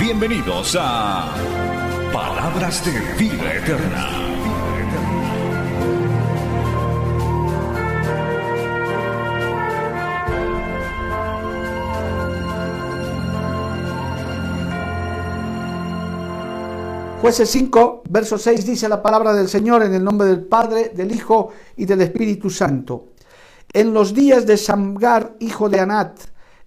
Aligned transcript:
Bienvenidos 0.00 0.78
a 0.80 1.34
Palabras 2.10 2.82
de 2.86 2.92
Vida 3.22 3.54
Eterna. 3.54 4.08
Jueces 17.20 17.50
5, 17.50 18.04
verso 18.08 18.38
6 18.38 18.64
dice 18.64 18.88
la 18.88 19.02
palabra 19.02 19.34
del 19.34 19.48
Señor 19.48 19.82
en 19.82 19.92
el 19.92 20.02
nombre 20.02 20.28
del 20.28 20.46
Padre, 20.46 20.92
del 20.94 21.14
Hijo 21.14 21.50
y 21.76 21.84
del 21.84 22.00
Espíritu 22.00 22.48
Santo. 22.48 23.10
En 23.70 23.92
los 23.92 24.14
días 24.14 24.46
de 24.46 24.56
Samgar, 24.56 25.36
hijo 25.40 25.68
de 25.68 25.80
Anat, 25.80 26.20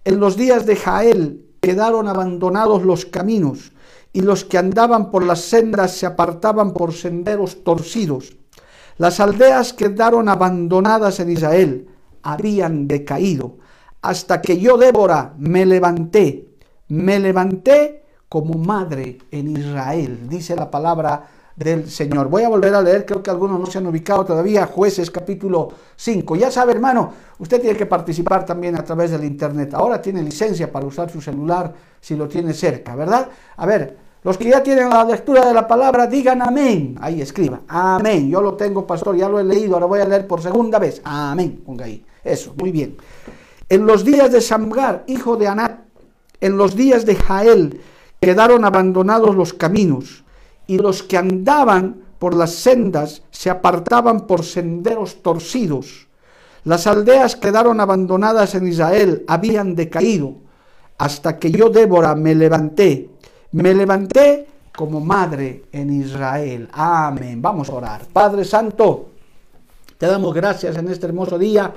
en 0.04 0.20
los 0.20 0.36
días 0.36 0.66
de 0.66 0.76
Jael, 0.76 1.43
quedaron 1.64 2.08
abandonados 2.08 2.82
los 2.82 3.06
caminos, 3.06 3.72
y 4.12 4.20
los 4.20 4.44
que 4.44 4.58
andaban 4.58 5.10
por 5.10 5.24
las 5.24 5.40
sendas 5.40 5.92
se 5.92 6.06
apartaban 6.06 6.72
por 6.72 6.92
senderos 6.92 7.64
torcidos. 7.64 8.36
Las 8.98 9.18
aldeas 9.18 9.72
quedaron 9.72 10.28
abandonadas 10.28 11.18
en 11.20 11.30
Israel, 11.30 11.88
habían 12.22 12.86
decaído, 12.86 13.56
hasta 14.02 14.42
que 14.42 14.58
yo, 14.58 14.76
Débora, 14.76 15.34
me 15.38 15.64
levanté, 15.66 16.54
me 16.88 17.18
levanté 17.18 18.04
como 18.28 18.58
madre 18.58 19.18
en 19.30 19.56
Israel, 19.56 20.28
dice 20.28 20.54
la 20.54 20.70
palabra 20.70 21.28
del 21.56 21.88
Señor. 21.88 22.28
Voy 22.28 22.42
a 22.42 22.48
volver 22.48 22.74
a 22.74 22.82
leer, 22.82 23.06
creo 23.06 23.22
que 23.22 23.30
algunos 23.30 23.60
no 23.60 23.66
se 23.66 23.78
han 23.78 23.86
ubicado 23.86 24.24
todavía, 24.24 24.66
jueces 24.66 25.10
capítulo 25.10 25.68
5. 25.96 26.36
Ya 26.36 26.50
sabe, 26.50 26.72
hermano, 26.72 27.12
usted 27.38 27.60
tiene 27.60 27.76
que 27.76 27.86
participar 27.86 28.44
también 28.44 28.76
a 28.76 28.84
través 28.84 29.10
del 29.10 29.24
Internet. 29.24 29.74
Ahora 29.74 30.02
tiene 30.02 30.22
licencia 30.22 30.70
para 30.70 30.86
usar 30.86 31.10
su 31.10 31.20
celular 31.20 31.72
si 32.00 32.16
lo 32.16 32.28
tiene 32.28 32.52
cerca, 32.52 32.94
¿verdad? 32.96 33.28
A 33.56 33.66
ver, 33.66 33.96
los 34.24 34.38
que 34.38 34.48
ya 34.48 34.62
tienen 34.62 34.88
la 34.88 35.04
lectura 35.04 35.46
de 35.46 35.52
la 35.52 35.68
palabra, 35.68 36.06
digan 36.06 36.42
amén. 36.42 36.96
Ahí 37.00 37.20
escriba, 37.20 37.60
amén. 37.68 38.30
Yo 38.30 38.40
lo 38.40 38.54
tengo, 38.54 38.86
pastor, 38.86 39.16
ya 39.16 39.28
lo 39.28 39.38
he 39.38 39.44
leído, 39.44 39.74
ahora 39.74 39.86
voy 39.86 40.00
a 40.00 40.06
leer 40.06 40.26
por 40.26 40.40
segunda 40.42 40.78
vez. 40.78 41.02
Amén, 41.04 41.62
ponga 41.64 41.84
ahí. 41.84 42.04
Eso, 42.24 42.54
muy 42.58 42.72
bien. 42.72 42.96
En 43.68 43.86
los 43.86 44.04
días 44.04 44.32
de 44.32 44.40
Samgar, 44.40 45.04
hijo 45.06 45.36
de 45.36 45.46
Anat, 45.46 45.80
en 46.40 46.56
los 46.56 46.74
días 46.74 47.06
de 47.06 47.16
Jael, 47.16 47.80
quedaron 48.20 48.64
abandonados 48.64 49.36
los 49.36 49.52
caminos, 49.52 50.23
y 50.66 50.78
los 50.78 51.02
que 51.02 51.16
andaban 51.16 52.02
por 52.18 52.34
las 52.34 52.54
sendas 52.54 53.22
se 53.30 53.50
apartaban 53.50 54.26
por 54.26 54.44
senderos 54.44 55.22
torcidos. 55.22 56.06
Las 56.64 56.86
aldeas 56.86 57.36
quedaron 57.36 57.80
abandonadas 57.80 58.54
en 58.54 58.66
Israel, 58.66 59.24
habían 59.26 59.74
decaído, 59.74 60.36
hasta 60.96 61.38
que 61.38 61.50
yo, 61.50 61.68
Débora, 61.68 62.14
me 62.14 62.34
levanté. 62.34 63.10
Me 63.52 63.74
levanté 63.74 64.46
como 64.74 65.00
madre 65.00 65.64
en 65.72 65.90
Israel. 65.90 66.68
Amén. 66.72 67.40
Vamos 67.42 67.68
a 67.68 67.74
orar. 67.74 68.06
Padre 68.12 68.44
Santo, 68.44 69.10
te 69.98 70.06
damos 70.06 70.34
gracias 70.34 70.76
en 70.76 70.88
este 70.88 71.06
hermoso 71.06 71.38
día 71.38 71.72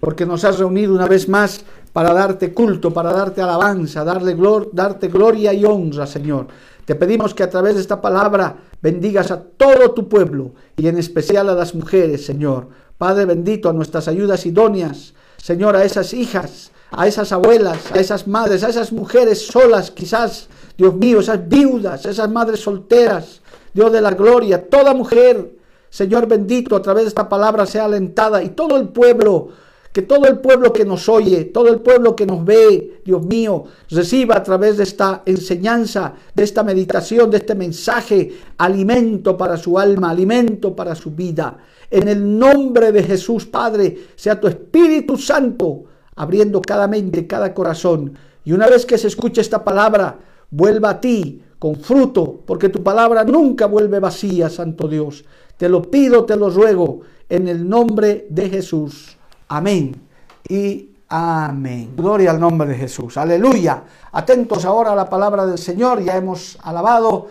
porque 0.00 0.24
nos 0.24 0.44
has 0.44 0.58
reunido 0.58 0.94
una 0.94 1.06
vez 1.06 1.28
más 1.28 1.64
para 1.92 2.12
darte 2.12 2.54
culto, 2.54 2.92
para 2.92 3.12
darte 3.12 3.42
alabanza, 3.42 4.04
darle 4.04 4.34
glor 4.34 4.70
darte 4.72 5.08
gloria 5.08 5.52
y 5.52 5.64
honra, 5.64 6.06
Señor. 6.06 6.46
Te 6.88 6.94
pedimos 6.94 7.34
que 7.34 7.42
a 7.42 7.50
través 7.50 7.74
de 7.74 7.82
esta 7.82 8.00
palabra 8.00 8.56
bendigas 8.80 9.30
a 9.30 9.42
todo 9.42 9.90
tu 9.90 10.08
pueblo 10.08 10.54
y 10.74 10.88
en 10.88 10.96
especial 10.96 11.50
a 11.50 11.54
las 11.54 11.74
mujeres, 11.74 12.24
Señor. 12.24 12.68
Padre 12.96 13.26
bendito, 13.26 13.68
a 13.68 13.74
nuestras 13.74 14.08
ayudas 14.08 14.46
idóneas, 14.46 15.12
Señor, 15.36 15.76
a 15.76 15.84
esas 15.84 16.14
hijas, 16.14 16.70
a 16.90 17.06
esas 17.06 17.30
abuelas, 17.32 17.92
a 17.92 18.00
esas 18.00 18.26
madres, 18.26 18.64
a 18.64 18.70
esas 18.70 18.90
mujeres 18.90 19.48
solas, 19.48 19.90
quizás, 19.90 20.48
Dios 20.78 20.94
mío, 20.94 21.20
esas 21.20 21.46
viudas, 21.46 22.06
esas 22.06 22.30
madres 22.30 22.60
solteras, 22.60 23.42
Dios 23.74 23.92
de 23.92 24.00
la 24.00 24.12
gloria, 24.12 24.70
toda 24.70 24.94
mujer, 24.94 25.58
Señor 25.90 26.26
bendito, 26.26 26.74
a 26.74 26.80
través 26.80 27.04
de 27.04 27.08
esta 27.08 27.28
palabra 27.28 27.66
sea 27.66 27.84
alentada 27.84 28.42
y 28.42 28.48
todo 28.48 28.78
el 28.78 28.88
pueblo 28.88 29.50
que 29.92 30.02
todo 30.02 30.26
el 30.26 30.38
pueblo 30.38 30.72
que 30.72 30.84
nos 30.84 31.08
oye, 31.08 31.46
todo 31.46 31.68
el 31.68 31.80
pueblo 31.80 32.14
que 32.14 32.26
nos 32.26 32.44
ve, 32.44 33.00
Dios 33.04 33.24
mío, 33.24 33.64
reciba 33.90 34.36
a 34.36 34.42
través 34.42 34.76
de 34.76 34.84
esta 34.84 35.22
enseñanza, 35.24 36.14
de 36.34 36.44
esta 36.44 36.62
meditación, 36.62 37.30
de 37.30 37.38
este 37.38 37.54
mensaje, 37.54 38.32
alimento 38.58 39.36
para 39.36 39.56
su 39.56 39.78
alma, 39.78 40.10
alimento 40.10 40.76
para 40.76 40.94
su 40.94 41.12
vida. 41.12 41.58
En 41.90 42.06
el 42.08 42.38
nombre 42.38 42.92
de 42.92 43.02
Jesús, 43.02 43.46
Padre, 43.46 44.08
sea 44.14 44.38
tu 44.38 44.46
Espíritu 44.46 45.16
Santo 45.16 45.84
abriendo 46.16 46.60
cada 46.60 46.86
mente, 46.86 47.26
cada 47.26 47.54
corazón. 47.54 48.14
Y 48.44 48.52
una 48.52 48.66
vez 48.66 48.84
que 48.84 48.98
se 48.98 49.08
escuche 49.08 49.40
esta 49.40 49.64
palabra, 49.64 50.18
vuelva 50.50 50.90
a 50.90 51.00
ti 51.00 51.42
con 51.58 51.76
fruto, 51.76 52.40
porque 52.46 52.68
tu 52.68 52.82
palabra 52.82 53.24
nunca 53.24 53.66
vuelve 53.66 54.00
vacía, 54.00 54.48
Santo 54.48 54.88
Dios. 54.88 55.24
Te 55.56 55.68
lo 55.68 55.82
pido, 55.82 56.24
te 56.24 56.36
lo 56.36 56.50
ruego, 56.50 57.00
en 57.28 57.48
el 57.48 57.68
nombre 57.68 58.26
de 58.30 58.48
Jesús. 58.48 59.17
Amén 59.48 60.08
y 60.46 60.90
amén. 61.08 61.94
Gloria 61.96 62.32
al 62.32 62.40
nombre 62.40 62.68
de 62.68 62.74
Jesús. 62.74 63.16
Aleluya. 63.16 63.82
Atentos 64.12 64.66
ahora 64.66 64.92
a 64.92 64.94
la 64.94 65.08
palabra 65.08 65.46
del 65.46 65.56
Señor. 65.56 66.02
Ya 66.02 66.16
hemos 66.16 66.58
alabado, 66.62 67.28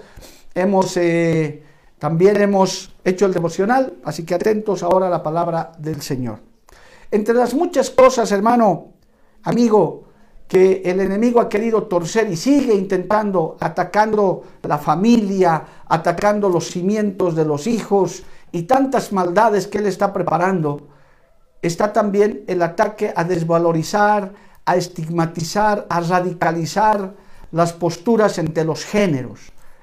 hemos 0.55 0.97
eh, 0.97 1.63
también 1.99 2.41
hemos 2.41 2.91
hecho 3.03 3.27
el 3.27 3.33
devocional, 3.33 3.97
así 4.03 4.25
que 4.25 4.33
atentos 4.33 4.81
ahora 4.81 5.07
a 5.07 5.09
la 5.11 5.21
palabra 5.21 5.71
del 5.77 6.01
Señor. 6.01 6.39
Entre 7.11 7.35
las 7.35 7.53
muchas 7.53 7.91
cosas, 7.91 8.31
hermano, 8.31 8.93
amigo, 9.43 10.05
que 10.47 10.81
el 10.85 10.99
enemigo 10.99 11.39
ha 11.39 11.47
querido 11.47 11.83
torcer 11.83 12.31
y 12.31 12.35
sigue 12.35 12.73
intentando, 12.73 13.57
atacando 13.59 14.43
la 14.63 14.79
familia, 14.79 15.63
atacando 15.87 16.49
los 16.49 16.71
cimientos 16.71 17.35
de 17.35 17.45
los 17.45 17.67
hijos 17.67 18.23
y 18.51 18.63
tantas 18.63 19.11
maldades 19.11 19.67
que 19.67 19.77
él 19.77 19.85
está 19.85 20.11
preparando 20.11 20.96
está 21.67 21.93
también 21.93 22.43
el 22.47 22.61
ataque 22.61 23.13
a 23.15 23.23
desvalorizar, 23.23 24.33
a 24.65 24.75
estigmatizar, 24.75 25.85
a 25.89 25.99
radicalizar 26.01 27.13
las 27.51 27.73
posturas 27.73 28.37
entre 28.37 28.63
los 28.63 28.85
géneros, 28.85 29.39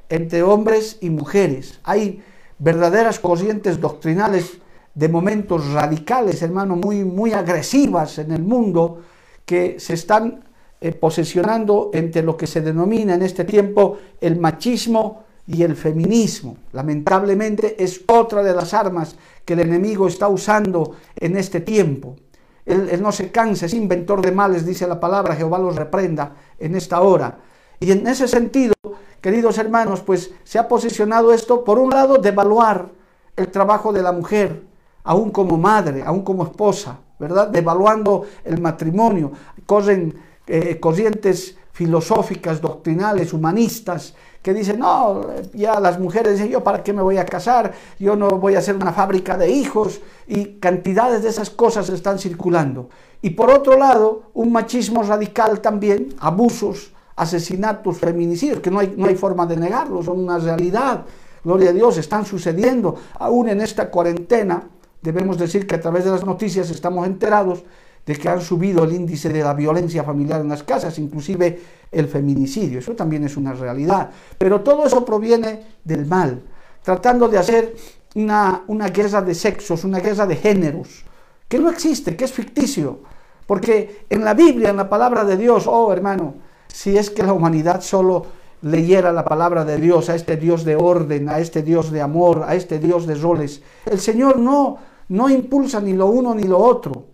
entre 0.09 0.43
hombres 0.43 0.99
y 1.01 1.11
mujeres. 1.11 1.81
Hay 1.85 2.23
verdaderas 2.59 3.19
corrientes 3.19 3.81
doctrinales 3.81 4.59
de 4.95 5.09
momentos 5.09 5.73
radicales, 5.73 6.43
hermano, 6.43 6.77
muy, 6.77 7.05
muy 7.05 7.33
agresivas 7.33 8.19
en 8.19 8.33
el 8.33 8.43
mundo 8.43 9.03
que 9.45 9.81
se 9.81 9.95
están 9.95 10.45
eh, 10.81 10.93
posesionando 10.93 11.91
entre 11.95 12.23
lo 12.23 12.37
que 12.37 12.47
se 12.47 12.61
denomina 12.61 13.15
en 13.15 13.23
este 13.23 13.45
tiempo 13.45 13.99
el 14.21 14.39
machismo 14.39 15.25
y 15.47 15.63
el 15.63 15.77
feminismo. 15.77 16.57
Lamentablemente 16.73 17.83
es 17.83 18.03
otra 18.07 18.43
de 18.43 18.55
las 18.55 18.73
armas 18.75 19.17
que 19.45 19.55
el 19.55 19.61
enemigo 19.61 20.09
está 20.09 20.29
usando 20.29 20.97
en 21.17 21.37
este 21.37 21.61
tiempo. 21.61 22.17
Él, 22.65 23.01
no 23.03 23.13
se 23.13 23.31
cansa, 23.31 23.67
es 23.67 23.75
inventor 23.75 24.23
de 24.23 24.33
males, 24.33 24.65
dice 24.65 24.87
la 24.87 24.99
palabra, 24.99 25.37
Jehová 25.37 25.59
los 25.59 25.77
reprenda 25.77 26.37
en 26.59 26.75
esta 26.75 27.01
hora. 27.03 27.39
Y 27.79 27.91
en 27.91 28.07
ese 28.07 28.27
sentido, 28.27 28.75
queridos 29.21 29.59
hermanos, 29.59 30.01
pues 30.01 30.31
se 30.45 30.59
ha 30.59 30.67
posicionado 30.67 31.33
esto, 31.33 31.63
por 31.63 31.79
un 31.79 31.91
lado, 31.91 32.17
de 32.17 32.31
evaluar 32.31 32.91
el 33.37 33.49
trabajo 33.49 33.93
de 33.93 34.03
la 34.03 34.13
mujer, 34.13 34.63
aún 35.03 35.31
como 35.31 35.59
madre, 35.59 36.03
aún 36.05 36.23
como 36.23 36.45
esposa, 36.45 37.01
¿verdad? 37.19 37.49
Devaluando 37.49 38.25
el 38.45 38.61
matrimonio. 38.61 39.33
Corren 39.67 40.15
eh, 40.47 40.81
corrientes 40.81 41.59
filosóficas, 41.73 42.61
doctrinales, 42.61 43.33
humanistas, 43.33 44.15
que 44.45 44.53
dicen, 44.53 44.79
no, 44.81 45.23
ya 45.55 45.81
las 45.81 45.99
mujeres 45.99 46.35
dicen, 46.35 46.51
yo 46.51 46.63
para 46.63 46.83
qué 46.83 46.93
me 46.93 47.01
voy 47.01 47.17
a 47.17 47.25
casar, 47.25 47.73
yo 47.99 48.15
no 48.15 48.29
voy 48.33 48.57
a 48.57 48.59
hacer 48.59 48.77
una 48.77 48.93
fábrica 48.93 49.39
de 49.39 49.49
hijos, 49.49 50.03
y 50.27 50.59
cantidades 50.61 51.23
de 51.23 51.31
esas 51.31 51.49
cosas 51.49 51.89
están 51.89 52.19
circulando. 52.19 52.91
Y 53.23 53.31
por 53.31 53.51
otro 53.51 53.79
lado, 53.79 54.25
un 54.35 54.53
machismo 54.53 55.03
radical 55.03 55.61
también, 55.61 56.15
abusos, 56.19 56.93
asesinatos, 57.17 57.97
feminicidios, 57.97 58.61
que 58.61 58.71
no 58.71 58.81
hay, 58.81 58.93
no 58.95 59.07
hay 59.07 59.15
forma 59.15 59.47
de 59.47 59.57
negarlo, 59.57 60.03
son 60.03 60.21
una 60.21 60.37
realidad, 60.37 61.07
gloria 61.43 61.71
a 61.71 61.73
Dios, 61.73 61.97
están 61.97 62.27
sucediendo, 62.27 62.97
aún 63.19 63.49
en 63.49 63.63
esta 63.63 63.91
cuarentena, 63.91 64.69
debemos 65.01 65.39
decir 65.39 65.67
que 65.67 65.77
a 65.77 65.81
través 65.81 66.05
de 66.05 66.11
las 66.11 66.27
noticias 66.27 66.69
estamos 66.69 67.07
enterados 67.07 67.65
de 68.07 68.17
que 68.17 68.29
han 68.29 68.41
subido 68.41 68.85
el 68.85 68.93
índice 68.93 69.31
de 69.31 69.43
la 69.43 69.55
violencia 69.55 70.05
familiar 70.05 70.41
en 70.41 70.49
las 70.49 70.63
casas, 70.63 70.99
inclusive 70.99 71.61
el 71.91 72.07
feminicidio. 72.09 72.79
Eso 72.79 72.93
también 72.93 73.25
es 73.25 73.37
una 73.37 73.53
realidad. 73.53 74.11
Pero 74.37 74.61
todo 74.61 74.87
eso 74.87 75.05
proviene 75.05 75.63
del 75.85 76.07
mal, 76.07 76.43
tratando 76.83 77.29
de 77.29 77.39
hacer 77.39 77.75
una, 78.15 78.63
una 78.67 78.89
guerra 78.89 79.23
de 79.23 79.35
sexos, 79.35 79.85
una 79.85 80.01
guerra 80.01 80.27
de 80.27 80.37
géneros, 80.37 81.05
que 81.49 81.59
no 81.59 81.71
existe, 81.71 82.17
que 82.17 82.25
es 82.25 82.33
ficticio. 82.33 83.01
Porque 83.47 84.07
en 84.11 84.25
la 84.25 84.35
Biblia, 84.35 84.71
en 84.71 84.77
la 84.77 84.89
palabra 84.89 85.25
de 85.25 85.37
Dios, 85.37 85.67
oh 85.67 85.93
hermano, 85.93 86.35
si 86.69 86.97
es 86.97 87.11
que 87.11 87.23
la 87.23 87.33
humanidad 87.33 87.81
solo 87.81 88.27
leyera 88.63 89.13
la 89.13 89.25
palabra 89.25 89.65
de 89.65 89.79
Dios, 89.79 90.09
a 90.09 90.15
este 90.15 90.37
Dios 90.37 90.65
de 90.65 90.77
orden, 90.77 91.29
a 91.29 91.39
este 91.39 91.63
Dios 91.63 91.91
de 91.91 92.01
amor, 92.01 92.45
a 92.47 92.55
este 92.55 92.79
Dios 92.79 93.07
de 93.07 93.15
roles, 93.15 93.63
el 93.85 94.01
Señor 94.01 94.39
no, 94.39 94.79
no 95.09 95.29
impulsa 95.29 95.81
ni 95.81 95.93
lo 95.93 96.07
uno 96.07 96.35
ni 96.35 96.45
lo 96.45 96.59
otro. 96.59 97.14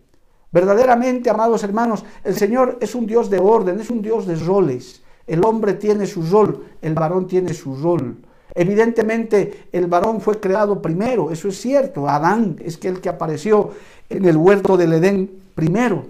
Verdaderamente, 0.52 1.31
amados 1.31 1.62
hermanos, 1.62 2.05
el 2.25 2.35
Señor 2.35 2.79
es 2.81 2.94
un 2.94 3.06
Dios 3.06 3.31
de 3.31 3.38
orden, 3.38 3.79
es 3.79 3.91
un 3.91 4.02
Dios 4.02 4.26
de 4.26 4.35
roles. 4.35 5.02
El 5.26 5.44
hombre 5.44 5.75
tiene 5.75 6.06
su 6.06 6.23
rol, 6.23 6.64
el 6.82 6.94
varón 6.94 7.26
tiene 7.29 7.55
su 7.55 7.76
rol. 7.76 8.17
Evidentemente 8.55 9.69
el 9.70 9.87
varón 9.87 10.20
fue 10.20 10.41
creado 10.41 10.82
primero, 10.82 11.31
eso 11.31 11.49
es 11.49 11.61
cierto. 11.61 12.08
Adán 12.08 12.56
es 12.64 12.76
que 12.76 12.88
el 12.88 13.00
que 13.00 13.08
apareció 13.08 13.70
en 14.08 14.25
el 14.25 14.37
huerto 14.37 14.76
del 14.76 14.94
Edén 14.94 15.31
primero. 15.55 16.06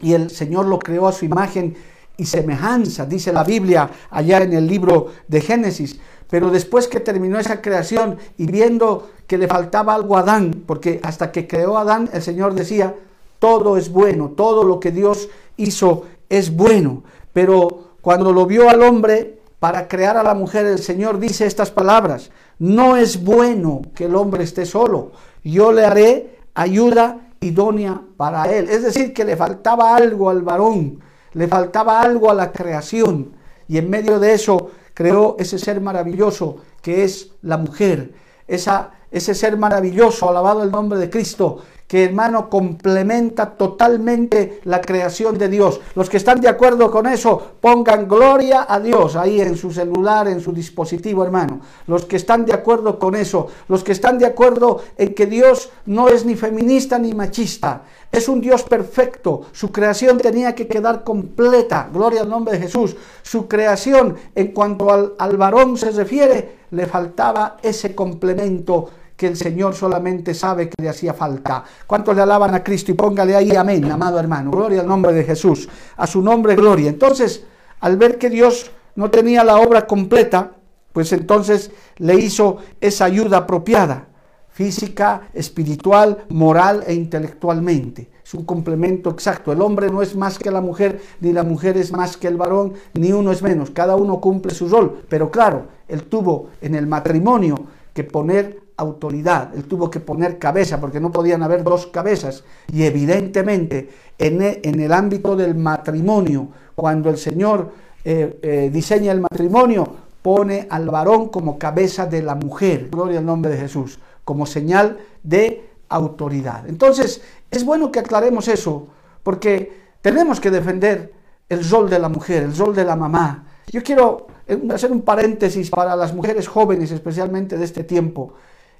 Y 0.00 0.12
el 0.12 0.30
Señor 0.30 0.66
lo 0.66 0.78
creó 0.78 1.08
a 1.08 1.12
su 1.12 1.24
imagen 1.24 1.74
y 2.16 2.26
semejanza, 2.26 3.06
dice 3.06 3.32
la 3.32 3.42
Biblia 3.42 3.90
allá 4.10 4.42
en 4.42 4.52
el 4.52 4.68
libro 4.68 5.08
de 5.26 5.40
Génesis. 5.40 5.98
Pero 6.30 6.50
después 6.50 6.86
que 6.86 7.00
terminó 7.00 7.38
esa 7.38 7.60
creación 7.60 8.18
y 8.36 8.46
viendo 8.46 9.10
que 9.26 9.38
le 9.38 9.48
faltaba 9.48 9.94
algo 9.94 10.16
a 10.16 10.20
Adán, 10.20 10.62
porque 10.66 11.00
hasta 11.02 11.32
que 11.32 11.48
creó 11.48 11.76
a 11.76 11.80
Adán 11.80 12.08
el 12.12 12.22
Señor 12.22 12.54
decía, 12.54 12.94
todo 13.38 13.76
es 13.76 13.90
bueno, 13.90 14.30
todo 14.30 14.64
lo 14.64 14.80
que 14.80 14.90
Dios 14.90 15.28
hizo 15.56 16.04
es 16.28 16.54
bueno. 16.54 17.02
Pero 17.32 17.94
cuando 18.00 18.32
lo 18.32 18.46
vio 18.46 18.68
al 18.68 18.82
hombre 18.82 19.40
para 19.58 19.88
crear 19.88 20.16
a 20.16 20.22
la 20.22 20.34
mujer, 20.34 20.66
el 20.66 20.78
Señor 20.78 21.18
dice 21.18 21.46
estas 21.46 21.70
palabras, 21.70 22.30
no 22.58 22.96
es 22.96 23.22
bueno 23.22 23.82
que 23.94 24.04
el 24.04 24.16
hombre 24.16 24.44
esté 24.44 24.66
solo, 24.66 25.12
yo 25.44 25.72
le 25.72 25.84
haré 25.84 26.38
ayuda 26.54 27.28
idónea 27.40 28.00
para 28.16 28.44
él. 28.44 28.68
Es 28.68 28.82
decir, 28.82 29.12
que 29.12 29.24
le 29.24 29.36
faltaba 29.36 29.96
algo 29.96 30.30
al 30.30 30.42
varón, 30.42 31.00
le 31.32 31.48
faltaba 31.48 32.00
algo 32.00 32.30
a 32.30 32.34
la 32.34 32.52
creación. 32.52 33.32
Y 33.68 33.78
en 33.78 33.90
medio 33.90 34.18
de 34.18 34.34
eso 34.34 34.70
creó 34.94 35.36
ese 35.38 35.58
ser 35.58 35.80
maravilloso 35.80 36.56
que 36.82 37.04
es 37.04 37.32
la 37.42 37.58
mujer, 37.58 38.12
esa, 38.46 38.92
ese 39.10 39.34
ser 39.34 39.56
maravilloso, 39.56 40.28
alabado 40.28 40.62
el 40.62 40.70
nombre 40.70 40.98
de 40.98 41.10
Cristo, 41.10 41.62
que 41.88 42.04
hermano 42.04 42.50
complementa 42.50 43.56
totalmente 43.56 44.60
la 44.64 44.82
creación 44.82 45.38
de 45.38 45.48
Dios. 45.48 45.80
Los 45.94 46.10
que 46.10 46.18
están 46.18 46.40
de 46.40 46.48
acuerdo 46.48 46.90
con 46.90 47.06
eso, 47.06 47.54
pongan 47.62 48.06
gloria 48.06 48.66
a 48.68 48.78
Dios 48.78 49.16
ahí 49.16 49.40
en 49.40 49.56
su 49.56 49.72
celular, 49.72 50.28
en 50.28 50.40
su 50.40 50.52
dispositivo, 50.52 51.24
hermano. 51.24 51.60
Los 51.86 52.04
que 52.04 52.16
están 52.16 52.44
de 52.44 52.52
acuerdo 52.52 52.98
con 52.98 53.16
eso, 53.16 53.48
los 53.68 53.82
que 53.82 53.92
están 53.92 54.18
de 54.18 54.26
acuerdo 54.26 54.82
en 54.98 55.14
que 55.14 55.26
Dios 55.26 55.70
no 55.86 56.08
es 56.08 56.26
ni 56.26 56.36
feminista 56.36 56.98
ni 56.98 57.14
machista, 57.14 57.82
es 58.12 58.28
un 58.28 58.42
Dios 58.42 58.64
perfecto. 58.64 59.46
Su 59.52 59.72
creación 59.72 60.18
tenía 60.18 60.54
que 60.54 60.68
quedar 60.68 61.04
completa. 61.04 61.88
Gloria 61.90 62.20
al 62.20 62.28
nombre 62.28 62.54
de 62.54 62.60
Jesús. 62.60 62.96
Su 63.22 63.48
creación, 63.48 64.16
en 64.34 64.48
cuanto 64.48 64.92
al, 64.92 65.14
al 65.18 65.38
varón 65.38 65.78
se 65.78 65.90
refiere, 65.90 66.58
le 66.70 66.86
faltaba 66.86 67.56
ese 67.62 67.94
complemento 67.94 68.90
que 69.18 69.26
el 69.26 69.36
Señor 69.36 69.74
solamente 69.74 70.32
sabe 70.32 70.68
que 70.68 70.80
le 70.80 70.88
hacía 70.88 71.12
falta. 71.12 71.64
¿Cuántos 71.88 72.14
le 72.14 72.22
alaban 72.22 72.54
a 72.54 72.62
Cristo? 72.62 72.92
Y 72.92 72.94
póngale 72.94 73.34
ahí 73.34 73.50
amén, 73.50 73.90
amado 73.90 74.20
hermano. 74.20 74.52
Gloria 74.52 74.80
al 74.80 74.86
nombre 74.86 75.12
de 75.12 75.24
Jesús. 75.24 75.68
A 75.96 76.06
su 76.06 76.22
nombre, 76.22 76.54
gloria. 76.54 76.88
Entonces, 76.88 77.42
al 77.80 77.96
ver 77.96 78.16
que 78.16 78.30
Dios 78.30 78.70
no 78.94 79.10
tenía 79.10 79.42
la 79.42 79.58
obra 79.58 79.88
completa, 79.88 80.52
pues 80.92 81.12
entonces 81.12 81.72
le 81.96 82.14
hizo 82.14 82.58
esa 82.80 83.06
ayuda 83.06 83.38
apropiada, 83.38 84.06
física, 84.50 85.22
espiritual, 85.34 86.18
moral 86.28 86.84
e 86.86 86.94
intelectualmente. 86.94 88.08
Es 88.24 88.34
un 88.34 88.44
complemento 88.44 89.10
exacto. 89.10 89.50
El 89.50 89.62
hombre 89.62 89.90
no 89.90 90.00
es 90.00 90.14
más 90.14 90.38
que 90.38 90.52
la 90.52 90.60
mujer, 90.60 91.02
ni 91.18 91.32
la 91.32 91.42
mujer 91.42 91.76
es 91.76 91.90
más 91.90 92.16
que 92.16 92.28
el 92.28 92.36
varón, 92.36 92.74
ni 92.94 93.10
uno 93.10 93.32
es 93.32 93.42
menos. 93.42 93.70
Cada 93.70 93.96
uno 93.96 94.20
cumple 94.20 94.54
su 94.54 94.68
rol. 94.68 95.02
Pero 95.08 95.28
claro, 95.28 95.66
él 95.88 96.04
tuvo 96.04 96.50
en 96.60 96.76
el 96.76 96.86
matrimonio 96.86 97.56
que 97.92 98.04
poner 98.04 98.67
autoridad, 98.78 99.54
él 99.54 99.64
tuvo 99.64 99.90
que 99.90 100.00
poner 100.00 100.38
cabeza 100.38 100.80
porque 100.80 101.00
no 101.00 101.10
podían 101.10 101.42
haber 101.42 101.62
dos 101.64 101.88
cabezas. 101.88 102.44
Y 102.72 102.84
evidentemente 102.84 103.88
en 104.16 104.40
e, 104.40 104.60
el, 104.62 104.92
ámbito 104.92 105.36
del 105.36 105.54
matrimonio, 105.54 106.48
cuando 106.74 107.10
el 107.10 107.18
Señor 107.18 107.72
eh, 108.04 108.38
eh, 108.40 108.70
diseña 108.72 109.12
el 109.12 109.20
matrimonio, 109.20 109.86
pone 110.22 110.66
al 110.70 110.88
varón 110.88 111.28
como 111.28 111.58
cabeza 111.58 112.06
de 112.06 112.22
la 112.22 112.34
mujer, 112.34 112.88
gloria 112.90 113.18
al 113.18 113.26
nombre 113.26 113.50
de 113.50 113.58
Jesús, 113.58 113.98
como 114.24 114.46
señal 114.46 114.98
de 115.22 115.70
autoridad. 115.88 116.68
Entonces, 116.68 117.20
es 117.50 117.64
bueno 117.64 117.90
que 117.90 117.98
aclaremos 117.98 118.46
eso, 118.46 118.88
porque 119.22 119.72
tenemos 120.02 120.38
que 120.38 120.50
defender 120.50 121.12
el 121.48 121.68
rol 121.68 121.90
de 121.90 121.98
la 121.98 122.08
mujer, 122.08 122.44
el 122.44 122.56
rol 122.56 122.74
de 122.74 122.84
la 122.84 122.94
mamá. 122.94 123.46
Yo 123.72 123.82
quiero 123.82 124.28
eh, 124.46 124.60
hacer 124.72 124.92
un 124.92 125.02
paréntesis 125.02 125.70
para 125.70 125.96
las 125.96 126.14
mujeres 126.14 126.46
jóvenes, 126.46 126.92
especialmente 126.92 127.56
de 127.56 127.64
este 127.64 127.82
tiempo 127.82 128.34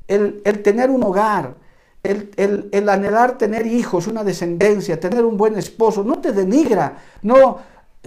el, 0.08 0.62
tener 0.62 0.90
un 0.90 1.02
hogar, 1.04 1.54
el, 2.02 2.88
anhelar 2.88 3.36
tener 3.36 3.66
hijos, 3.66 4.06
una 4.06 4.24
descendencia, 4.24 4.98
tener 4.98 5.24
un 5.24 5.36
buen 5.36 5.56
esposo, 5.58 6.02
no 6.02 6.18
te 6.18 6.32
denigra, 6.32 6.96
no, 7.22 7.58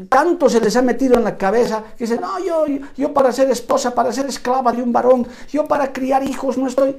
tanto 0.10 0.50
se 0.50 0.60
les 0.60 0.76
ha 0.76 0.82
metido 0.82 1.16
en 1.16 1.24
la 1.24 1.38
cabeza 1.38 1.84
que 1.98 2.06
dicen, 2.06 2.22
no, 2.22 2.40
yo, 2.40 2.66
yo 2.98 3.14
para 3.14 3.32
ser 3.32 3.52
esposa, 3.52 3.94
para 3.94 4.12
ser 4.12 4.26
esclava 4.26 4.72
de 4.72 4.82
un 4.82 4.92
varón, 4.92 5.28
yo 5.52 5.68
para 5.68 5.94
criar 5.94 6.24
hijos 6.24 6.58
no 6.58 6.68
estoy. 6.68 6.98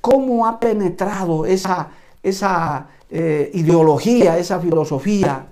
¿Cómo 0.00 0.46
ha 0.48 0.58
penetrado 0.58 1.46
esa, 1.46 1.90
esa 2.22 2.88
eh, 3.08 3.50
ideología, 3.54 4.36
esa 4.38 4.58
filosofía? 4.58 5.46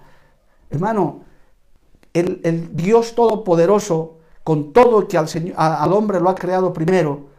Hermano, 0.70 1.20
el, 2.12 2.70
Dios 2.72 3.14
Todopoderoso, 3.14 4.16
con 4.42 4.72
todo 4.72 5.06
que 5.06 5.18
al, 5.18 5.28
al 5.56 5.92
hombre 5.92 6.18
lo 6.18 6.30
ha 6.30 6.34
creado 6.34 6.72
primero, 6.72 7.29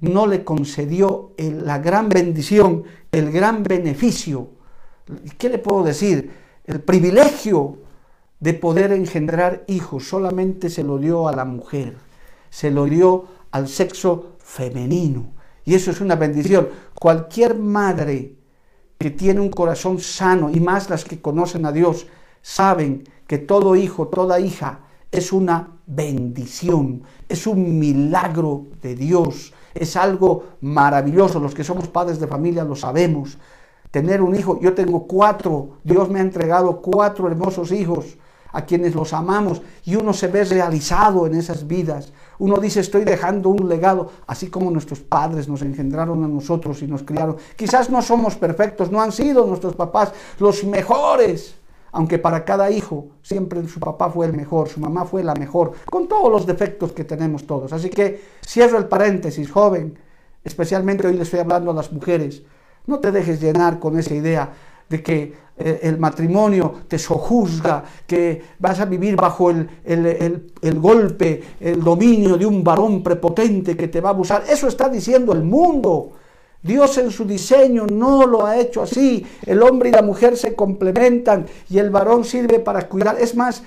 no 0.00 0.26
le 0.26 0.44
concedió 0.44 1.32
la 1.38 1.78
gran 1.78 2.08
bendición, 2.08 2.84
el 3.12 3.32
gran 3.32 3.62
beneficio, 3.62 4.50
¿qué 5.38 5.48
le 5.48 5.58
puedo 5.58 5.84
decir? 5.84 6.30
El 6.64 6.80
privilegio 6.80 7.78
de 8.40 8.54
poder 8.54 8.92
engendrar 8.92 9.64
hijos 9.68 10.08
solamente 10.08 10.68
se 10.68 10.82
lo 10.82 10.98
dio 10.98 11.28
a 11.28 11.32
la 11.32 11.44
mujer, 11.44 11.96
se 12.50 12.70
lo 12.70 12.84
dio 12.84 13.26
al 13.50 13.68
sexo 13.68 14.32
femenino. 14.38 15.32
Y 15.64 15.74
eso 15.74 15.90
es 15.90 16.00
una 16.00 16.14
bendición. 16.14 16.68
Cualquier 16.94 17.56
madre 17.56 18.36
que 18.98 19.10
tiene 19.10 19.40
un 19.40 19.50
corazón 19.50 19.98
sano, 19.98 20.50
y 20.50 20.60
más 20.60 20.88
las 20.90 21.04
que 21.04 21.20
conocen 21.20 21.66
a 21.66 21.72
Dios, 21.72 22.06
saben 22.42 23.04
que 23.26 23.38
todo 23.38 23.76
hijo, 23.76 24.08
toda 24.08 24.38
hija 24.40 24.80
es 25.10 25.32
una 25.32 25.76
bendición, 25.86 27.02
es 27.28 27.46
un 27.46 27.78
milagro 27.78 28.66
de 28.82 28.94
Dios 28.94 29.52
es 29.80 29.96
algo 29.96 30.44
maravilloso. 30.60 31.40
Los 31.40 31.54
que 31.54 31.64
somos 31.64 31.88
padres 31.88 32.18
de 32.18 32.26
familia 32.26 32.64
lo 32.64 32.76
sabemos. 32.76 33.38
Tener 33.90 34.20
un 34.20 34.34
hijo, 34.34 34.58
yo 34.60 34.74
tengo 34.74 35.06
cuatro, 35.06 35.78
Dios 35.84 36.10
me 36.10 36.18
ha 36.18 36.22
entregado 36.22 36.82
cuatro 36.82 37.28
hermosos 37.28 37.72
hijos 37.72 38.18
a 38.52 38.64
quienes 38.64 38.94
los 38.94 39.12
amamos 39.12 39.60
y 39.84 39.96
uno 39.96 40.12
se 40.12 40.28
ve 40.28 40.44
realizado 40.44 41.26
en 41.26 41.34
esas 41.34 41.66
vidas. 41.66 42.12
Uno 42.38 42.58
dice, 42.58 42.80
estoy 42.80 43.04
dejando 43.04 43.48
un 43.48 43.68
legado, 43.68 44.10
así 44.26 44.48
como 44.48 44.70
nuestros 44.70 45.00
padres 45.00 45.48
nos 45.48 45.62
engendraron 45.62 46.24
a 46.24 46.28
nosotros 46.28 46.82
y 46.82 46.86
nos 46.86 47.02
criaron. 47.02 47.36
Quizás 47.56 47.90
no 47.90 48.02
somos 48.02 48.36
perfectos, 48.36 48.90
no 48.90 49.00
han 49.00 49.12
sido 49.12 49.46
nuestros 49.46 49.74
papás 49.74 50.12
los 50.38 50.64
mejores, 50.64 51.54
aunque 51.96 52.18
para 52.18 52.44
cada 52.44 52.70
hijo 52.70 53.06
siempre 53.22 53.66
su 53.66 53.80
papá 53.80 54.10
fue 54.10 54.26
el 54.26 54.34
mejor, 54.34 54.68
su 54.68 54.80
mamá 54.80 55.06
fue 55.06 55.24
la 55.24 55.34
mejor, 55.34 55.72
con 55.86 56.06
todos 56.06 56.30
los 56.30 56.44
defectos 56.44 56.92
que 56.92 57.04
tenemos 57.04 57.46
todos. 57.46 57.72
Así 57.72 57.88
que 57.88 58.20
cierro 58.46 58.76
el 58.76 58.84
paréntesis, 58.84 59.50
joven, 59.50 59.98
especialmente 60.44 61.06
hoy 61.06 61.14
le 61.14 61.22
estoy 61.22 61.40
hablando 61.40 61.70
a 61.70 61.74
las 61.74 61.90
mujeres, 61.90 62.42
no 62.86 62.98
te 62.98 63.10
dejes 63.12 63.40
llenar 63.40 63.78
con 63.78 63.98
esa 63.98 64.14
idea 64.14 64.52
de 64.90 65.02
que 65.02 65.32
eh, 65.56 65.80
el 65.84 65.98
matrimonio 65.98 66.82
te 66.86 66.98
sojuzga, 66.98 67.82
que 68.06 68.42
vas 68.58 68.78
a 68.78 68.84
vivir 68.84 69.16
bajo 69.16 69.48
el, 69.50 69.66
el, 69.86 70.78
golpe, 70.78 71.42
el 71.58 71.82
dominio 71.82 72.36
de 72.36 72.44
un 72.44 72.62
varón 72.62 73.02
prepotente 73.02 73.74
que 73.74 73.88
te 73.88 74.02
va 74.02 74.10
a 74.10 74.12
abusar. 74.12 74.44
Eso 74.46 74.68
está 74.68 74.90
diciendo 74.90 75.32
el 75.32 75.44
mundo. 75.44 76.12
Dios 76.66 76.98
en 76.98 77.10
su 77.10 77.24
diseño 77.24 77.86
no 77.86 78.26
lo 78.26 78.44
ha 78.44 78.56
hecho 78.58 78.82
así. 78.82 79.24
El 79.46 79.62
hombre 79.62 79.90
y 79.90 79.92
la 79.92 80.02
mujer 80.02 80.36
se 80.36 80.54
complementan 80.54 81.46
y 81.70 81.78
el 81.78 81.90
varón 81.90 82.24
sirve 82.24 82.58
para 82.58 82.88
cuidar. 82.88 83.16
Es 83.20 83.36
más, 83.36 83.62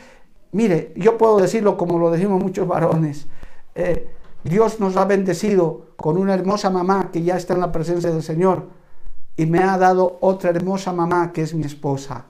mire, 0.52 0.94
yo 0.96 1.18
puedo 1.18 1.38
decirlo 1.38 1.78
como 1.78 1.98
lo 1.98 2.12
decimos 2.12 2.42
muchos 2.42 2.68
varones. 2.68 3.28
Eh, 3.76 4.10
Dios 4.44 4.80
nos 4.80 4.98
ha 4.98 5.06
bendecido 5.06 5.88
con 5.96 6.18
una 6.18 6.34
hermosa 6.34 6.70
mamá 6.70 7.10
que 7.12 7.24
ya 7.24 7.38
está 7.38 7.54
en 7.54 7.62
la 7.62 7.72
presencia 7.72 8.12
del 8.12 8.24
Señor 8.24 8.68
y 9.38 9.46
me 9.46 9.60
ha 9.60 9.78
dado 9.78 10.18
otra 10.22 10.50
hermosa 10.50 10.92
mamá 10.92 11.32
que 11.32 11.42
es 11.42 11.54
mi 11.54 11.64
esposa. 11.64 12.26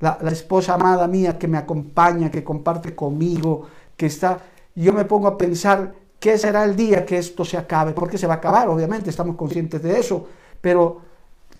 la, 0.00 0.18
la 0.20 0.30
esposa 0.30 0.74
amada 0.74 1.06
mía 1.06 1.38
que 1.38 1.48
me 1.48 1.56
acompaña, 1.56 2.30
que 2.30 2.44
comparte 2.44 2.94
conmigo, 2.94 3.68
que 3.96 4.06
está... 4.06 4.40
Yo 4.74 4.92
me 4.92 5.04
pongo 5.04 5.28
a 5.28 5.38
pensar 5.38 5.94
qué 6.22 6.38
será 6.38 6.62
el 6.62 6.76
día 6.76 7.04
que 7.04 7.18
esto 7.18 7.44
se 7.44 7.58
acabe, 7.58 7.92
porque 7.92 8.16
se 8.16 8.28
va 8.28 8.34
a 8.34 8.36
acabar, 8.36 8.68
obviamente, 8.68 9.10
estamos 9.10 9.34
conscientes 9.34 9.82
de 9.82 9.98
eso, 9.98 10.24
pero 10.60 11.00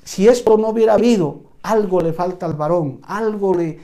si 0.04 0.28
esto 0.28 0.56
no 0.56 0.68
hubiera 0.68 0.94
habido, 0.94 1.40
algo 1.64 2.00
le 2.00 2.12
falta 2.12 2.46
al 2.46 2.54
varón, 2.54 3.00
algo 3.02 3.54
le... 3.54 3.80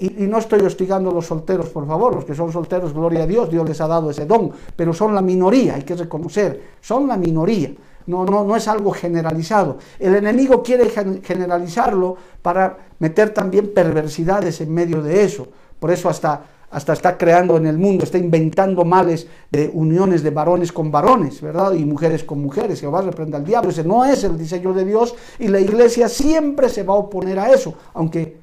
y, 0.00 0.26
no 0.28 0.38
estoy 0.38 0.60
hostigando 0.60 1.10
a 1.10 1.12
los 1.12 1.26
solteros, 1.26 1.68
por 1.68 1.84
favor, 1.88 2.14
los 2.14 2.24
que 2.24 2.34
son 2.36 2.52
solteros, 2.52 2.94
gloria 2.94 3.24
a 3.24 3.26
Dios, 3.26 3.50
Dios 3.50 3.68
les 3.68 3.80
ha 3.80 3.88
dado 3.88 4.08
ese 4.08 4.24
don, 4.24 4.52
pero 4.76 4.92
son 4.92 5.16
la 5.16 5.20
minoría, 5.20 5.74
hay 5.74 5.82
que 5.82 5.96
reconocer, 5.96 6.62
son 6.80 7.08
la 7.08 7.16
minoría. 7.16 7.72
No, 8.06 8.24
no, 8.24 8.44
no 8.44 8.54
es 8.54 8.68
algo 8.68 8.92
generalizado. 8.92 9.78
El 9.98 10.14
enemigo 10.14 10.62
quiere 10.62 10.90
generalizarlo 10.90 12.16
para 12.42 12.76
meter 13.00 13.30
también 13.30 13.72
perversidades 13.72 14.60
en 14.60 14.74
medio 14.74 15.02
de 15.02 15.24
eso. 15.24 15.48
Por 15.80 15.90
eso 15.90 16.10
hasta, 16.10 16.44
hasta 16.74 16.92
está 16.92 17.16
creando 17.16 17.56
en 17.56 17.66
el 17.66 17.78
mundo, 17.78 18.04
está 18.04 18.18
inventando 18.18 18.84
males 18.84 19.26
de 19.50 19.70
uniones 19.72 20.22
de 20.22 20.30
varones 20.30 20.72
con 20.72 20.90
varones, 20.90 21.40
¿verdad? 21.40 21.72
Y 21.72 21.84
mujeres 21.84 22.24
con 22.24 22.42
mujeres. 22.42 22.80
Jehová 22.80 23.00
reprenda 23.02 23.38
al 23.38 23.44
diablo. 23.44 23.70
Ese 23.70 23.84
no 23.84 24.04
es 24.04 24.24
el 24.24 24.36
diseño 24.36 24.72
de 24.74 24.84
Dios 24.84 25.14
y 25.38 25.48
la 25.48 25.60
iglesia 25.60 26.08
siempre 26.08 26.68
se 26.68 26.82
va 26.82 26.94
a 26.94 26.98
oponer 26.98 27.38
a 27.38 27.52
eso, 27.52 27.74
aunque 27.94 28.36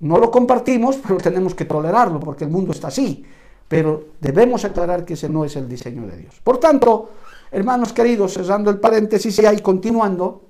no 0.00 0.18
lo 0.18 0.30
compartimos, 0.30 0.96
pero 0.96 1.16
tenemos 1.16 1.54
que 1.54 1.64
tolerarlo 1.64 2.20
porque 2.20 2.44
el 2.44 2.50
mundo 2.50 2.72
está 2.72 2.88
así. 2.88 3.24
Pero 3.66 4.04
debemos 4.20 4.64
aclarar 4.64 5.04
que 5.04 5.14
ese 5.14 5.28
no 5.28 5.44
es 5.44 5.56
el 5.56 5.68
diseño 5.68 6.06
de 6.06 6.18
Dios. 6.18 6.40
Por 6.44 6.58
tanto, 6.58 7.08
Hermanos 7.54 7.92
queridos, 7.92 8.32
cerrando 8.32 8.68
el 8.68 8.80
paréntesis 8.80 9.38
y 9.38 9.60
continuando, 9.60 10.42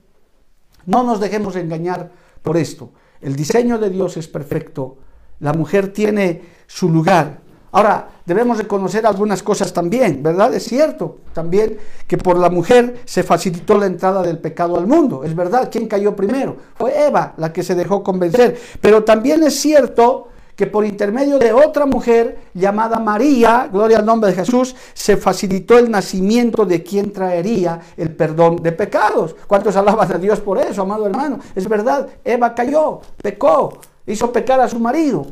no 0.87 1.05
nos 1.05 1.21
dejemos 1.21 1.55
engañar 1.55 2.11
por 2.43 2.57
esto. 2.57 2.93
El 3.21 3.37
diseño 3.37 3.79
de 3.79 3.91
Dios 3.91 4.17
es 4.17 4.27
perfecto. 4.27 4.97
La 5.41 5.53
mujer 5.53 5.93
tiene 5.93 6.43
su 6.67 6.89
lugar. 6.89 7.41
Ahora, 7.73 8.09
debemos 8.25 8.57
reconocer 8.57 9.05
algunas 9.05 9.43
cosas 9.43 9.73
también, 9.73 10.23
¿verdad? 10.23 10.55
Es 10.55 10.65
cierto 10.65 11.19
también 11.33 11.77
que 12.07 12.17
por 12.17 12.39
la 12.39 12.49
mujer 12.49 13.01
se 13.05 13.25
facilitó 13.25 13.77
la 13.77 13.87
entrada 13.87 14.23
del 14.23 14.39
pecado 14.39 14.77
al 14.77 14.87
mundo. 14.87 15.25
Es 15.25 15.35
verdad, 15.35 15.69
¿quién 15.73 15.89
cayó 15.89 16.15
primero? 16.15 16.57
Fue 16.77 17.07
Eva 17.07 17.35
la 17.37 17.53
que 17.53 17.65
se 17.65 17.75
dejó 17.75 18.05
convencer. 18.05 18.57
Pero 18.81 19.03
también 19.03 19.43
es 19.43 19.59
cierto 19.61 20.29
que 20.55 20.69
por 20.69 20.85
intermedio 20.85 21.39
de 21.39 21.53
otra 21.53 21.85
mujer 21.85 22.39
llamada 22.55 23.01
María, 23.01 23.69
gloria 23.73 23.99
al 23.99 24.07
nombre 24.07 24.31
de 24.31 24.37
Jesús, 24.37 24.77
se 24.93 25.17
facilitó 25.17 25.77
el 25.77 25.91
nacimiento 25.91 26.65
de 26.65 26.83
quien 26.83 27.13
traería 27.13 27.81
el 27.97 28.15
perdón 28.15 28.63
de 28.63 28.71
pecados. 28.71 29.35
¿Cuántos 29.49 29.75
alaban 29.75 30.13
a 30.13 30.19
Dios 30.19 30.41
por 30.41 30.59
eso, 30.59 30.83
amado 30.83 31.07
hermano? 31.07 31.41
Es 31.57 31.69
verdad, 31.69 32.09
Eva 32.25 32.55
cayó, 32.55 33.01
pecó, 33.21 33.81
hizo 34.07 34.33
pecar 34.33 34.61
a 34.61 34.69
su 34.69 34.79
marido. 34.79 35.27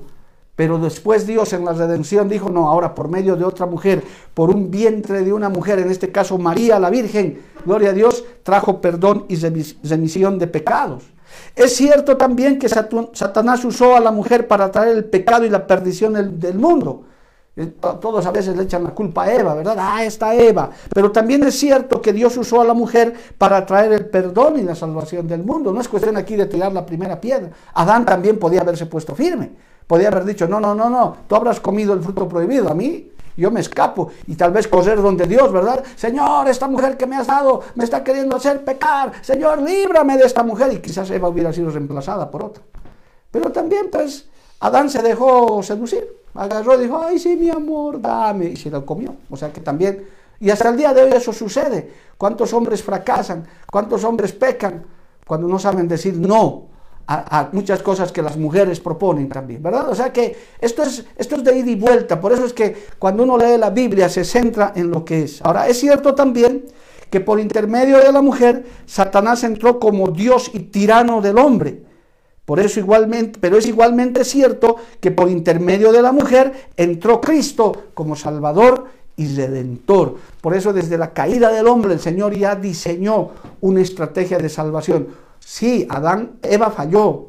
Pero 0.55 0.79
después 0.79 1.27
Dios 1.27 1.53
en 1.55 1.65
la 1.65 1.73
redención 1.73 2.29
dijo, 2.29 2.51
no, 2.51 2.69
ahora 2.69 2.95
por 2.95 3.09
medio 3.09 3.37
de 3.37 3.45
otra 3.45 3.65
mujer, 3.65 4.03
por 4.35 4.51
un 4.51 4.71
vientre 4.71 5.23
de 5.23 5.33
una 5.33 5.49
mujer, 5.49 5.79
en 5.79 5.91
este 5.91 6.13
caso 6.13 6.37
María 6.37 6.79
la 6.79 6.91
Virgen, 6.91 7.41
gloria 7.65 7.91
a 7.91 7.95
Dios, 7.95 8.25
trajo 8.43 8.81
perdón 8.81 9.25
y 9.29 9.37
remisión 9.37 10.39
de 10.39 10.47
pecados. 10.47 11.05
Es 11.57 11.75
cierto 11.77 12.17
también 12.17 12.59
que 12.59 12.69
Satanás 12.69 13.65
usó 13.65 13.97
a 13.97 14.01
la 14.01 14.11
mujer 14.11 14.47
para 14.47 14.71
traer 14.71 14.97
el 14.97 15.05
pecado 15.05 15.45
y 15.45 15.51
la 15.51 15.67
perdición 15.67 16.39
del, 16.39 16.59
mundo. 16.59 17.05
Eh, 17.55 17.67
todos 17.67 18.25
a 18.25 18.31
veces 18.31 18.57
le 18.57 18.63
echan 18.63 18.83
la 18.83 18.91
culpa 18.91 19.25
a 19.25 19.35
Eva, 19.35 19.55
¿verdad? 19.55 19.77
Ah, 19.79 20.03
está 20.05 20.35
Eva. 20.35 20.71
Pero 20.95 21.13
también 21.13 21.43
es 21.45 21.59
cierto 21.59 22.01
que 22.01 22.13
Dios 22.13 22.35
usó 22.39 22.63
a 22.63 22.65
la 22.65 22.73
mujer 22.73 23.13
para 23.37 23.67
traer 23.67 23.93
el 23.93 24.07
perdón 24.07 24.59
y 24.59 24.63
la 24.63 24.75
salvación 24.75 25.29
del 25.29 25.43
mundo. 25.45 25.71
No 25.71 25.81
es 25.81 25.89
cuestión 25.89 26.17
aquí 26.17 26.35
de 26.35 26.47
tirar 26.47 26.73
la 26.73 26.87
primera 26.87 27.21
piedra. 27.21 27.51
Adán 27.75 28.07
también 28.07 28.39
podía 28.39 28.63
haberse 28.63 28.87
puesto 28.87 29.15
firme. 29.15 29.51
Podía 29.87 30.09
haber 30.09 30.25
dicho, 30.25 30.49
no, 30.49 30.61
no, 30.61 30.75
no, 30.75 30.89
no, 30.89 31.17
tú 31.29 31.37
habrás 31.37 31.61
comido 31.61 31.93
el 31.93 32.01
fruto 32.01 32.27
prohibido. 32.27 32.71
A 32.71 32.75
mí 32.75 33.11
yo 33.37 33.51
me 33.51 33.61
escapo 33.61 34.11
y 34.27 34.35
tal 34.35 34.53
vez 34.53 34.67
correr 34.67 35.03
donde 35.03 35.27
Dios, 35.27 35.53
¿verdad? 35.53 35.85
Señor, 35.97 36.49
esta 36.49 36.69
mujer 36.69 36.97
que 36.97 37.07
me 37.07 37.17
has 37.17 37.27
dado 37.27 37.61
me 37.75 37.85
está 37.85 38.03
queriendo 38.03 38.37
hacer 38.37 38.65
pecar. 38.65 39.13
Señor, 39.21 39.61
líbrame 39.61 40.17
de 40.17 40.25
esta 40.25 40.43
mujer. 40.43 40.73
Y 40.73 40.79
quizás 40.79 41.11
Eva 41.11 41.29
hubiera 41.29 41.53
sido 41.53 41.69
reemplazada 41.69 42.31
por 42.31 42.45
otra. 42.45 42.63
Pero 43.31 43.53
también, 43.53 43.91
pues, 43.91 44.27
Adán 44.61 44.89
se 44.89 45.03
dejó 45.03 45.63
seducir. 45.63 46.22
Agarró 46.35 46.79
y 46.79 46.85
dijo, 46.85 47.03
ay, 47.03 47.19
sí, 47.19 47.37
mi 47.37 47.51
amor, 47.51 48.01
dame. 48.01 48.47
Y 48.47 48.57
se 48.57 48.71
lo 48.71 48.85
comió. 48.87 49.15
O 49.31 49.37
sea 49.37 49.53
que 49.53 49.61
también, 49.61 50.07
y 50.41 50.51
hasta 50.51 50.71
el 50.71 50.77
día 50.77 50.93
de 50.93 51.03
hoy 51.03 51.13
eso 51.13 51.33
sucede. 51.33 51.91
¿Cuántos 52.17 52.53
hombres 52.53 52.83
fracasan? 52.83 53.47
¿Cuántos 53.71 54.05
hombres 54.05 54.33
pecan? 54.33 54.85
Cuando 55.27 55.47
no 55.47 55.59
saben 55.59 55.89
decir 55.89 56.17
no 56.17 56.73
a, 57.07 57.49
muchas 57.53 57.83
cosas 57.83 58.13
que 58.13 58.23
las 58.23 58.37
mujeres 58.37 58.81
proponen 58.81 59.29
también, 59.29 59.63
¿verdad? 59.63 59.89
O 59.89 59.95
sea 59.95 60.13
que 60.13 60.37
esto 60.61 60.83
es, 60.83 61.05
esto 61.17 61.37
es 61.37 61.45
de 61.45 61.59
ida 61.59 61.71
y 61.71 61.75
vuelta, 61.75 62.21
por 62.21 62.33
eso 62.33 62.45
es 62.45 62.53
que 62.53 62.87
cuando 62.99 63.23
uno 63.25 63.37
lee 63.37 63.59
la 63.59 63.71
Biblia 63.71 64.09
se 64.09 64.25
centra 64.25 64.73
en 64.75 64.91
lo 64.91 65.05
que 65.05 65.25
es. 65.25 65.43
Ahora, 65.43 65.69
es 65.69 65.79
cierto 65.79 66.15
también 66.15 66.65
que 67.11 67.21
por 67.21 67.39
intermedio 67.39 67.99
de 67.99 68.13
la 68.13 68.23
mujer, 68.23 68.65
Satanás 68.87 69.45
entró 69.45 69.79
como 69.79 70.09
Dios 70.09 70.51
y 70.55 70.61
tirano 70.61 71.21
del 71.21 71.39
hombre. 71.39 71.83
Por 72.45 72.61
eso 72.61 72.81
igualmente, 72.81 73.39
pero 73.41 73.57
es 73.57 73.67
igualmente 73.67 74.25
cierto 74.25 74.77
que 75.01 75.11
por 75.11 75.31
intermedio 75.31 75.93
de 75.93 76.03
la 76.03 76.13
mujer 76.13 76.53
entró 76.77 77.21
Cristo 77.21 77.85
como 77.95 78.17
Salvador 78.17 78.87
y 79.17 79.35
Redentor. 79.35 80.17
Por 80.41 80.55
eso 80.55 80.73
desde 80.73 80.99
la 80.99 81.13
caída 81.13 81.51
del 81.51 81.69
hombre 81.69 81.95
el 81.95 82.01
Señor 82.01 82.37
ya 82.37 82.57
diseñó 82.57 83.31
una 83.61 83.81
estrategia 83.81 84.39
de 84.39 84.49
salvación 84.49 85.09
Sí, 85.45 85.87
Adán, 85.91 86.39
Eva 86.43 86.71
falló, 86.71 87.27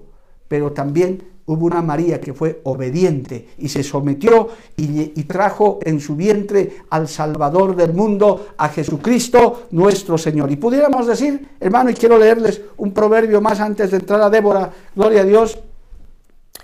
pero 0.48 0.72
también 0.72 1.24
hubo 1.45 1.65
una 1.65 1.81
María 1.81 2.21
que 2.21 2.33
fue 2.33 2.62
obediente 2.63 3.50
y 3.57 3.69
se 3.69 3.83
sometió 3.83 4.50
y, 4.77 5.23
trajo 5.23 5.79
en 5.81 6.00
su 6.00 6.15
vientre 6.15 6.77
al 6.89 7.07
Salvador 7.07 7.75
del 7.75 7.93
mundo, 7.93 8.50
a 8.57 8.69
Jesucristo 8.69 9.63
nuestro 9.71 10.17
Señor. 10.17 10.51
Y 10.51 10.57
pudiéramos 10.57 11.07
decir, 11.07 11.55
hermano, 11.59 11.89
y 11.89 11.93
quiero 11.95 12.17
leerles 12.17 12.62
un 12.77 12.91
proverbio 12.91 13.41
más 13.41 13.59
antes 13.59 13.91
de 13.91 13.97
entrar 13.97 14.21
a 14.21 14.29
Débora, 14.29 14.71
gloria 14.95 15.21
a 15.21 15.25
Dios, 15.25 15.59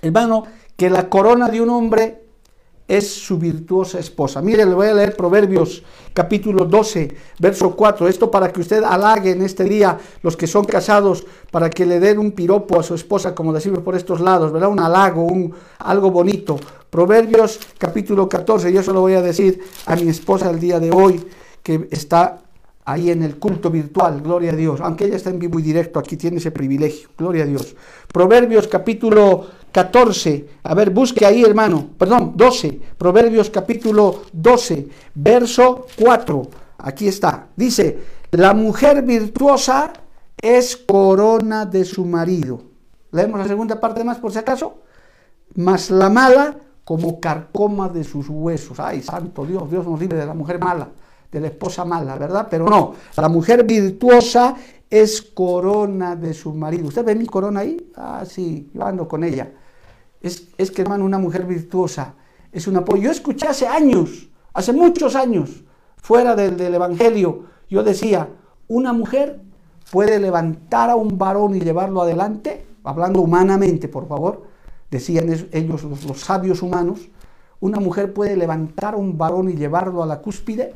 hermano, 0.02 0.44
que 0.76 0.88
la 0.88 1.08
corona 1.08 1.48
de 1.48 1.60
un 1.60 1.70
hombre 1.70 2.19
es 2.90 3.08
su 3.08 3.38
virtuosa 3.38 4.00
esposa. 4.00 4.42
Mire, 4.42 4.66
le 4.66 4.74
voy 4.74 4.88
a 4.88 4.94
leer 4.94 5.16
Proverbios 5.16 5.84
capítulo 6.12 6.64
12, 6.64 7.14
verso 7.38 7.76
4. 7.76 8.08
Esto 8.08 8.28
para 8.32 8.52
que 8.52 8.60
usted 8.60 8.82
halague 8.82 9.30
en 9.30 9.42
este 9.42 9.62
día 9.62 9.96
los 10.22 10.36
que 10.36 10.48
son 10.48 10.64
casados, 10.64 11.24
para 11.52 11.70
que 11.70 11.86
le 11.86 12.00
den 12.00 12.18
un 12.18 12.32
piropo 12.32 12.80
a 12.80 12.82
su 12.82 12.96
esposa, 12.96 13.32
como 13.32 13.52
decimos 13.52 13.78
por 13.78 13.94
estos 13.94 14.20
lados, 14.20 14.52
¿verdad? 14.52 14.70
Un 14.70 14.80
halago, 14.80 15.22
un, 15.22 15.54
algo 15.78 16.10
bonito. 16.10 16.58
Proverbios 16.90 17.60
capítulo 17.78 18.28
14, 18.28 18.72
yo 18.72 18.82
se 18.82 18.92
lo 18.92 19.02
voy 19.02 19.14
a 19.14 19.22
decir 19.22 19.62
a 19.86 19.94
mi 19.94 20.08
esposa 20.08 20.50
el 20.50 20.58
día 20.58 20.80
de 20.80 20.90
hoy, 20.90 21.24
que 21.62 21.86
está 21.92 22.40
ahí 22.92 23.10
en 23.10 23.22
el 23.22 23.38
culto 23.38 23.70
virtual, 23.70 24.20
gloria 24.20 24.52
a 24.52 24.56
Dios, 24.56 24.80
aunque 24.80 25.04
ella 25.04 25.16
está 25.16 25.30
en 25.30 25.38
vivo 25.38 25.58
y 25.58 25.62
directo, 25.62 25.98
aquí 25.98 26.16
tiene 26.16 26.38
ese 26.38 26.50
privilegio, 26.50 27.10
gloria 27.16 27.44
a 27.44 27.46
Dios. 27.46 27.76
Proverbios 28.12 28.66
capítulo 28.68 29.46
14, 29.72 30.48
a 30.62 30.74
ver, 30.74 30.90
busque 30.90 31.24
ahí 31.24 31.42
hermano, 31.42 31.88
perdón, 31.96 32.32
12, 32.36 32.80
Proverbios 32.98 33.50
capítulo 33.50 34.22
12, 34.32 34.88
verso 35.14 35.86
4, 36.00 36.42
aquí 36.78 37.08
está, 37.08 37.48
dice, 37.56 37.98
la 38.32 38.54
mujer 38.54 39.02
virtuosa 39.02 39.92
es 40.40 40.76
corona 40.76 41.66
de 41.66 41.84
su 41.84 42.04
marido. 42.04 42.62
Leemos 43.12 43.40
la 43.40 43.46
segunda 43.46 43.80
parte 43.80 44.04
más 44.04 44.18
por 44.18 44.32
si 44.32 44.38
acaso, 44.38 44.78
mas 45.56 45.90
la 45.90 46.08
mala 46.08 46.56
como 46.84 47.20
carcoma 47.20 47.88
de 47.88 48.04
sus 48.04 48.28
huesos. 48.28 48.80
Ay, 48.80 49.02
santo 49.02 49.44
Dios, 49.44 49.70
Dios 49.70 49.86
nos 49.86 50.00
libre 50.00 50.18
de 50.18 50.26
la 50.26 50.34
mujer 50.34 50.58
mala, 50.58 50.88
de 51.30 51.40
la 51.40 51.48
esposa 51.48 51.84
mala, 51.84 52.16
¿verdad? 52.16 52.48
Pero 52.50 52.68
no, 52.68 52.94
la 53.16 53.28
mujer 53.28 53.64
virtuosa 53.64 54.56
es 54.88 55.22
corona 55.22 56.16
de 56.16 56.34
su 56.34 56.52
marido. 56.52 56.88
¿Usted 56.88 57.04
ve 57.04 57.14
mi 57.14 57.26
corona 57.26 57.60
ahí? 57.60 57.90
Ah, 57.96 58.24
sí, 58.26 58.70
yo 58.74 58.84
ando 58.84 59.06
con 59.06 59.22
ella. 59.22 59.52
Es, 60.20 60.48
es 60.58 60.70
que, 60.70 60.82
hermano, 60.82 61.04
una 61.04 61.18
mujer 61.18 61.46
virtuosa 61.46 62.14
es 62.52 62.66
un 62.66 62.76
apoyo. 62.76 63.02
Yo 63.02 63.10
escuché 63.10 63.46
hace 63.46 63.68
años, 63.68 64.28
hace 64.52 64.72
muchos 64.72 65.14
años, 65.14 65.62
fuera 65.96 66.34
del, 66.34 66.56
del 66.56 66.74
Evangelio, 66.74 67.44
yo 67.68 67.82
decía, 67.84 68.28
una 68.66 68.92
mujer 68.92 69.40
puede 69.90 70.18
levantar 70.18 70.90
a 70.90 70.96
un 70.96 71.18
varón 71.18 71.54
y 71.54 71.60
llevarlo 71.60 72.02
adelante, 72.02 72.66
hablando 72.84 73.20
humanamente, 73.20 73.88
por 73.88 74.08
favor, 74.08 74.44
decían 74.90 75.28
ellos 75.52 75.84
los, 75.84 76.04
los, 76.04 76.20
sabios 76.20 76.62
humanos, 76.62 77.08
una 77.60 77.78
mujer 77.78 78.12
puede 78.12 78.36
levantar 78.36 78.94
a 78.94 78.96
un 78.96 79.18
varón 79.18 79.50
y 79.50 79.54
llevarlo 79.54 80.02
a 80.02 80.06
la 80.06 80.20
cúspide, 80.20 80.74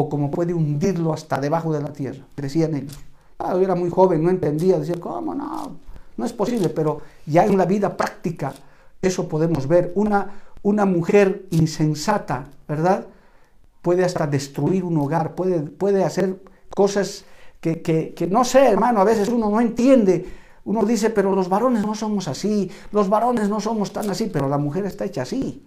o 0.00 0.08
como 0.08 0.30
puede 0.30 0.54
hundirlo 0.54 1.12
hasta 1.12 1.40
debajo 1.40 1.72
de 1.72 1.82
la 1.82 1.92
tierra, 1.92 2.24
decían 2.36 2.76
ellos. 2.76 2.96
Ah, 3.36 3.54
yo 3.54 3.62
era 3.62 3.74
muy 3.74 3.90
joven, 3.90 4.22
no 4.22 4.30
entendía, 4.30 4.78
decía, 4.78 4.94
¿cómo 5.00 5.34
no? 5.34 5.76
No 6.16 6.24
es 6.24 6.32
posible, 6.32 6.68
pero 6.68 7.00
ya 7.26 7.44
en 7.44 7.58
la 7.58 7.64
vida 7.64 7.96
práctica 7.96 8.54
eso 9.02 9.28
podemos 9.28 9.66
ver. 9.66 9.90
Una, 9.96 10.30
una 10.62 10.84
mujer 10.84 11.46
insensata, 11.50 12.46
¿verdad? 12.68 13.06
Puede 13.82 14.04
hasta 14.04 14.28
destruir 14.28 14.84
un 14.84 14.96
hogar, 14.98 15.34
puede, 15.34 15.62
puede 15.62 16.04
hacer 16.04 16.44
cosas 16.72 17.24
que, 17.60 17.82
que, 17.82 18.14
que, 18.14 18.28
no 18.28 18.44
sé, 18.44 18.68
hermano, 18.68 19.00
a 19.00 19.04
veces 19.04 19.28
uno 19.28 19.50
no 19.50 19.60
entiende. 19.60 20.28
Uno 20.64 20.84
dice, 20.84 21.10
pero 21.10 21.34
los 21.34 21.48
varones 21.48 21.84
no 21.84 21.96
somos 21.96 22.28
así, 22.28 22.70
los 22.92 23.08
varones 23.08 23.48
no 23.48 23.58
somos 23.58 23.92
tan 23.92 24.08
así, 24.10 24.30
pero 24.32 24.48
la 24.48 24.58
mujer 24.58 24.86
está 24.86 25.06
hecha 25.06 25.22
así. 25.22 25.64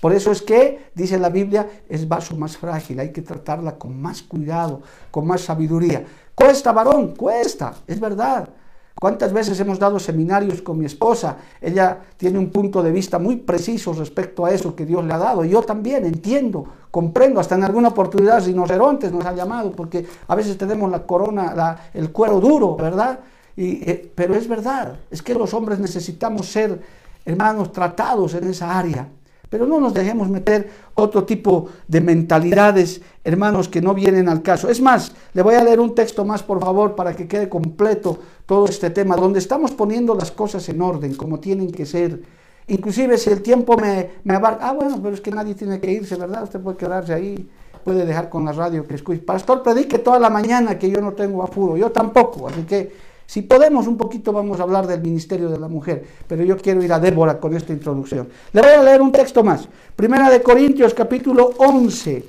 Por 0.00 0.12
eso 0.12 0.32
es 0.32 0.40
que, 0.42 0.90
dice 0.94 1.18
la 1.18 1.28
Biblia, 1.28 1.68
es 1.88 2.08
vaso 2.08 2.36
más 2.36 2.56
frágil, 2.56 3.00
hay 3.00 3.12
que 3.12 3.22
tratarla 3.22 3.76
con 3.76 4.00
más 4.00 4.22
cuidado, 4.22 4.80
con 5.10 5.26
más 5.26 5.42
sabiduría. 5.42 6.04
Cuesta, 6.34 6.72
varón, 6.72 7.14
cuesta, 7.14 7.74
es 7.86 8.00
verdad. 8.00 8.48
¿Cuántas 9.00 9.32
veces 9.32 9.58
hemos 9.60 9.78
dado 9.78 9.98
seminarios 9.98 10.60
con 10.60 10.78
mi 10.78 10.84
esposa? 10.84 11.38
Ella 11.60 12.00
tiene 12.18 12.38
un 12.38 12.50
punto 12.50 12.82
de 12.82 12.92
vista 12.92 13.18
muy 13.18 13.36
preciso 13.36 13.94
respecto 13.94 14.44
a 14.44 14.50
eso 14.50 14.76
que 14.76 14.84
Dios 14.84 15.02
le 15.04 15.14
ha 15.14 15.18
dado. 15.18 15.42
Yo 15.42 15.62
también 15.62 16.04
entiendo, 16.04 16.66
comprendo, 16.90 17.40
hasta 17.40 17.54
en 17.54 17.64
alguna 17.64 17.88
oportunidad 17.88 18.44
rinocerontes 18.44 19.10
nos 19.10 19.24
ha 19.24 19.32
llamado, 19.32 19.72
porque 19.72 20.06
a 20.28 20.34
veces 20.34 20.58
tenemos 20.58 20.90
la 20.90 21.06
corona, 21.06 21.76
el 21.94 22.12
cuero 22.12 22.40
duro, 22.40 22.76
¿verdad? 22.76 23.20
Y, 23.56 23.88
eh, 23.90 24.12
pero 24.14 24.34
es 24.34 24.46
verdad, 24.46 24.98
es 25.10 25.22
que 25.22 25.34
los 25.34 25.54
hombres 25.54 25.78
necesitamos 25.78 26.46
ser, 26.48 26.80
hermanos, 27.24 27.72
tratados 27.72 28.34
en 28.34 28.50
esa 28.50 28.78
área. 28.78 29.08
Pero 29.50 29.66
no 29.66 29.80
nos 29.80 29.92
dejemos 29.92 30.28
meter 30.28 30.70
otro 30.94 31.24
tipo 31.24 31.68
de 31.88 32.00
mentalidades, 32.00 33.02
hermanos, 33.24 33.68
que 33.68 33.82
no 33.82 33.94
vienen 33.94 34.28
al 34.28 34.42
caso. 34.42 34.68
Es 34.68 34.80
más, 34.80 35.12
le 35.34 35.42
voy 35.42 35.56
a 35.56 35.64
leer 35.64 35.80
un 35.80 35.92
texto 35.92 36.24
más, 36.24 36.44
por 36.44 36.60
favor, 36.60 36.94
para 36.94 37.14
que 37.16 37.26
quede 37.26 37.48
completo 37.48 38.16
todo 38.46 38.66
este 38.66 38.90
tema, 38.90 39.16
donde 39.16 39.40
estamos 39.40 39.72
poniendo 39.72 40.14
las 40.14 40.30
cosas 40.30 40.68
en 40.68 40.80
orden, 40.80 41.16
como 41.16 41.40
tienen 41.40 41.72
que 41.72 41.84
ser. 41.84 42.22
Inclusive 42.68 43.18
si 43.18 43.30
el 43.30 43.42
tiempo 43.42 43.76
me, 43.76 44.10
me 44.22 44.34
abarca, 44.34 44.68
ah, 44.68 44.72
bueno, 44.72 45.00
pero 45.02 45.14
es 45.14 45.20
que 45.20 45.32
nadie 45.32 45.56
tiene 45.56 45.80
que 45.80 45.90
irse, 45.90 46.14
¿verdad? 46.14 46.44
Usted 46.44 46.60
puede 46.60 46.76
quedarse 46.76 47.12
ahí, 47.12 47.50
puede 47.82 48.06
dejar 48.06 48.28
con 48.28 48.44
la 48.44 48.52
radio 48.52 48.86
que 48.86 48.94
escuche. 48.94 49.20
Pastor, 49.20 49.64
predique 49.64 49.98
toda 49.98 50.20
la 50.20 50.30
mañana 50.30 50.78
que 50.78 50.88
yo 50.88 51.00
no 51.00 51.12
tengo 51.12 51.42
apuro, 51.42 51.76
yo 51.76 51.90
tampoco, 51.90 52.46
así 52.46 52.62
que 52.62 53.09
si 53.30 53.42
podemos, 53.42 53.86
un 53.86 53.96
poquito 53.96 54.32
vamos 54.32 54.58
a 54.58 54.64
hablar 54.64 54.88
del 54.88 55.02
ministerio 55.02 55.48
de 55.48 55.56
la 55.56 55.68
mujer, 55.68 56.04
pero 56.26 56.42
yo 56.42 56.56
quiero 56.56 56.82
ir 56.82 56.92
a 56.92 56.98
Débora 56.98 57.38
con 57.38 57.54
esta 57.54 57.72
introducción. 57.72 58.28
Le 58.52 58.60
voy 58.60 58.72
a 58.72 58.82
leer 58.82 59.00
un 59.00 59.12
texto 59.12 59.44
más. 59.44 59.68
Primera 59.94 60.28
de 60.28 60.42
Corintios, 60.42 60.94
capítulo 60.94 61.52
11, 61.58 62.24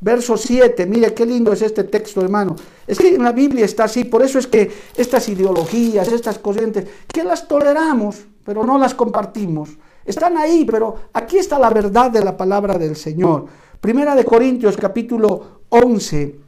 verso 0.00 0.36
7. 0.36 0.86
Mire 0.86 1.14
qué 1.14 1.24
lindo 1.24 1.52
es 1.52 1.62
este 1.62 1.84
texto, 1.84 2.20
hermano. 2.20 2.56
Es 2.84 2.98
que 2.98 3.14
en 3.14 3.22
la 3.22 3.30
Biblia 3.30 3.64
está 3.64 3.84
así, 3.84 4.02
por 4.02 4.24
eso 4.24 4.40
es 4.40 4.48
que 4.48 4.68
estas 4.96 5.28
ideologías, 5.28 6.08
estas 6.08 6.40
corrientes, 6.40 6.84
que 7.06 7.22
las 7.22 7.46
toleramos, 7.46 8.16
pero 8.44 8.66
no 8.66 8.76
las 8.76 8.92
compartimos. 8.92 9.68
Están 10.04 10.36
ahí, 10.36 10.64
pero 10.64 10.96
aquí 11.12 11.38
está 11.38 11.60
la 11.60 11.70
verdad 11.70 12.10
de 12.10 12.24
la 12.24 12.36
palabra 12.36 12.76
del 12.76 12.96
Señor. 12.96 13.46
Primera 13.80 14.16
de 14.16 14.24
Corintios, 14.24 14.76
capítulo 14.76 15.60
11, 15.68 16.40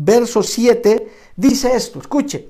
verso 0.00 0.42
7, 0.42 1.08
dice 1.36 1.76
esto, 1.76 1.98
escuche. 1.98 2.48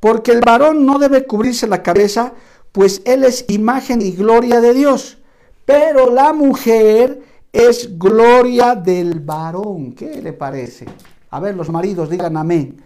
Porque 0.00 0.32
el 0.32 0.40
varón 0.40 0.86
no 0.86 0.98
debe 0.98 1.26
cubrirse 1.26 1.66
la 1.66 1.82
cabeza, 1.82 2.32
pues 2.72 3.02
él 3.04 3.24
es 3.24 3.44
imagen 3.48 4.00
y 4.00 4.12
gloria 4.12 4.60
de 4.60 4.74
Dios. 4.74 5.18
Pero 5.64 6.10
la 6.10 6.32
mujer 6.32 7.20
es 7.52 7.98
gloria 7.98 8.74
del 8.74 9.20
varón. 9.20 9.92
¿Qué 9.92 10.20
le 10.22 10.32
parece? 10.32 10.86
A 11.30 11.38
ver, 11.38 11.54
los 11.54 11.70
maridos 11.70 12.08
digan 12.08 12.36
amén. 12.36 12.82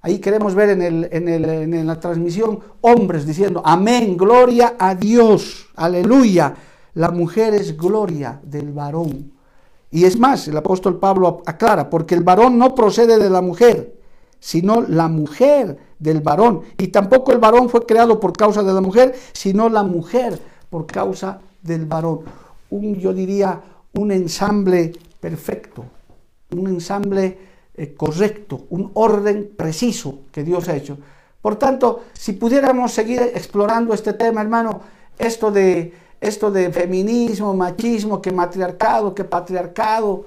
Ahí 0.00 0.20
queremos 0.20 0.54
ver 0.54 0.70
en, 0.70 1.86
la 1.86 1.98
transmisión 1.98 2.60
hombres 2.82 3.26
diciendo, 3.26 3.62
amén, 3.64 4.16
gloria 4.16 4.76
a 4.78 4.94
Dios, 4.94 5.68
aleluya. 5.74 6.54
La 6.94 7.10
mujer 7.10 7.54
es 7.54 7.76
gloria 7.76 8.40
del 8.44 8.72
varón. 8.72 9.32
Y 9.90 10.04
es 10.04 10.18
más, 10.18 10.46
el 10.46 10.56
apóstol 10.56 10.98
Pablo 10.98 11.42
aclara, 11.46 11.90
porque 11.90 12.14
el 12.14 12.22
varón 12.22 12.58
no 12.58 12.74
procede 12.74 13.18
de 13.18 13.30
la 13.30 13.40
mujer, 13.40 13.97
sino 14.40 14.82
la 14.82 15.08
mujer 15.08 15.78
del 15.98 16.20
varón. 16.20 16.62
Y 16.78 16.88
tampoco 16.88 17.32
el 17.32 17.38
varón 17.38 17.68
fue 17.68 17.86
creado 17.86 18.20
por 18.20 18.32
causa 18.32 18.62
de 18.62 18.72
la 18.72 18.80
mujer, 18.80 19.14
sino 19.32 19.68
la 19.68 19.82
mujer 19.82 20.38
por 20.70 20.86
causa 20.86 21.40
del 21.62 21.86
varón. 21.86 22.20
Un, 22.70 22.96
yo 22.96 23.12
diría, 23.12 23.60
un 23.94 24.12
ensamble 24.12 24.92
perfecto, 25.20 25.84
un 26.50 26.68
ensamble 26.68 27.38
eh, 27.74 27.94
correcto, 27.94 28.66
un 28.70 28.90
orden 28.94 29.50
preciso 29.56 30.20
que 30.32 30.44
Dios 30.44 30.68
ha 30.68 30.76
hecho. 30.76 30.98
Por 31.40 31.56
tanto, 31.56 32.04
si 32.12 32.32
pudiéramos 32.32 32.92
seguir 32.92 33.22
explorando 33.22 33.94
este 33.94 34.12
tema, 34.12 34.40
hermano, 34.40 34.80
esto 35.18 35.50
de, 35.50 35.92
esto 36.20 36.50
de 36.50 36.72
feminismo, 36.72 37.54
machismo, 37.54 38.20
que 38.20 38.32
matriarcado, 38.32 39.14
que 39.14 39.24
patriarcado, 39.24 40.26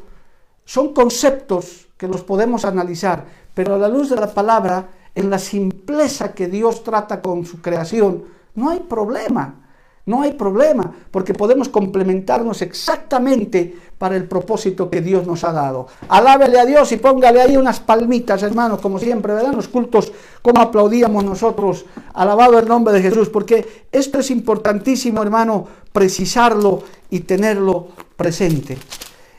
son 0.66 0.94
conceptos 0.94 1.88
que 1.98 2.08
los 2.08 2.24
podemos 2.24 2.66
analizar, 2.66 3.26
pero 3.54 3.76
a 3.76 3.78
la 3.78 3.88
luz 3.88 4.10
de 4.10 4.16
la 4.16 4.34
palabra, 4.34 4.90
en 5.14 5.30
la 5.30 5.40
simpleza 5.40 6.34
que 6.34 6.48
Dios 6.48 6.84
trata 6.84 7.22
con 7.22 7.46
su 7.46 7.62
creación, 7.62 8.24
no 8.56 8.70
hay 8.70 8.80
problema. 8.80 9.62
No 10.04 10.24
hay 10.24 10.34
problema, 10.34 10.92
porque 11.12 11.36
podemos 11.36 11.70
complementarnos 11.70 12.64
exactamente 12.64 13.78
para 14.00 14.16
el 14.16 14.28
propósito 14.28 14.90
que 14.90 15.00
Dios 15.00 15.28
nos 15.28 15.44
ha 15.44 15.52
dado. 15.52 15.88
Alábele 16.10 16.60
a 16.60 16.66
Dios 16.66 16.92
y 16.92 16.98
póngale 16.98 17.40
ahí 17.40 17.56
unas 17.56 17.80
palmitas, 17.80 18.42
hermanos, 18.42 18.82
como 18.82 18.98
siempre, 18.98 19.34
¿verdad? 19.34 19.54
los 19.54 19.68
cultos, 19.68 20.12
como 20.42 20.60
aplaudíamos 20.60 21.24
nosotros, 21.24 21.86
alabado 22.16 22.58
el 22.58 22.68
nombre 22.68 22.96
de 22.96 23.02
Jesús, 23.04 23.30
porque 23.30 23.86
esto 23.92 24.18
es 24.18 24.32
importantísimo, 24.32 25.22
hermano, 25.22 25.68
precisarlo 25.94 26.82
y 27.12 27.20
tenerlo 27.20 27.90
presente. 28.18 28.80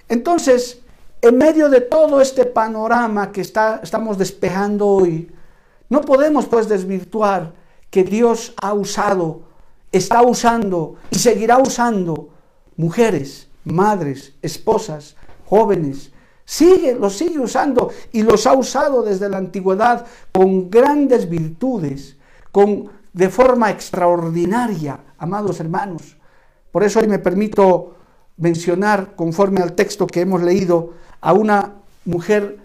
Entonces, 0.08 0.81
en 1.22 1.38
medio 1.38 1.70
de 1.70 1.80
todo 1.80 2.20
este 2.20 2.44
panorama 2.44 3.30
que 3.30 3.40
estamos 3.40 4.18
despejando 4.18 4.88
hoy, 4.88 5.32
no 5.88 6.00
podemos 6.00 6.46
pues 6.46 6.68
desvirtuar 6.68 7.52
que 7.90 8.02
Dios 8.02 8.52
ha 8.60 8.74
usado, 8.74 9.42
está 9.92 10.22
usando 10.22 10.96
y 11.10 11.18
seguirá 11.18 11.58
usando 11.58 12.30
mujeres, 12.76 13.48
madres, 13.64 14.34
esposas, 14.42 15.14
jóvenes. 15.46 16.10
Sigue, 16.44 16.96
los 16.96 17.16
sigue 17.16 17.38
usando 17.38 17.90
y 18.10 18.22
los 18.22 18.48
ha 18.48 18.54
usado 18.54 19.04
desde 19.04 19.28
la 19.28 19.38
antigüedad 19.38 20.04
con 20.32 20.70
grandes 20.70 21.30
virtudes, 21.30 22.16
con, 22.50 22.90
de 23.12 23.28
forma 23.28 23.70
extraordinaria, 23.70 24.98
amados 25.18 25.60
hermanos. 25.60 26.16
Por 26.72 26.82
eso 26.82 26.98
hoy 26.98 27.06
me 27.06 27.20
permito 27.20 27.94
mencionar, 28.38 29.14
conforme 29.14 29.60
al 29.60 29.74
texto 29.74 30.06
que 30.06 30.22
hemos 30.22 30.42
leído, 30.42 30.94
a 31.22 31.32
una 31.32 31.76
mujer 32.04 32.58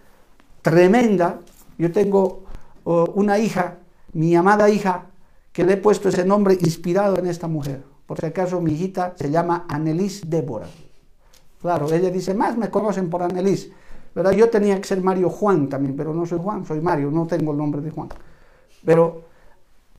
tremenda. 0.62 1.40
Yo 1.78 1.92
tengo 1.94 2.44
una 2.84 3.40
hija, 3.40 3.78
mi 4.14 4.36
amada 4.36 4.70
hija, 4.70 5.06
que 5.54 5.64
le 5.64 5.74
he 5.74 5.78
puesto 5.78 6.10
ese 6.10 6.26
nombre 6.26 6.58
inspirado 6.60 7.18
en 7.18 7.28
esta 7.28 7.48
mujer. 7.48 7.84
Por 8.06 8.20
si 8.20 8.26
acaso 8.26 8.60
mi 8.60 8.74
hijita 8.74 9.14
se 9.16 9.32
llama 9.32 9.66
Annelies 9.70 10.30
Débora. 10.30 10.68
Claro, 11.62 11.92
ella 11.92 12.10
dice, 12.10 12.34
más 12.34 12.58
me 12.58 12.70
conocen 12.70 13.10
por 13.10 13.24
Annelies. 13.24 13.70
¿verdad? 14.18 14.32
Yo 14.32 14.50
tenía 14.50 14.82
que 14.82 14.88
ser 14.88 15.02
Mario 15.02 15.30
Juan 15.30 15.70
también, 15.70 15.96
pero 15.96 16.14
no 16.14 16.26
soy 16.26 16.40
Juan, 16.40 16.66
soy 16.66 16.82
Mario, 16.82 17.12
no 17.12 17.28
tengo 17.28 17.52
el 17.52 17.58
nombre 17.58 17.82
de 17.82 17.92
Juan. 17.92 18.10
Pero 18.84 19.24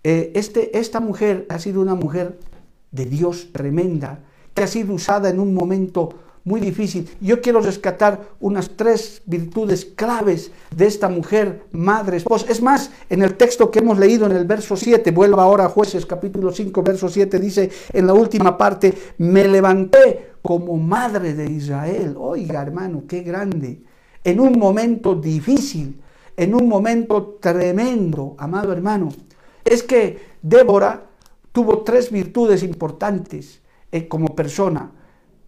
eh, 0.03 0.33
este, 0.35 0.77
esta 0.77 0.99
mujer 0.99 1.47
ha 1.49 1.59
sido 1.61 1.81
una 1.81 1.95
mujer 1.95 2.39
de 2.91 3.07
Dios 3.07 3.53
tremenda, 3.53 4.21
que 4.55 4.63
ha 4.63 4.67
sido 4.67 4.95
usada 4.95 5.29
en 5.29 5.39
un 5.39 5.55
momento 5.55 6.15
muy 6.49 6.61
difícil. 6.61 7.09
Yo 7.21 7.41
quiero 7.43 7.61
rescatar 7.61 8.31
unas 8.41 8.71
tres 8.71 9.21
virtudes 9.27 9.85
claves 9.85 10.51
de 10.75 10.87
esta 10.87 11.09
mujer, 11.09 11.65
madre, 11.73 12.17
esposa. 12.17 12.47
Es 12.49 12.63
más, 12.63 12.91
en 13.11 13.23
el 13.23 13.37
texto 13.37 13.71
que 13.71 13.81
hemos 13.81 13.99
leído 13.99 14.25
en 14.27 14.33
el 14.33 14.47
verso 14.47 14.75
7, 14.75 15.11
vuelvo 15.11 15.41
ahora 15.43 15.67
a 15.67 15.69
jueces 15.69 16.07
capítulo 16.07 16.51
5, 16.51 16.83
verso 16.83 17.09
7, 17.09 17.39
dice 17.39 17.71
en 17.93 18.07
la 18.07 18.15
última 18.15 18.57
parte, 18.57 18.95
me 19.19 19.47
levanté 19.47 20.33
como 20.41 20.77
madre 20.79 21.35
de 21.35 21.51
Israel. 21.51 22.17
Oiga, 22.19 22.63
hermano, 22.63 23.05
qué 23.07 23.21
grande. 23.21 23.83
En 24.25 24.41
un 24.41 24.59
momento 24.59 25.15
difícil, 25.15 26.01
en 26.35 26.55
un 26.55 26.67
momento 26.67 27.39
tremendo, 27.41 28.35
amado 28.39 28.73
hermano. 28.73 29.11
Es 29.65 29.83
que 29.83 30.19
Débora 30.41 31.05
tuvo 31.53 31.83
tres 31.83 32.11
virtudes 32.11 32.63
importantes 32.63 33.61
eh, 33.93 34.09
como 34.09 34.35
persona 34.35 34.93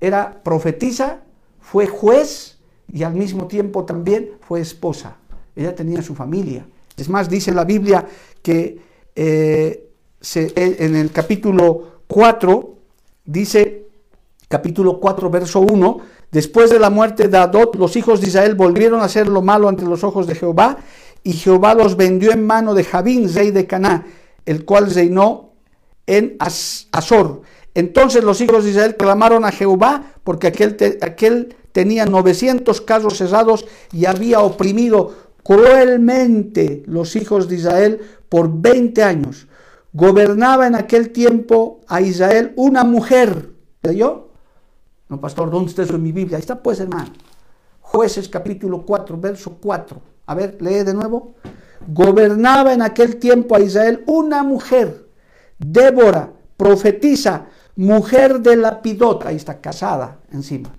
era 0.01 0.43
profetisa, 0.43 1.23
fue 1.61 1.87
juez 1.87 2.59
y 2.93 3.03
al 3.03 3.15
mismo 3.15 3.47
tiempo 3.47 3.85
también 3.85 4.31
fue 4.41 4.61
esposa. 4.61 5.17
Ella 5.55 5.75
tenía 5.75 6.03
su 6.03 6.15
familia. 6.15 6.67
Es 6.97 7.09
más, 7.09 7.29
dice 7.29 7.53
la 7.53 7.65
Biblia 7.65 8.07
que 8.43 8.81
eh, 9.15 9.91
en 10.35 10.97
el 10.97 11.11
capítulo 11.13 12.03
4, 12.07 12.75
dice, 13.25 13.87
capítulo 14.49 15.01
4, 15.01 15.31
verso 15.31 15.61
1, 15.61 15.99
después 16.31 16.71
de 16.71 16.79
la 16.79 16.91
muerte 16.91 17.29
de 17.29 17.39
Adot, 17.39 17.77
los 17.77 17.97
hijos 17.97 18.21
de 18.21 18.29
Israel 18.29 18.55
volvieron 18.55 19.01
a 19.01 19.05
hacer 19.05 19.29
lo 19.29 19.43
malo 19.43 19.69
ante 19.69 19.85
los 19.85 20.05
ojos 20.05 20.27
de 20.27 20.35
Jehová, 20.35 20.79
y 21.23 21.33
Jehová 21.33 21.75
los 21.75 21.97
vendió 21.97 22.33
en 22.33 22.47
mano 22.47 22.75
de 22.75 22.85
Jabín, 22.85 23.33
rey 23.33 23.51
de 23.51 23.67
Caná, 23.67 24.07
el 24.47 24.65
cual 24.65 24.93
reinó 24.93 25.53
en 26.07 26.37
Azor. 26.39 27.43
Entonces 27.75 28.25
los 28.25 28.41
hijos 28.41 28.65
de 28.65 28.71
Israel 28.71 28.97
clamaron 28.97 29.45
a 29.45 29.53
Jehová 29.53 30.15
porque 30.25 30.49
aquel, 30.49 30.77
aquel 31.03 31.57
tenía 31.73 32.07
900 32.07 32.81
casos 32.81 33.19
cesados 33.19 33.67
y 33.93 34.07
había 34.07 34.41
oprimido 34.41 35.15
cruelmente 35.43 36.83
los 36.87 37.17
hijos 37.17 37.49
de 37.49 37.57
Israel 37.57 38.01
por 38.29 38.51
20 38.61 39.03
años. 39.03 39.47
gobernaba 39.93 40.69
en 40.69 40.77
aquel 40.77 41.11
tiempo 41.11 41.81
a 41.89 42.01
Israel 42.01 42.53
una 42.57 42.85
mujer. 42.85 43.51
¿Leyó? 43.83 44.29
No, 45.09 45.21
pastor, 45.21 45.51
¿dónde 45.51 45.71
está 45.71 45.83
eso 45.83 45.97
en 45.97 46.03
mi 46.03 46.13
Biblia? 46.13 46.37
Ahí 46.37 46.41
está 46.41 46.63
pues, 46.63 46.79
hermano. 46.79 47.11
Jueces 47.81 48.29
capítulo 48.29 48.85
4, 48.87 49.19
verso 49.19 49.59
4. 49.61 50.01
A 50.27 50.35
ver, 50.35 50.59
lee 50.61 50.85
de 50.85 50.95
nuevo. 50.95 51.35
Gobernaba 51.89 52.73
en 52.73 52.83
aquel 52.83 53.17
tiempo 53.17 53.57
a 53.57 53.61
Israel 53.61 54.05
una 54.07 54.45
mujer, 54.45 55.09
Débora, 55.59 56.31
profetisa, 56.57 57.47
mujer 57.77 58.41
de 58.41 58.57
Lapidota. 58.57 59.29
Ahí 59.29 59.37
está, 59.37 59.61
casada 59.61 60.19
encima. 60.33 60.71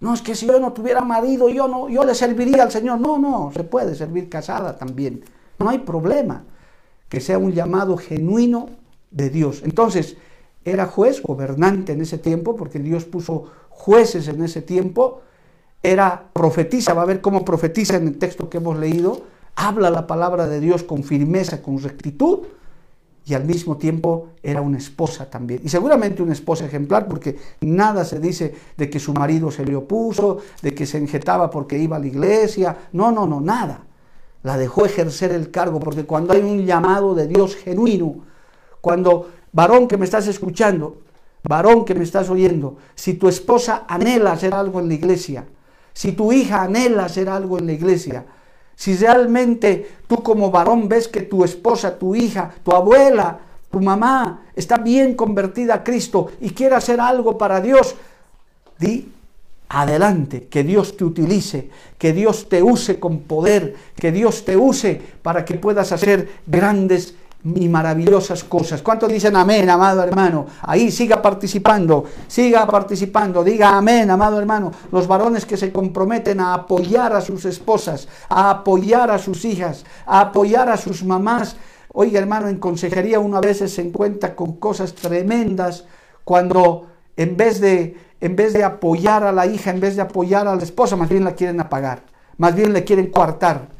No, 0.00 0.14
es 0.14 0.22
que 0.22 0.34
si 0.34 0.46
yo 0.46 0.58
no 0.58 0.72
tuviera 0.72 1.02
marido, 1.02 1.48
yo 1.48 1.68
no, 1.68 1.88
yo 1.88 2.04
le 2.04 2.14
serviría 2.14 2.62
al 2.62 2.70
Señor. 2.70 3.00
No, 3.00 3.18
no, 3.18 3.50
se 3.54 3.64
puede 3.64 3.94
servir 3.94 4.28
casada 4.28 4.76
también. 4.76 5.24
No 5.58 5.68
hay 5.68 5.78
problema. 5.78 6.44
Que 7.08 7.20
sea 7.20 7.38
un 7.38 7.52
llamado 7.52 7.96
genuino 7.96 8.70
de 9.10 9.28
Dios. 9.28 9.62
Entonces, 9.64 10.16
era 10.64 10.86
juez, 10.86 11.22
gobernante 11.22 11.92
en 11.92 12.00
ese 12.00 12.18
tiempo, 12.18 12.56
porque 12.56 12.78
Dios 12.78 13.04
puso 13.04 13.50
jueces 13.68 14.28
en 14.28 14.42
ese 14.42 14.62
tiempo 14.62 15.22
era 15.82 16.28
profetiza, 16.32 16.94
va 16.94 17.02
a 17.02 17.06
ver 17.06 17.20
cómo 17.20 17.44
profetiza 17.44 17.96
en 17.96 18.08
el 18.08 18.18
texto 18.18 18.48
que 18.48 18.58
hemos 18.58 18.78
leído, 18.78 19.22
habla 19.56 19.90
la 19.90 20.06
palabra 20.06 20.46
de 20.46 20.60
Dios 20.60 20.82
con 20.84 21.02
firmeza, 21.02 21.62
con 21.62 21.82
rectitud, 21.82 22.40
y 23.24 23.34
al 23.34 23.44
mismo 23.44 23.76
tiempo 23.76 24.30
era 24.42 24.60
una 24.60 24.78
esposa 24.78 25.30
también. 25.30 25.60
Y 25.64 25.68
seguramente 25.68 26.22
una 26.22 26.32
esposa 26.32 26.66
ejemplar, 26.66 27.06
porque 27.06 27.36
nada 27.60 28.04
se 28.04 28.18
dice 28.18 28.54
de 28.76 28.90
que 28.90 28.98
su 28.98 29.12
marido 29.12 29.50
se 29.50 29.64
le 29.64 29.76
opuso, 29.76 30.38
de 30.60 30.74
que 30.74 30.86
se 30.86 30.98
enjetaba 30.98 31.48
porque 31.50 31.78
iba 31.78 31.96
a 31.96 32.00
la 32.00 32.06
iglesia, 32.06 32.76
no, 32.92 33.12
no, 33.12 33.26
no, 33.26 33.40
nada. 33.40 33.84
La 34.42 34.56
dejó 34.56 34.84
ejercer 34.86 35.30
el 35.30 35.52
cargo, 35.52 35.78
porque 35.78 36.04
cuando 36.04 36.32
hay 36.32 36.42
un 36.42 36.66
llamado 36.66 37.14
de 37.14 37.28
Dios 37.28 37.54
genuino, 37.54 38.24
cuando, 38.80 39.30
varón 39.52 39.86
que 39.86 39.96
me 39.96 40.04
estás 40.04 40.26
escuchando, 40.26 41.02
varón 41.44 41.84
que 41.84 41.94
me 41.94 42.02
estás 42.02 42.28
oyendo, 42.28 42.76
si 42.96 43.14
tu 43.14 43.28
esposa 43.28 43.84
anhela 43.88 44.32
hacer 44.32 44.52
algo 44.52 44.80
en 44.80 44.88
la 44.88 44.94
iglesia, 44.94 45.46
si 45.92 46.10
tu 46.10 46.32
hija 46.32 46.62
anhela 46.62 47.04
hacer 47.04 47.28
algo 47.28 47.58
en 47.58 47.66
la 47.66 47.72
iglesia, 47.72 48.26
si 48.82 48.96
realmente 48.96 49.92
tú 50.08 50.24
como 50.24 50.50
varón 50.50 50.88
ves 50.88 51.06
que 51.06 51.20
tu 51.22 51.44
esposa, 51.44 51.96
tu 51.96 52.16
hija, 52.16 52.52
tu 52.64 52.72
abuela, 52.72 53.38
tu 53.70 53.80
mamá 53.80 54.42
está 54.56 54.76
bien 54.78 55.14
convertida 55.14 55.74
a 55.74 55.84
Cristo 55.84 56.32
y 56.40 56.50
quiere 56.50 56.74
hacer 56.74 57.00
algo 57.00 57.38
para 57.38 57.60
Dios, 57.60 57.94
di 58.80 59.12
adelante, 59.68 60.48
que 60.50 60.64
Dios 60.64 60.96
te 60.96 61.04
utilice, 61.04 61.70
que 61.96 62.12
Dios 62.12 62.48
te 62.48 62.60
use 62.60 62.98
con 62.98 63.20
poder, 63.20 63.76
que 63.94 64.10
Dios 64.10 64.44
te 64.44 64.56
use 64.56 65.00
para 65.22 65.44
que 65.44 65.54
puedas 65.54 65.92
hacer 65.92 66.28
grandes 66.48 67.14
y 67.44 67.68
maravillosas 67.68 68.44
cosas. 68.44 68.82
¿Cuántos 68.82 69.10
dicen 69.10 69.34
amén, 69.34 69.68
amado 69.68 70.02
hermano? 70.02 70.46
Ahí 70.62 70.90
siga 70.90 71.20
participando, 71.20 72.04
siga 72.28 72.66
participando, 72.66 73.42
diga 73.42 73.76
amén, 73.76 74.10
amado 74.10 74.38
hermano. 74.38 74.70
Los 74.92 75.06
varones 75.08 75.44
que 75.44 75.56
se 75.56 75.72
comprometen 75.72 76.40
a 76.40 76.54
apoyar 76.54 77.12
a 77.12 77.20
sus 77.20 77.44
esposas, 77.44 78.08
a 78.28 78.50
apoyar 78.50 79.10
a 79.10 79.18
sus 79.18 79.44
hijas, 79.44 79.84
a 80.06 80.20
apoyar 80.20 80.68
a 80.68 80.76
sus 80.76 81.02
mamás. 81.04 81.56
Oiga, 81.92 82.20
hermano, 82.20 82.48
en 82.48 82.58
consejería 82.58 83.18
uno 83.18 83.36
a 83.36 83.40
veces 83.40 83.74
se 83.74 83.82
encuentra 83.82 84.36
con 84.36 84.56
cosas 84.56 84.94
tremendas 84.94 85.84
cuando 86.24 86.86
en 87.16 87.36
vez 87.36 87.60
de 87.60 88.12
en 88.20 88.36
vez 88.36 88.52
de 88.52 88.62
apoyar 88.62 89.24
a 89.24 89.32
la 89.32 89.46
hija, 89.46 89.70
en 89.70 89.80
vez 89.80 89.96
de 89.96 90.02
apoyar 90.02 90.46
a 90.46 90.54
la 90.54 90.62
esposa, 90.62 90.94
más 90.94 91.08
bien 91.08 91.24
la 91.24 91.34
quieren 91.34 91.60
apagar, 91.60 92.04
más 92.36 92.54
bien 92.54 92.72
le 92.72 92.84
quieren 92.84 93.10
coartar. 93.10 93.70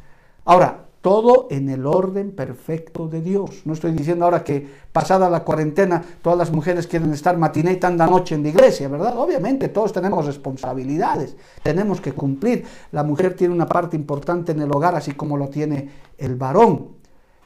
Ahora, 0.43 0.83
todo 1.03 1.47
en 1.51 1.67
el 1.69 1.85
orden 1.85 2.31
perfecto 2.31 3.09
de 3.09 3.19
Dios. 3.19 3.63
No 3.65 3.73
estoy 3.73 3.91
diciendo 3.91 4.23
ahora 4.23 4.41
que 4.41 4.65
pasada 4.89 5.29
la 5.29 5.43
cuarentena 5.43 6.01
todas 6.21 6.39
las 6.39 6.49
mujeres 6.49 6.87
quieren 6.87 7.11
estar 7.11 7.37
matiné 7.37 7.73
y 7.73 7.75
tanta 7.75 8.07
noche 8.07 8.35
en 8.35 8.43
la 8.43 8.49
iglesia, 8.49 8.87
¿verdad? 8.87 9.17
Obviamente 9.17 9.67
todos 9.67 9.91
tenemos 9.91 10.25
responsabilidades, 10.25 11.35
tenemos 11.61 11.99
que 11.99 12.13
cumplir. 12.13 12.63
La 12.93 13.03
mujer 13.03 13.35
tiene 13.35 13.53
una 13.53 13.65
parte 13.65 13.97
importante 13.97 14.53
en 14.53 14.61
el 14.61 14.71
hogar, 14.71 14.95
así 14.95 15.11
como 15.11 15.35
lo 15.35 15.49
tiene 15.49 15.89
el 16.17 16.37
varón. 16.37 16.91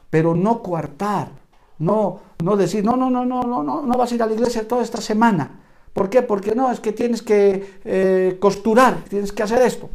Pero 0.08 0.36
no 0.36 0.62
coartar, 0.62 1.32
no, 1.80 2.20
no 2.44 2.56
decir, 2.56 2.84
no, 2.84 2.96
no, 2.96 3.10
no, 3.10 3.24
no, 3.24 3.42
no, 3.42 3.64
no, 3.64 3.82
no 3.82 3.98
vas 3.98 4.12
a 4.12 4.14
ir 4.14 4.22
a 4.22 4.26
la 4.26 4.34
iglesia 4.34 4.68
toda 4.68 4.84
esta 4.84 5.00
semana. 5.00 5.62
¿Por 5.92 6.08
qué? 6.08 6.22
Porque 6.22 6.54
no, 6.54 6.70
es 6.70 6.78
que 6.78 6.92
tienes 6.92 7.22
que 7.22 7.80
eh, 7.84 8.36
costurar, 8.38 8.98
tienes 9.08 9.32
que 9.32 9.42
hacer 9.42 9.62
esto. 9.62 9.90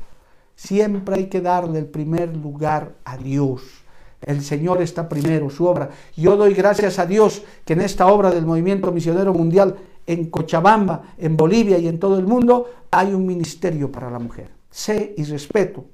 Siempre 0.56 1.16
hay 1.16 1.26
que 1.28 1.42
darle 1.42 1.80
el 1.80 1.86
primer 1.86 2.36
lugar 2.36 2.94
a 3.06 3.18
Dios. 3.18 3.62
El 4.22 4.42
Señor 4.42 4.82
está 4.82 5.10
primero, 5.10 5.50
su 5.50 5.66
obra. 5.66 5.90
Yo 6.16 6.38
doy 6.38 6.54
gracias 6.54 7.00
a 7.00 7.06
Dios 7.06 7.44
que 7.66 7.74
en 7.74 7.82
esta 7.82 8.08
obra 8.08 8.32
del 8.32 8.46
movimiento 8.46 8.92
misionero 8.92 9.34
mundial 9.34 9.76
en 10.06 10.30
Cochabamba, 10.30 11.04
en 11.18 11.36
Bolivia 11.36 11.78
y 11.78 11.88
en 11.88 12.00
todo 12.00 12.18
el 12.18 12.26
mundo 12.26 12.70
hay 12.92 13.14
un 13.14 13.26
ministerio 13.26 13.92
para 13.92 14.10
la 14.10 14.20
mujer. 14.20 14.50
Sé 14.70 15.14
y 15.18 15.24
respeto, 15.24 15.86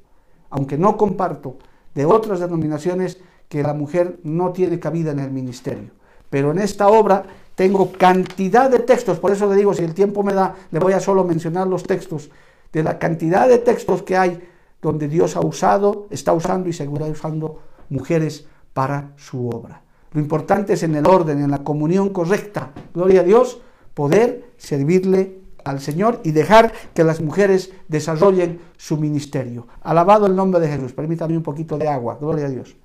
aunque 0.50 0.78
no 0.78 0.98
comparto 0.98 1.58
de 1.95 2.06
otras 2.06 2.39
denominaciones, 2.39 3.19
que 3.48 3.63
la 3.63 3.74
mujer 3.74 4.19
no 4.24 4.52
tiene 4.52 4.80
cabida 4.80 5.12
en 5.12 5.19
el 5.19 5.32
ministerio. 5.32 5.89
Pero 6.30 6.52
en 6.52 6.60
esta 6.60 6.88
obra 6.88 7.24
tengo 7.56 7.91
cantidad 7.91 8.69
de 8.69 8.80
textos, 8.80 9.19
por 9.19 9.32
eso 9.32 9.50
le 9.50 9.56
digo, 9.56 9.74
si 9.74 9.84
el 9.84 9.95
tiempo 9.95 10.24
me 10.24 10.34
da, 10.34 10.56
le 10.72 10.80
voy 10.80 10.93
a 10.93 11.00
solo 11.00 11.24
mencionar 11.24 11.67
los 11.67 11.84
textos 11.84 12.30
de 12.71 12.84
la 12.84 12.99
cantidad 12.99 13.47
de 13.47 13.58
textos 13.58 14.03
que 14.03 14.17
hay 14.17 14.47
donde 14.82 15.08
Dios 15.08 15.36
ha 15.36 15.41
usado, 15.41 16.08
está 16.10 16.34
usando 16.34 16.69
y 16.69 16.73
seguirá 16.73 17.05
usando 17.05 17.62
mujeres 17.89 18.45
para 18.73 19.12
su 19.17 19.49
obra. 19.49 19.82
Lo 20.12 20.21
importante 20.21 20.73
es 20.73 20.84
en 20.84 20.95
el 20.95 21.05
orden, 21.05 21.41
en 21.41 21.51
la 21.51 21.63
comunión 21.63 22.10
correcta. 22.10 22.71
Gloria 22.93 23.21
a 23.21 23.23
Dios, 23.23 23.60
poder 23.93 24.51
servirle 24.58 25.39
al 25.65 25.82
Señor 25.82 26.21
y 26.23 26.32
dejar 26.32 26.73
que 26.93 27.03
las 27.03 27.21
mujeres 27.21 27.71
desarrollen 27.88 28.60
su 28.77 28.97
ministerio. 28.97 29.67
Alabado 29.82 30.25
el 30.25 30.36
nombre 30.36 30.60
de 30.60 30.69
Jesús. 30.69 30.93
Permítame 30.93 31.38
un 31.38 31.43
poquito 31.43 31.77
de 31.77 31.88
agua. 31.88 32.17
Gloria 32.19 32.45
a 32.45 32.49
Dios. 32.49 32.75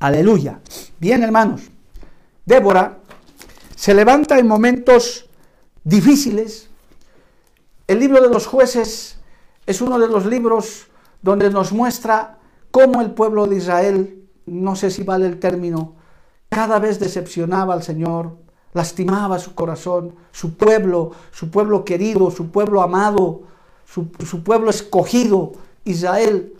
Aleluya. 0.00 0.60
Bien, 0.98 1.22
hermanos. 1.22 1.70
Débora 2.44 2.98
se 3.74 3.94
levanta 3.94 4.38
en 4.38 4.46
momentos 4.46 5.28
difíciles, 5.82 6.68
el 7.86 7.98
libro 7.98 8.20
de 8.20 8.28
los 8.28 8.46
jueces 8.46 9.18
es 9.66 9.80
uno 9.80 9.98
de 9.98 10.08
los 10.08 10.26
libros 10.26 10.86
donde 11.22 11.50
nos 11.50 11.72
muestra 11.72 12.38
cómo 12.70 13.00
el 13.00 13.12
pueblo 13.12 13.46
de 13.46 13.56
Israel, 13.56 14.24
no 14.46 14.76
sé 14.76 14.90
si 14.90 15.02
vale 15.02 15.26
el 15.26 15.38
término, 15.38 15.94
cada 16.48 16.78
vez 16.78 16.98
decepcionaba 16.98 17.74
al 17.74 17.82
Señor, 17.82 18.36
lastimaba 18.72 19.38
su 19.38 19.54
corazón, 19.54 20.14
su 20.32 20.56
pueblo, 20.56 21.12
su 21.30 21.50
pueblo 21.50 21.84
querido, 21.84 22.30
su 22.30 22.50
pueblo 22.50 22.82
amado, 22.82 23.42
su, 23.86 24.42
pueblo 24.42 24.70
escogido, 24.70 25.52
Israel. 25.84 26.54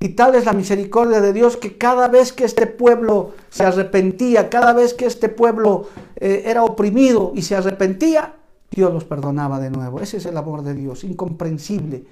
Y 0.00 0.10
tal 0.10 0.34
es 0.34 0.44
la 0.44 0.52
misericordia 0.52 1.20
de 1.20 1.32
Dios 1.32 1.56
que 1.56 1.76
cada 1.76 2.08
vez 2.08 2.32
que 2.32 2.44
este 2.44 2.66
pueblo 2.66 3.32
se 3.50 3.64
arrepentía, 3.64 4.48
cada 4.48 4.72
vez 4.72 4.94
que 4.94 5.06
este 5.06 5.28
pueblo 5.28 5.88
eh, 6.16 6.42
era 6.46 6.62
oprimido 6.62 7.32
y 7.34 7.42
se 7.42 7.56
arrepentía, 7.56 8.34
Dios 8.70 8.92
los 8.92 9.04
perdonaba 9.04 9.60
de 9.60 9.70
nuevo. 9.70 10.00
Ese 10.00 10.18
es 10.18 10.26
el 10.26 10.36
amor 10.36 10.62
de 10.62 10.74
Dios, 10.74 11.04
incomprensible. 11.04 12.04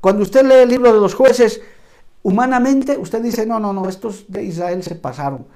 Cuando 0.00 0.22
usted 0.22 0.44
lee 0.44 0.62
el 0.62 0.68
libro 0.68 0.92
de 0.92 1.00
los 1.00 1.14
jueces, 1.14 1.60
humanamente 2.22 2.98
usted 2.98 3.22
dice, 3.22 3.46
no, 3.46 3.60
no, 3.60 3.72
no, 3.72 3.88
estos 3.88 4.26
de 4.28 4.44
Israel 4.44 4.82
se 4.82 4.96
pasaron. 4.96 5.46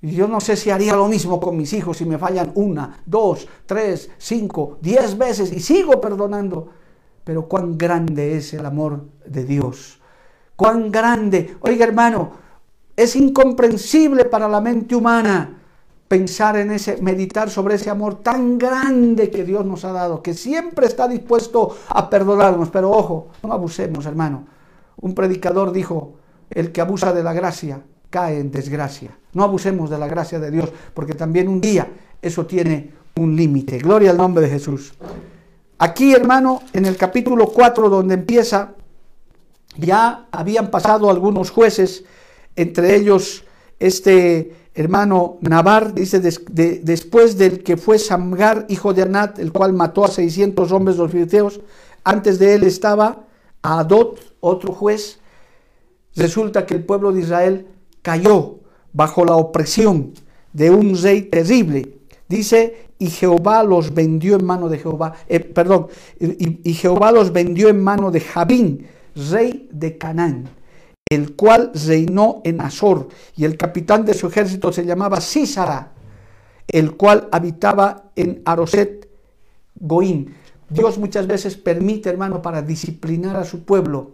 Y 0.00 0.12
yo 0.12 0.26
no 0.26 0.40
sé 0.40 0.56
si 0.56 0.70
haría 0.70 0.96
lo 0.96 1.06
mismo 1.06 1.38
con 1.40 1.56
mis 1.56 1.72
hijos 1.72 1.98
si 1.98 2.04
me 2.04 2.18
fallan 2.18 2.50
una, 2.56 3.00
dos, 3.06 3.46
tres, 3.66 4.10
cinco, 4.18 4.78
diez 4.80 5.16
veces 5.16 5.52
y 5.52 5.60
sigo 5.60 6.00
perdonando. 6.00 6.70
Pero 7.24 7.46
cuán 7.46 7.78
grande 7.78 8.36
es 8.36 8.52
el 8.52 8.66
amor 8.66 9.04
de 9.24 9.44
Dios. 9.44 10.00
Cuán 10.56 10.90
grande. 10.90 11.56
Oiga 11.60 11.84
hermano, 11.84 12.32
es 12.96 13.14
incomprensible 13.14 14.24
para 14.24 14.48
la 14.48 14.60
mente 14.60 14.96
humana 14.96 15.61
pensar 16.12 16.58
en 16.58 16.70
ese, 16.72 17.00
meditar 17.00 17.48
sobre 17.48 17.76
ese 17.76 17.88
amor 17.88 18.16
tan 18.16 18.58
grande 18.58 19.30
que 19.30 19.44
Dios 19.44 19.64
nos 19.64 19.82
ha 19.86 19.92
dado, 19.92 20.22
que 20.22 20.34
siempre 20.34 20.84
está 20.84 21.08
dispuesto 21.08 21.74
a 21.88 22.10
perdonarnos. 22.10 22.68
Pero 22.68 22.90
ojo, 22.90 23.28
no 23.42 23.50
abusemos, 23.50 24.04
hermano. 24.04 24.44
Un 25.00 25.14
predicador 25.14 25.72
dijo, 25.72 26.16
el 26.50 26.70
que 26.70 26.82
abusa 26.82 27.14
de 27.14 27.22
la 27.22 27.32
gracia 27.32 27.80
cae 28.10 28.40
en 28.40 28.50
desgracia. 28.50 29.16
No 29.32 29.42
abusemos 29.42 29.88
de 29.88 29.96
la 29.96 30.06
gracia 30.06 30.38
de 30.38 30.50
Dios, 30.50 30.70
porque 30.92 31.14
también 31.14 31.48
un 31.48 31.62
día 31.62 31.88
eso 32.20 32.44
tiene 32.44 32.90
un 33.16 33.34
límite. 33.34 33.78
Gloria 33.78 34.10
al 34.10 34.18
nombre 34.18 34.44
de 34.44 34.50
Jesús. 34.50 34.92
Aquí, 35.78 36.12
hermano, 36.12 36.60
en 36.74 36.84
el 36.84 36.98
capítulo 36.98 37.46
4, 37.46 37.88
donde 37.88 38.12
empieza, 38.12 38.74
ya 39.78 40.26
habían 40.30 40.70
pasado 40.70 41.08
algunos 41.08 41.50
jueces, 41.50 42.04
entre 42.54 42.96
ellos 42.96 43.44
este 43.78 44.61
hermano 44.74 45.38
Navar, 45.40 45.94
dice, 45.94 46.20
después 46.20 47.36
del 47.36 47.62
que 47.62 47.76
fue 47.76 47.98
Samgar, 47.98 48.66
hijo 48.68 48.94
de 48.94 49.02
Anat, 49.02 49.38
el 49.38 49.52
cual 49.52 49.72
mató 49.72 50.04
a 50.04 50.08
600 50.08 50.72
hombres 50.72 50.96
los 50.96 51.10
filisteos, 51.10 51.60
antes 52.04 52.38
de 52.38 52.54
él 52.54 52.64
estaba 52.64 53.26
Adot, 53.62 54.18
otro 54.40 54.72
juez. 54.72 55.20
Resulta 56.16 56.66
que 56.66 56.74
el 56.74 56.84
pueblo 56.84 57.12
de 57.12 57.20
Israel 57.20 57.66
cayó 58.02 58.58
bajo 58.92 59.24
la 59.24 59.36
opresión 59.36 60.12
de 60.52 60.70
un 60.70 61.00
rey 61.00 61.22
terrible. 61.22 61.98
Dice, 62.28 62.88
y 62.98 63.10
Jehová 63.10 63.62
los 63.62 63.94
vendió 63.94 64.36
en 64.36 64.44
mano 64.44 64.68
de 64.68 64.78
Jehová, 64.78 65.14
eh, 65.28 65.40
perdón, 65.40 65.88
y, 66.20 66.68
y, 66.68 66.74
Jehová 66.74 67.10
los 67.10 67.32
vendió 67.32 67.68
en 67.68 67.82
mano 67.82 68.10
de 68.10 68.20
Jabín, 68.20 68.86
rey 69.30 69.68
de 69.72 69.98
Canaán, 69.98 70.48
el 71.10 71.36
cual 71.36 71.72
reinó 71.86 72.40
en 72.44 72.60
Azor, 72.60 73.08
y 73.36 73.44
el 73.44 73.56
capitán 73.56 74.04
de 74.04 74.14
su 74.14 74.28
ejército 74.28 74.72
se 74.72 74.84
llamaba 74.84 75.20
Císara, 75.20 75.92
el 76.68 76.96
cual 76.96 77.28
habitaba 77.32 78.10
en 78.16 78.42
Aroset 78.44 79.08
Goín. 79.74 80.34
Dios 80.68 80.96
muchas 80.96 81.26
veces 81.26 81.56
permite, 81.56 82.08
hermano, 82.08 82.40
para 82.40 82.62
disciplinar 82.62 83.36
a 83.36 83.44
su 83.44 83.64
pueblo, 83.64 84.12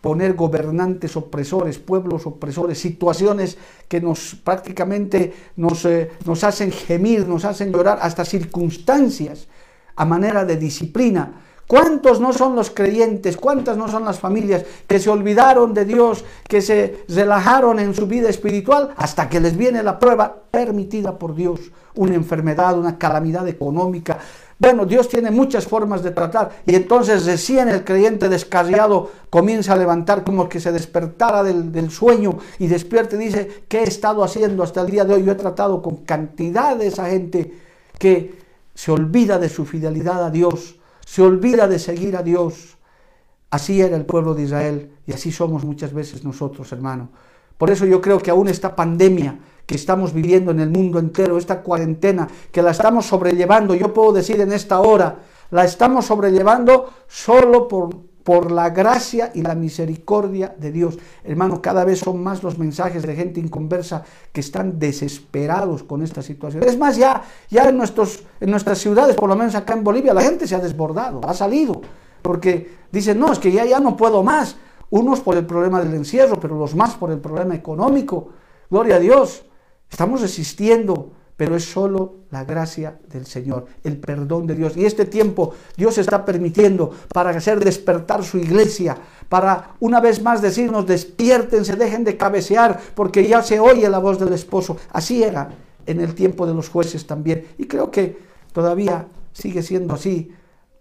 poner 0.00 0.34
gobernantes 0.34 1.16
opresores, 1.16 1.78
pueblos 1.78 2.26
opresores, 2.26 2.78
situaciones 2.78 3.58
que 3.88 4.00
nos 4.00 4.36
prácticamente 4.36 5.32
nos, 5.56 5.84
eh, 5.84 6.12
nos 6.24 6.44
hacen 6.44 6.70
gemir, 6.70 7.26
nos 7.26 7.44
hacen 7.44 7.72
llorar, 7.72 7.98
hasta 8.00 8.24
circunstancias 8.24 9.48
a 9.96 10.04
manera 10.04 10.44
de 10.44 10.56
disciplina. 10.56 11.42
¿Cuántos 11.70 12.20
no 12.20 12.32
son 12.32 12.56
los 12.56 12.68
creyentes? 12.68 13.36
¿Cuántas 13.36 13.76
no 13.76 13.86
son 13.86 14.04
las 14.04 14.18
familias 14.18 14.64
que 14.88 14.98
se 14.98 15.08
olvidaron 15.08 15.72
de 15.72 15.84
Dios, 15.84 16.24
que 16.48 16.62
se 16.62 17.04
relajaron 17.06 17.78
en 17.78 17.94
su 17.94 18.08
vida 18.08 18.28
espiritual 18.28 18.92
hasta 18.96 19.28
que 19.28 19.38
les 19.38 19.56
viene 19.56 19.84
la 19.84 20.00
prueba 20.00 20.34
permitida 20.50 21.16
por 21.16 21.36
Dios? 21.36 21.60
Una 21.94 22.16
enfermedad, 22.16 22.76
una 22.76 22.98
calamidad 22.98 23.46
económica, 23.46 24.18
bueno, 24.58 24.84
Dios 24.84 25.08
tiene 25.08 25.30
muchas 25.30 25.64
formas 25.64 26.02
de 26.02 26.10
tratar 26.10 26.50
y 26.66 26.74
entonces 26.74 27.24
recién 27.24 27.68
el 27.68 27.84
creyente 27.84 28.28
descarriado 28.28 29.08
comienza 29.30 29.74
a 29.74 29.76
levantar 29.76 30.24
como 30.24 30.48
que 30.48 30.58
se 30.58 30.72
despertara 30.72 31.44
del, 31.44 31.90
sueño 31.92 32.36
y 32.58 32.66
despierte 32.66 33.14
y 33.14 33.20
dice, 33.20 33.62
¿qué 33.68 33.78
he 33.78 33.84
estado 33.84 34.24
haciendo 34.24 34.64
hasta 34.64 34.80
el 34.80 34.90
día 34.90 35.04
de 35.04 35.14
hoy? 35.14 35.24
Yo 35.24 35.30
he 35.30 35.36
tratado 35.36 35.80
con 35.80 35.98
cantidad 35.98 36.76
de 36.76 36.88
esa 36.88 37.08
gente 37.08 37.54
que 37.96 38.34
se 38.74 38.90
olvida 38.90 39.38
de 39.38 39.48
su 39.48 39.64
fidelidad 39.64 40.24
a 40.24 40.30
Dios, 40.30 40.79
se 41.10 41.22
olvida 41.22 41.66
de 41.66 41.80
seguir 41.80 42.16
a 42.16 42.22
Dios. 42.22 42.78
Así 43.50 43.80
era 43.80 43.96
el 43.96 44.06
pueblo 44.06 44.32
de 44.32 44.44
Israel 44.44 44.92
y 45.08 45.12
así 45.12 45.32
somos 45.32 45.64
muchas 45.64 45.92
veces 45.92 46.22
nosotros, 46.22 46.70
hermano. 46.70 47.08
Por 47.58 47.68
eso 47.68 47.84
yo 47.84 48.00
creo 48.00 48.18
que 48.18 48.30
aún 48.30 48.46
esta 48.46 48.76
pandemia 48.76 49.36
que 49.66 49.74
estamos 49.74 50.12
viviendo 50.12 50.52
en 50.52 50.60
el 50.60 50.70
mundo 50.70 51.00
entero, 51.00 51.36
esta 51.36 51.62
cuarentena, 51.62 52.28
que 52.52 52.62
la 52.62 52.70
estamos 52.70 53.06
sobrellevando, 53.06 53.74
yo 53.74 53.92
puedo 53.92 54.12
decir 54.12 54.40
en 54.40 54.52
esta 54.52 54.78
hora, 54.78 55.18
la 55.50 55.64
estamos 55.64 56.06
sobrellevando 56.06 56.88
solo 57.08 57.66
por, 57.66 57.90
por 58.24 58.50
la 58.50 58.70
gracia 58.70 59.30
y 59.34 59.42
la 59.42 59.54
misericordia 59.54 60.54
de 60.58 60.72
Dios. 60.72 60.98
Hermano, 61.24 61.62
cada 61.62 61.84
vez 61.84 62.00
son 62.00 62.22
más 62.22 62.42
los 62.42 62.58
mensajes 62.58 63.02
de 63.02 63.14
gente 63.14 63.40
inconversa 63.40 64.04
que 64.32 64.40
están 64.40 64.78
desesperados 64.78 65.82
con 65.82 66.02
esta 66.02 66.22
situación. 66.22 66.62
Es 66.62 66.78
más, 66.78 66.96
ya, 66.96 67.22
ya 67.48 67.68
en, 67.68 67.76
nuestros, 67.76 68.24
en 68.40 68.50
nuestras 68.50 68.78
ciudades, 68.78 69.16
por 69.16 69.28
lo 69.28 69.36
menos 69.36 69.54
acá 69.54 69.74
en 69.74 69.84
Bolivia, 69.84 70.14
la 70.14 70.22
gente 70.22 70.46
se 70.46 70.54
ha 70.54 70.60
desbordado, 70.60 71.20
ha 71.26 71.34
salido, 71.34 71.80
porque 72.22 72.70
dicen, 72.92 73.18
no, 73.18 73.32
es 73.32 73.38
que 73.38 73.52
ya, 73.52 73.64
ya 73.64 73.80
no 73.80 73.96
puedo 73.96 74.22
más. 74.22 74.56
Unos 74.90 75.20
por 75.20 75.36
el 75.36 75.46
problema 75.46 75.80
del 75.80 75.94
encierro, 75.94 76.40
pero 76.40 76.58
los 76.58 76.74
más 76.74 76.94
por 76.94 77.12
el 77.12 77.18
problema 77.18 77.54
económico. 77.54 78.30
Gloria 78.68 78.96
a 78.96 78.98
Dios. 78.98 79.44
Estamos 79.88 80.20
resistiendo, 80.20 81.12
pero 81.40 81.56
es 81.56 81.64
solo 81.64 82.16
la 82.30 82.44
gracia 82.44 83.00
del 83.10 83.24
Señor, 83.24 83.64
el 83.82 83.96
perdón 83.96 84.46
de 84.46 84.54
Dios. 84.54 84.76
Y 84.76 84.84
este 84.84 85.06
tiempo 85.06 85.54
Dios 85.74 85.96
está 85.96 86.22
permitiendo 86.22 86.90
para 87.14 87.30
hacer 87.30 87.64
despertar 87.64 88.22
su 88.22 88.36
iglesia, 88.36 88.94
para 89.26 89.70
una 89.80 90.00
vez 90.00 90.22
más 90.22 90.42
decirnos, 90.42 90.86
despiértense, 90.86 91.76
dejen 91.76 92.04
de 92.04 92.18
cabecear, 92.18 92.78
porque 92.94 93.26
ya 93.26 93.42
se 93.42 93.58
oye 93.58 93.88
la 93.88 94.00
voz 94.00 94.20
del 94.20 94.34
esposo. 94.34 94.76
Así 94.92 95.22
era 95.22 95.48
en 95.86 96.02
el 96.02 96.14
tiempo 96.14 96.46
de 96.46 96.52
los 96.52 96.68
jueces 96.68 97.06
también. 97.06 97.46
Y 97.56 97.64
creo 97.64 97.90
que 97.90 98.18
todavía 98.52 99.06
sigue 99.32 99.62
siendo 99.62 99.94
así 99.94 100.30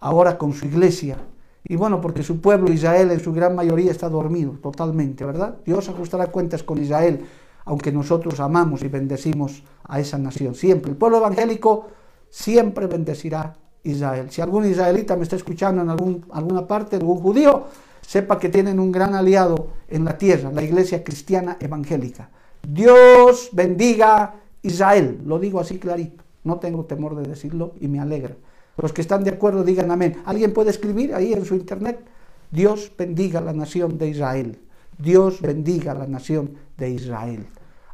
ahora 0.01 0.37
con 0.37 0.51
su 0.51 0.65
iglesia. 0.65 1.19
Y 1.63 1.77
bueno, 1.77 2.01
porque 2.01 2.21
su 2.21 2.41
pueblo 2.41 2.69
Israel 2.69 3.11
en 3.11 3.21
su 3.21 3.31
gran 3.31 3.55
mayoría 3.55 3.91
está 3.91 4.09
dormido 4.09 4.57
totalmente, 4.61 5.23
¿verdad? 5.23 5.55
Dios 5.65 5.87
ajustará 5.87 6.27
cuentas 6.27 6.63
con 6.63 6.81
Israel 6.83 7.23
aunque 7.69 7.91
nosotros 7.91 8.39
amamos 8.39 8.81
y 8.81 8.87
bendecimos 8.87 9.61
a 9.83 9.99
esa 9.99 10.17
nación. 10.17 10.55
Siempre. 10.55 10.89
El 10.89 10.97
pueblo 10.97 11.17
evangélico 11.17 11.85
siempre 12.27 12.87
bendecirá 12.87 13.55
Israel. 13.83 14.31
Si 14.31 14.41
algún 14.41 14.65
israelita 14.65 15.15
me 15.15 15.21
está 15.21 15.35
escuchando 15.35 15.83
en 15.83 15.89
alguna 16.31 16.67
parte, 16.67 16.95
algún 16.95 17.19
judío, 17.19 17.65
sepa 18.01 18.39
que 18.39 18.49
tienen 18.49 18.79
un 18.79 18.91
gran 18.91 19.13
aliado 19.13 19.67
en 19.87 20.03
la 20.03 20.17
tierra, 20.17 20.51
la 20.51 20.63
iglesia 20.63 21.03
cristiana 21.03 21.57
evangélica. 21.59 22.31
Dios 22.67 23.49
bendiga 23.51 24.33
Israel. 24.63 25.21
Lo 25.23 25.37
digo 25.37 25.59
así 25.59 25.77
clarito. 25.77 26.23
No 26.43 26.57
tengo 26.57 26.85
temor 26.85 27.15
de 27.17 27.29
decirlo 27.29 27.73
y 27.79 27.87
me 27.87 27.99
alegra. 27.99 28.35
Los 28.77 28.93
que 28.93 29.01
están 29.01 29.23
de 29.23 29.29
acuerdo 29.29 29.63
digan 29.63 29.91
amén. 29.91 30.23
¿Alguien 30.25 30.53
puede 30.53 30.71
escribir 30.71 31.13
ahí 31.13 31.33
en 31.33 31.45
su 31.45 31.53
internet? 31.53 32.03
Dios 32.49 32.91
bendiga 32.97 33.41
la 33.41 33.53
nación 33.53 33.99
de 33.99 34.07
Israel. 34.07 34.57
Dios 34.97 35.39
bendiga 35.39 35.93
la 35.93 36.07
nación 36.07 36.55
de 36.75 36.89
Israel 36.89 37.45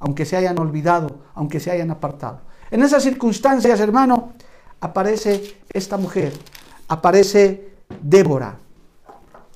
aunque 0.05 0.23
se 0.25 0.37
hayan 0.37 0.59
olvidado, 0.59 1.17
aunque 1.33 1.59
se 1.59 1.71
hayan 1.71 1.89
apartado. 1.89 2.41
En 2.69 2.83
esas 2.83 3.01
circunstancias, 3.01 3.79
hermano, 3.79 4.33
aparece 4.79 5.57
esta 5.73 5.97
mujer, 5.97 6.31
aparece 6.87 7.71
Débora. 8.01 8.59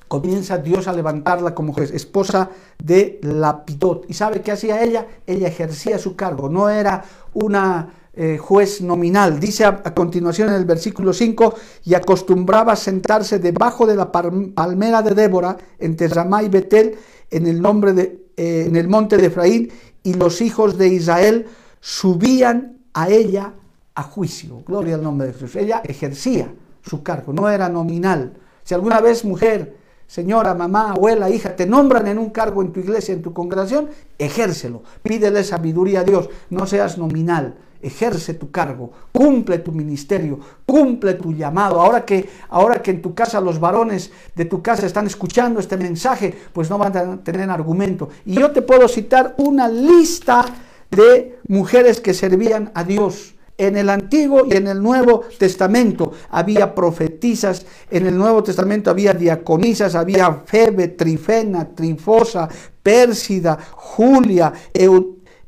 Comienza 0.08 0.58
Dios 0.58 0.88
a 0.88 0.92
levantarla 0.92 1.54
como 1.54 1.76
esposa 1.78 2.50
de 2.82 3.20
Lapidot. 3.22 4.06
¿Y 4.08 4.14
sabe 4.14 4.42
qué 4.42 4.50
hacía 4.50 4.82
ella? 4.82 5.06
Ella 5.24 5.46
ejercía 5.46 5.98
su 5.98 6.16
cargo, 6.16 6.48
no 6.48 6.68
era 6.68 7.04
una 7.32 7.94
eh, 8.12 8.36
juez 8.36 8.80
nominal. 8.80 9.38
Dice 9.38 9.64
a, 9.64 9.82
continuación 9.94 10.48
en 10.48 10.56
el 10.56 10.64
versículo 10.64 11.12
5, 11.12 11.54
y 11.84 11.94
acostumbraba 11.94 12.74
sentarse 12.74 13.38
debajo 13.38 13.86
de 13.86 13.94
la 13.94 14.10
palmera 14.10 15.00
de 15.02 15.14
Débora, 15.14 15.56
entre 15.78 16.08
Ramá 16.08 16.42
y 16.42 16.48
Betel, 16.48 16.96
en 17.30 17.46
el, 17.46 17.62
nombre 17.62 17.92
de, 17.92 18.30
eh, 18.36 18.64
en 18.66 18.74
el 18.74 18.88
monte 18.88 19.16
de 19.16 19.26
Efraín, 19.26 19.70
y 20.02 20.14
los 20.14 20.40
hijos 20.40 20.78
de 20.78 20.88
Israel 20.88 21.46
subían 21.80 22.78
a 22.94 23.08
ella 23.08 23.54
a 23.94 24.02
juicio. 24.02 24.62
Gloria 24.66 24.94
al 24.94 25.02
nombre 25.02 25.28
de 25.28 25.32
Jesús. 25.34 25.56
Ella 25.56 25.82
ejercía 25.84 26.52
su 26.82 27.02
cargo, 27.02 27.32
no 27.32 27.48
era 27.48 27.68
nominal. 27.68 28.34
Si 28.62 28.74
alguna 28.74 29.00
vez 29.00 29.24
mujer, 29.24 29.76
señora, 30.06 30.54
mamá, 30.54 30.92
abuela, 30.92 31.30
hija, 31.30 31.54
te 31.56 31.66
nombran 31.66 32.06
en 32.06 32.18
un 32.18 32.30
cargo 32.30 32.62
en 32.62 32.72
tu 32.72 32.80
iglesia, 32.80 33.14
en 33.14 33.22
tu 33.22 33.32
congregación, 33.32 33.90
ejércelo. 34.18 34.82
Pídele 35.02 35.44
sabiduría 35.44 36.00
a 36.00 36.04
Dios, 36.04 36.28
no 36.50 36.66
seas 36.66 36.98
nominal. 36.98 37.56
Ejerce 37.82 38.34
tu 38.34 38.50
cargo, 38.50 38.92
cumple 39.12 39.58
tu 39.58 39.72
ministerio, 39.72 40.38
cumple 40.66 41.14
tu 41.14 41.32
llamado. 41.32 41.80
Ahora 41.80 42.04
que, 42.04 42.28
ahora 42.48 42.82
que 42.82 42.90
en 42.90 43.00
tu 43.00 43.14
casa 43.14 43.40
los 43.40 43.58
varones 43.58 44.10
de 44.34 44.44
tu 44.44 44.62
casa 44.62 44.86
están 44.86 45.06
escuchando 45.06 45.60
este 45.60 45.76
mensaje, 45.76 46.34
pues 46.52 46.68
no 46.68 46.78
van 46.78 46.96
a 46.96 47.16
tener 47.22 47.48
argumento. 47.48 48.08
Y 48.24 48.34
yo 48.34 48.50
te 48.50 48.62
puedo 48.62 48.86
citar 48.88 49.34
una 49.38 49.68
lista 49.68 50.44
de 50.90 51.38
mujeres 51.48 52.00
que 52.00 52.14
servían 52.14 52.70
a 52.74 52.84
Dios. 52.84 53.34
En 53.56 53.76
el 53.76 53.90
Antiguo 53.90 54.46
y 54.46 54.56
en 54.56 54.68
el 54.68 54.82
Nuevo 54.82 55.20
Testamento 55.38 56.12
había 56.30 56.74
profetisas, 56.74 57.66
en 57.90 58.06
el 58.06 58.16
Nuevo 58.16 58.42
Testamento 58.42 58.90
había 58.90 59.12
diaconisas, 59.12 59.94
había 59.94 60.32
Febe, 60.46 60.88
Trifena, 60.88 61.68
Trifosa, 61.68 62.48
Pérsida, 62.82 63.58
Julia, 63.72 64.50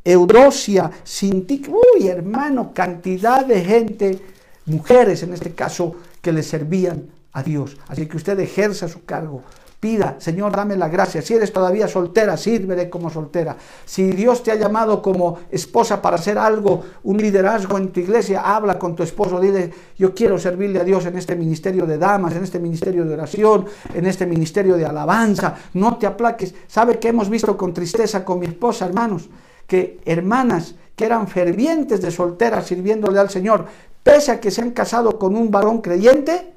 Eurosia, 0.05 0.91
Sintic, 1.05 1.69
uy 1.69 2.09
hermano, 2.09 2.73
cantidad 2.75 3.47
de 3.47 3.65
gente, 3.65 4.19
mujeres 4.67 5.23
en 5.23 5.33
este 5.33 5.53
caso, 5.55 5.95
que 6.21 6.33
le 6.33 6.43
servían 6.43 7.07
a 7.33 7.43
Dios. 7.43 7.77
Así 7.89 8.07
que 8.07 8.17
usted 8.17 8.39
ejerza 8.41 8.89
su 8.89 9.05
cargo. 9.05 9.43
Pida, 9.83 10.15
Señor, 10.21 10.55
dame 10.55 10.77
la 10.77 10.89
gracia. 10.89 11.23
Si 11.23 11.35
eres 11.35 11.53
todavía 11.53 11.89
soltera, 11.89 12.37
sírvele 12.37 12.89
como 12.89 13.11
soltera. 13.11 13.57
Si 13.85 14.13
Dios 14.13 14.45
te 14.45 14.53
ha 14.53 14.55
llamado 14.55 15.03
como 15.03 15.41
esposa 15.51 16.01
para 16.01 16.15
hacer 16.15 16.39
algo, 16.39 16.85
un 17.03 17.17
liderazgo 17.17 17.79
en 17.79 17.91
tu 17.91 17.99
iglesia, 17.99 18.43
habla 18.43 18.79
con 18.79 18.95
tu 18.95 19.03
esposo. 19.03 19.41
Dile, 19.41 19.73
yo 19.99 20.15
quiero 20.15 20.39
servirle 20.39 20.79
a 20.79 20.85
Dios 20.85 21.05
en 21.07 21.19
este 21.19 21.35
ministerio 21.35 21.85
de 21.85 21.99
damas, 21.99 22.37
en 22.37 22.45
este 22.45 22.61
ministerio 22.61 23.05
de 23.05 23.15
oración, 23.15 23.67
en 23.93 24.07
este 24.07 24.25
ministerio 24.25 24.77
de 24.77 24.87
alabanza. 24.87 25.57
No 25.75 25.97
te 25.97 26.07
aplaques. 26.07 26.55
¿Sabe 26.69 27.01
que 27.01 27.09
hemos 27.09 27.29
visto 27.29 27.57
con 27.57 27.75
tristeza 27.75 28.25
con 28.25 28.39
mi 28.39 28.47
esposa, 28.47 28.87
hermanos? 28.87 29.29
Que 29.73 30.03
hermanas 30.05 30.75
que 30.95 31.07
eran 31.07 31.27
fervientes 31.27 32.03
de 32.03 32.11
solteras 32.11 32.67
sirviéndole 32.67 33.19
al 33.19 33.31
Señor, 33.31 33.65
pese 34.03 34.31
a 34.31 34.39
que 34.39 34.51
se 34.51 34.61
han 34.61 34.73
casado 34.73 35.19
con 35.19 35.35
un 35.35 35.51
varón 35.51 35.81
creyente, 35.81 36.53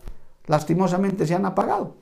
lastimosamente 0.48 1.26
se 1.26 1.34
han 1.34 1.46
apagado. 1.46 1.96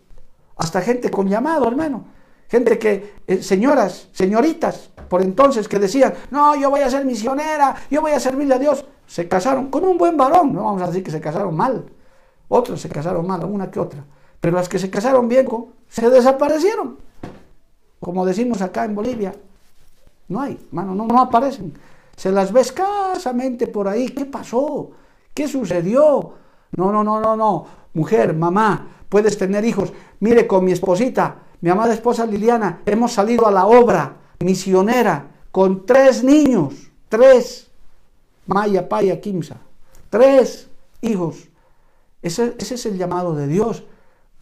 Hasta 0.58 0.82
gente 0.82 1.12
con 1.12 1.30
llamado, 1.30 1.68
hermano. 1.68 2.06
Gente 2.50 2.80
que, 2.80 3.14
eh, 3.28 3.44
señoras, 3.44 4.10
señoritas, 4.12 4.90
por 5.08 5.22
entonces 5.22 5.68
que 5.68 5.78
decían, 5.78 6.16
no, 6.32 6.56
yo 6.56 6.72
voy 6.72 6.80
a 6.80 6.90
ser 6.90 7.06
misionera, 7.06 7.76
yo 7.92 8.02
voy 8.02 8.14
a 8.14 8.20
servirle 8.20 8.56
a 8.56 8.60
Dios, 8.60 8.84
se 9.06 9.28
casaron 9.28 9.68
con 9.70 9.86
un 9.86 10.00
buen 10.00 10.18
varón, 10.18 10.52
no 10.52 10.64
vamos 10.64 10.82
a 10.82 10.88
decir 10.88 11.04
que 11.04 11.12
se 11.12 11.22
casaron 11.22 11.56
mal, 11.56 11.86
otros 12.48 12.82
se 12.82 12.90
casaron 12.90 13.28
mal, 13.28 13.46
una 13.46 13.70
que 13.70 13.80
otra, 13.80 14.04
pero 14.42 14.58
las 14.58 14.68
que 14.68 14.80
se 14.80 14.90
casaron 14.90 15.28
bien, 15.28 15.48
se 15.88 16.10
desaparecieron, 16.10 16.98
como 18.00 18.26
decimos 18.26 18.64
acá 18.64 18.86
en 18.86 18.96
Bolivia, 18.96 19.36
no 20.28 20.42
hay, 20.42 20.68
mano, 20.72 20.96
no, 20.96 21.06
no 21.06 21.20
aparecen. 21.20 21.74
Se 22.16 22.32
las 22.32 22.52
ve 22.52 22.62
escasamente 22.62 23.68
por 23.68 23.88
ahí. 23.88 24.10
¿Qué 24.10 24.26
pasó? 24.26 24.92
¿Qué 25.34 25.48
sucedió? 25.48 26.34
No, 26.76 26.92
no, 26.92 27.04
no, 27.04 27.20
no, 27.20 27.36
no. 27.36 27.66
Mujer, 27.94 28.34
mamá, 28.34 28.88
puedes 29.10 29.38
tener 29.38 29.66
hijos. 29.66 29.94
Mire, 30.20 30.48
con 30.48 30.64
mi 30.66 30.72
esposita, 30.72 31.36
mi 31.62 31.70
amada 31.70 31.94
esposa 31.94 32.26
Liliana, 32.26 32.82
hemos 32.86 33.14
salido 33.14 33.48
a 33.48 33.52
la 33.52 33.66
obra 33.66 34.18
misionera 34.40 35.28
con 35.52 35.86
tres 35.86 36.24
niños, 36.24 36.74
tres, 37.10 37.70
Maya, 38.46 38.90
Paya, 38.90 39.20
Kimsa, 39.22 39.58
tres 40.10 40.70
hijos. 41.02 41.48
Ese, 42.22 42.56
es 42.58 42.86
el 42.86 42.98
llamado 42.98 43.36
de 43.36 43.48
Dios. 43.48 43.84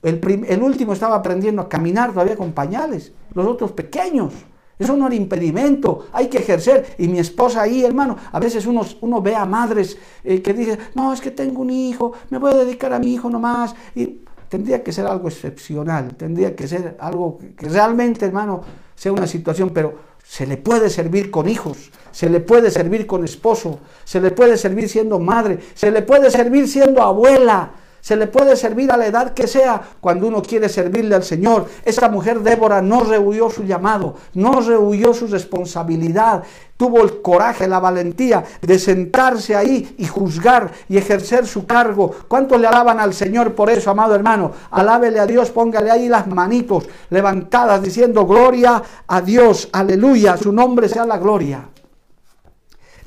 El 0.04 0.64
último 0.64 0.94
estaba 0.94 1.16
aprendiendo 1.16 1.62
a 1.62 1.70
caminar 1.70 2.12
todavía 2.12 2.36
con 2.36 2.54
pañales, 2.54 3.12
los 3.34 3.46
otros 3.46 3.72
pequeños. 3.72 4.34
Eso 4.82 4.98
no 4.98 5.06
era 5.06 5.16
impedimento, 5.16 6.08
hay 6.12 6.28
que 6.28 6.40
ejercer. 6.40 6.96
Y 6.98 7.08
mi 7.08 7.20
esposa 7.20 7.62
ahí, 7.62 7.86
hermano, 7.86 8.18
a 8.32 8.40
veces 8.40 8.66
uno, 8.66 9.22
ve 9.22 9.36
a 9.36 9.46
madres 9.46 9.96
eh, 10.24 10.42
que 10.42 10.54
dicen, 10.54 10.80
no, 10.96 11.14
es 11.14 11.22
que 11.22 11.30
tengo 11.30 11.62
un 11.62 11.70
hijo, 11.70 12.14
me 12.32 12.40
voy 12.40 12.52
a 12.52 12.56
dedicar 12.56 12.92
a 12.92 12.98
mi 12.98 13.14
hijo 13.14 13.30
nomás. 13.30 13.76
Y 13.94 14.22
tendría 14.50 14.84
que 14.84 14.92
ser 14.92 15.06
algo 15.06 15.28
excepcional, 15.28 16.16
tendría 16.16 16.56
que 16.56 16.68
ser 16.68 16.98
algo 17.00 17.38
que 17.56 17.70
realmente, 17.70 18.26
hermano, 18.26 18.62
sea 18.96 19.12
una 19.12 19.28
situación, 19.28 19.70
pero 19.70 19.94
se 20.24 20.48
le 20.48 20.58
puede 20.58 20.90
servir 20.90 21.30
con 21.30 21.48
hijos, 21.48 21.92
se 22.12 22.28
le 22.28 22.40
puede 22.40 22.72
servir 22.72 23.06
con 23.06 23.24
esposo, 23.24 23.82
se 24.04 24.20
le 24.20 24.32
puede 24.32 24.58
servir 24.58 24.90
siendo 24.90 25.20
madre, 25.20 25.60
se 25.76 25.92
le 25.92 26.02
puede 26.02 26.32
servir 26.32 26.68
siendo 26.68 27.04
abuela, 27.04 27.72
se 28.02 28.16
le 28.16 28.28
puede 28.28 28.56
servir 28.56 28.92
a 28.92 28.98
la 28.98 29.06
edad 29.06 29.34
que 29.34 29.48
sea 29.48 29.82
cuando 30.02 30.28
uno 30.28 30.42
quiere 30.42 30.68
servirle 30.68 31.16
al 31.16 31.24
Señor. 31.24 31.68
Esta 31.86 32.10
mujer 32.10 32.42
Débora 32.42 32.82
no 32.82 33.04
rehuyó 33.04 33.50
su 33.50 33.64
llamado, 33.64 34.16
no 34.34 34.60
rehuyó 34.60 35.14
su 35.14 35.28
responsabilidad, 35.28 36.44
tuvo 36.78 37.04
el 37.04 37.22
coraje, 37.22 37.68
la 37.68 37.80
valentía 37.80 38.44
de 38.62 38.80
sentarse 38.80 39.56
ahí 39.56 39.96
y 40.00 40.08
juzgar 40.08 40.72
y 40.90 40.98
ejercer 40.98 41.46
su 41.46 41.68
cargo. 41.68 42.12
¿Cuánto 42.28 42.58
le 42.58 42.68
alaban 42.68 43.00
al 43.00 43.14
Señor 43.14 43.54
por 43.54 43.70
eso, 43.70 43.92
amado 43.92 44.16
hermano? 44.16 44.52
Alábele 44.72 45.20
a 45.20 45.28
Dios, 45.28 45.52
póngale 45.52 45.92
ahí 45.92 46.10
las 46.10 46.28
manitos 46.28 46.86
levantadas 47.12 47.84
diciendo 47.84 48.26
gloria 48.26 48.82
a 49.08 49.22
Dios, 49.22 49.70
aleluya, 49.72 50.38
su 50.38 50.52
nombre 50.52 50.90
sea 50.90 51.06
la 51.06 51.20
gloria. 51.20 51.70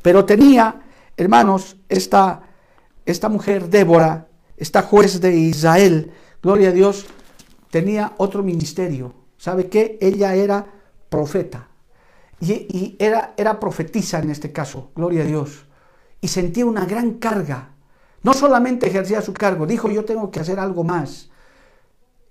Pero 0.02 0.24
tenía, 0.24 0.83
hermanos, 1.16 1.76
esta, 1.88 2.42
esta 3.04 3.28
mujer 3.28 3.68
Débora, 3.68 4.28
esta 4.57 4.83
juez 4.83 5.21
de 5.21 5.35
Israel, 5.35 6.12
gloria 6.43 6.69
a 6.69 6.73
Dios, 6.73 7.07
tenía 7.71 8.12
otro 8.19 8.43
ministerio. 8.43 9.14
¿Sabe 9.37 9.69
qué? 9.69 9.99
Ella 10.01 10.35
era 10.35 10.67
profeta. 11.09 11.69
Y, 12.40 12.97
era, 12.99 13.35
era 13.37 13.59
profetisa 13.59 14.19
en 14.19 14.31
este 14.31 14.53
caso, 14.53 14.90
gloria 14.95 15.23
a 15.23 15.27
Dios. 15.27 15.67
Y 16.21 16.29
sentía 16.29 16.67
una 16.67 16.85
gran 16.85 17.14
carga. 17.14 17.71
No 18.23 18.33
solamente 18.33 18.87
ejercía 18.87 19.23
su 19.23 19.33
cargo, 19.33 19.67
dijo 19.67 19.90
yo 19.90 20.05
tengo 20.05 20.31
que 20.31 20.40
hacer 20.40 20.59
algo 20.59 20.85
más. 20.85 21.31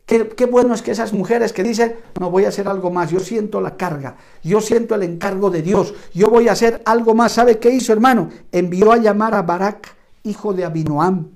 Qué, 0.06 0.28
qué, 0.30 0.46
bueno 0.46 0.74
es 0.74 0.82
que 0.82 0.92
esas 0.92 1.14
mujeres 1.14 1.54
que 1.54 1.64
dicen, 1.64 1.96
no 2.20 2.30
voy 2.30 2.46
a 2.46 2.50
hacer 2.50 2.68
algo 2.68 2.92
más, 2.92 3.10
yo 3.10 3.20
siento 3.20 3.62
la 3.62 3.78
carga, 3.78 4.18
yo 4.44 4.60
siento 4.60 4.96
el 4.96 5.04
encargo 5.04 5.50
de 5.50 5.62
Dios, 5.62 5.94
yo 6.14 6.30
voy 6.30 6.50
a 6.50 6.54
hacer 6.54 6.82
algo 6.86 7.16
más. 7.16 7.32
¿Sabe 7.32 7.58
qué 7.60 7.70
hizo, 7.70 7.94
hermano? 7.94 8.30
Envió 8.52 8.92
a 8.92 8.98
llamar 8.98 9.34
a 9.34 9.44
Barak, 9.44 9.96
hijo 10.24 10.54
de 10.54 10.66
Abinoam, 10.66 11.30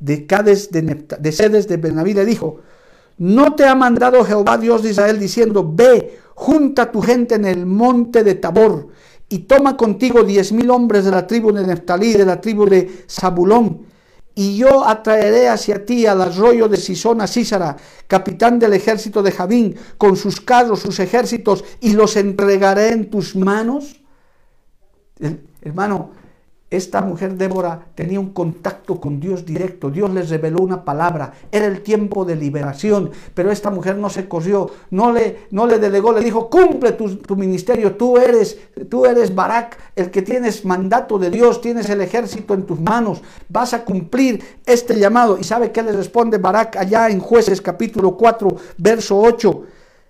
de 0.00 0.26
Cades 0.26 0.70
de, 0.70 0.82
de 0.82 1.32
Sedes 1.32 1.68
de 1.68 1.76
le 1.78 2.24
dijo, 2.24 2.60
¿no 3.18 3.54
te 3.54 3.64
ha 3.64 3.74
mandado 3.74 4.24
Jehová 4.24 4.58
Dios 4.58 4.82
de 4.82 4.90
Israel 4.90 5.18
diciendo, 5.18 5.70
ve, 5.72 6.18
junta 6.34 6.90
tu 6.90 7.02
gente 7.02 7.34
en 7.36 7.44
el 7.44 7.66
monte 7.66 8.24
de 8.24 8.34
Tabor 8.34 8.88
y 9.28 9.40
toma 9.40 9.76
contigo 9.76 10.24
diez 10.24 10.52
mil 10.52 10.70
hombres 10.70 11.04
de 11.04 11.12
la 11.12 11.26
tribu 11.26 11.52
de 11.52 11.66
Neftalí, 11.66 12.14
de 12.14 12.24
la 12.24 12.40
tribu 12.40 12.66
de 12.66 13.04
Zabulón, 13.08 13.86
y 14.34 14.56
yo 14.56 14.86
atraeré 14.86 15.48
hacia 15.48 15.84
ti 15.84 16.06
al 16.06 16.20
arroyo 16.20 16.68
de 16.68 16.76
Sisona 16.76 17.26
Císara, 17.26 17.76
capitán 18.06 18.58
del 18.58 18.72
ejército 18.72 19.22
de 19.22 19.32
Javín, 19.32 19.76
con 19.98 20.16
sus 20.16 20.40
carros, 20.40 20.80
sus 20.80 20.98
ejércitos, 20.98 21.64
y 21.80 21.92
los 21.92 22.16
entregaré 22.16 22.88
en 22.88 23.10
tus 23.10 23.36
manos? 23.36 24.00
Hermano, 25.62 26.10
esta 26.70 27.00
mujer 27.02 27.34
Débora 27.34 27.88
tenía 27.96 28.20
un 28.20 28.30
contacto 28.30 29.00
con 29.00 29.18
Dios 29.18 29.44
directo, 29.44 29.90
Dios 29.90 30.08
les 30.10 30.30
reveló 30.30 30.60
una 30.60 30.84
palabra, 30.84 31.32
era 31.50 31.66
el 31.66 31.82
tiempo 31.82 32.24
de 32.24 32.36
liberación, 32.36 33.10
pero 33.34 33.50
esta 33.50 33.70
mujer 33.70 33.96
no 33.96 34.08
se 34.08 34.28
corrió, 34.28 34.70
no 34.90 35.12
le, 35.12 35.48
no 35.50 35.66
le 35.66 35.80
delegó, 35.80 36.12
le 36.12 36.20
dijo, 36.20 36.48
cumple 36.48 36.92
tu, 36.92 37.34
ministerio, 37.34 37.96
tú 37.96 38.18
eres, 38.18 38.56
tú 38.88 39.04
eres 39.04 39.34
Barak, 39.34 39.78
el 39.96 40.12
que 40.12 40.22
tienes 40.22 40.64
mandato 40.64 41.18
de 41.18 41.30
Dios, 41.30 41.60
tienes 41.60 41.90
el 41.90 42.02
ejército 42.02 42.54
en 42.54 42.64
tus 42.64 42.78
manos, 42.78 43.20
vas 43.48 43.74
a 43.74 43.84
cumplir 43.84 44.40
este 44.64 44.96
llamado. 44.96 45.38
¿Y 45.38 45.44
sabe 45.44 45.72
qué 45.72 45.82
le 45.82 45.90
responde 45.90 46.38
Barak 46.38 46.76
allá 46.76 47.08
en 47.08 47.18
jueces 47.18 47.60
capítulo 47.60 48.16
4, 48.16 48.48
verso 48.78 49.18
8? 49.18 49.64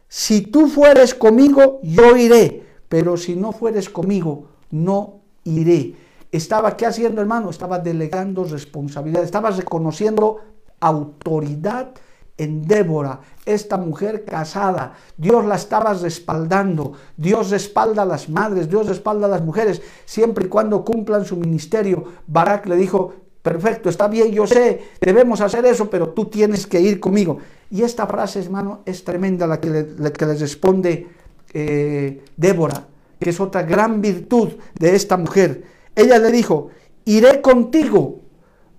Si 0.08 0.42
tú 0.42 0.68
fueres 0.68 1.14
conmigo, 1.14 1.80
yo 1.82 2.16
iré, 2.16 2.62
pero 2.88 3.16
si 3.16 3.34
no 3.34 3.52
fueres 3.52 3.88
conmigo, 3.88 4.48
no 4.70 5.20
iré 5.44 5.94
estaba, 6.32 6.76
¿qué 6.76 6.86
haciendo 6.86 7.20
hermano? 7.20 7.50
Estaba 7.50 7.78
delegando 7.78 8.44
responsabilidad, 8.44 9.24
estaba 9.24 9.50
reconociendo 9.50 10.38
autoridad 10.80 11.92
en 12.40 12.66
Débora, 12.66 13.20
esta 13.44 13.76
mujer 13.76 14.24
casada. 14.24 14.94
Dios 15.16 15.44
la 15.44 15.56
estaba 15.56 15.92
respaldando. 15.92 16.94
Dios 17.16 17.50
respalda 17.50 18.02
a 18.02 18.06
las 18.06 18.30
madres, 18.30 18.68
Dios 18.68 18.86
respalda 18.86 19.26
a 19.26 19.30
las 19.30 19.42
mujeres, 19.42 19.82
siempre 20.06 20.46
y 20.46 20.48
cuando 20.48 20.82
cumplan 20.82 21.26
su 21.26 21.36
ministerio. 21.36 22.02
Barak 22.26 22.64
le 22.66 22.76
dijo, 22.76 23.12
perfecto, 23.42 23.90
está 23.90 24.08
bien, 24.08 24.32
yo 24.32 24.46
sé, 24.46 24.80
debemos 25.02 25.42
hacer 25.42 25.66
eso, 25.66 25.90
pero 25.90 26.10
tú 26.10 26.26
tienes 26.26 26.66
que 26.66 26.80
ir 26.80 26.98
conmigo. 26.98 27.38
Y 27.70 27.82
esta 27.82 28.06
frase, 28.06 28.40
hermano, 28.40 28.80
es 28.86 29.04
tremenda 29.04 29.46
la 29.46 29.60
que 29.60 29.68
le, 29.68 30.34
responde 30.34 31.08
eh, 31.52 32.24
Débora, 32.38 32.86
que 33.18 33.30
es 33.30 33.38
otra 33.38 33.64
gran 33.64 34.00
virtud 34.00 34.52
de 34.78 34.96
esta 34.96 35.18
mujer 35.18 35.79
ella 35.94 36.18
le 36.18 36.30
dijo, 36.30 36.68
iré 37.04 37.40
contigo, 37.40 38.20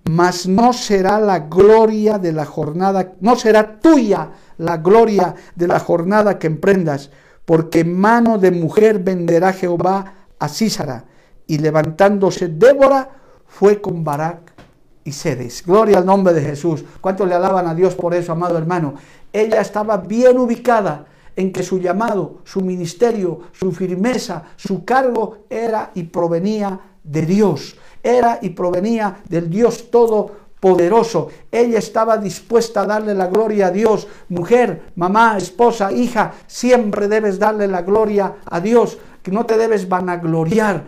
mas 0.04 0.46
no 0.46 0.72
será 0.72 1.20
la 1.20 1.40
gloria 1.40 2.18
de 2.18 2.32
la 2.32 2.44
jornada, 2.44 3.12
no 3.20 3.36
será 3.36 3.78
tuya 3.80 4.30
la 4.58 4.78
gloria 4.78 5.34
de 5.54 5.68
la 5.68 5.78
jornada 5.78 6.38
que 6.38 6.48
emprendas, 6.48 7.10
porque 7.44 7.84
mano 7.84 8.38
de 8.38 8.50
mujer 8.50 8.98
venderá 8.98 9.52
Jehová 9.52 10.14
a 10.38 10.48
Císara. 10.48 11.04
Y 11.46 11.58
levantándose 11.58 12.48
Débora, 12.48 13.10
fue 13.46 13.80
con 13.80 14.02
Barak 14.02 14.52
y 15.04 15.12
Sedes. 15.12 15.62
Gloria 15.66 15.98
al 15.98 16.06
nombre 16.06 16.32
de 16.32 16.40
Jesús. 16.40 16.84
¿Cuánto 17.00 17.26
le 17.26 17.34
alaban 17.34 17.66
a 17.66 17.74
Dios 17.74 17.94
por 17.94 18.14
eso, 18.14 18.32
amado 18.32 18.56
hermano? 18.56 18.94
Ella 19.32 19.60
estaba 19.60 19.98
bien 19.98 20.38
ubicada 20.38 21.06
en 21.36 21.52
que 21.52 21.62
su 21.62 21.78
llamado, 21.78 22.38
su 22.44 22.60
ministerio, 22.60 23.40
su 23.52 23.72
firmeza, 23.72 24.44
su 24.56 24.84
cargo 24.84 25.44
era 25.50 25.90
y 25.94 26.04
provenía 26.04 26.80
de 27.02 27.22
Dios, 27.22 27.76
era 28.02 28.38
y 28.42 28.50
provenía 28.50 29.22
del 29.28 29.48
Dios 29.48 29.90
Todopoderoso. 29.90 31.28
Ella 31.50 31.78
estaba 31.78 32.16
dispuesta 32.16 32.82
a 32.82 32.86
darle 32.86 33.14
la 33.14 33.26
gloria 33.26 33.68
a 33.68 33.70
Dios. 33.70 34.08
Mujer, 34.28 34.92
mamá, 34.96 35.36
esposa, 35.36 35.92
hija, 35.92 36.32
siempre 36.46 37.08
debes 37.08 37.38
darle 37.38 37.68
la 37.68 37.82
gloria 37.82 38.36
a 38.44 38.60
Dios, 38.60 38.98
que 39.22 39.30
no 39.30 39.46
te 39.46 39.56
debes 39.56 39.88
vanagloriar. 39.88 40.84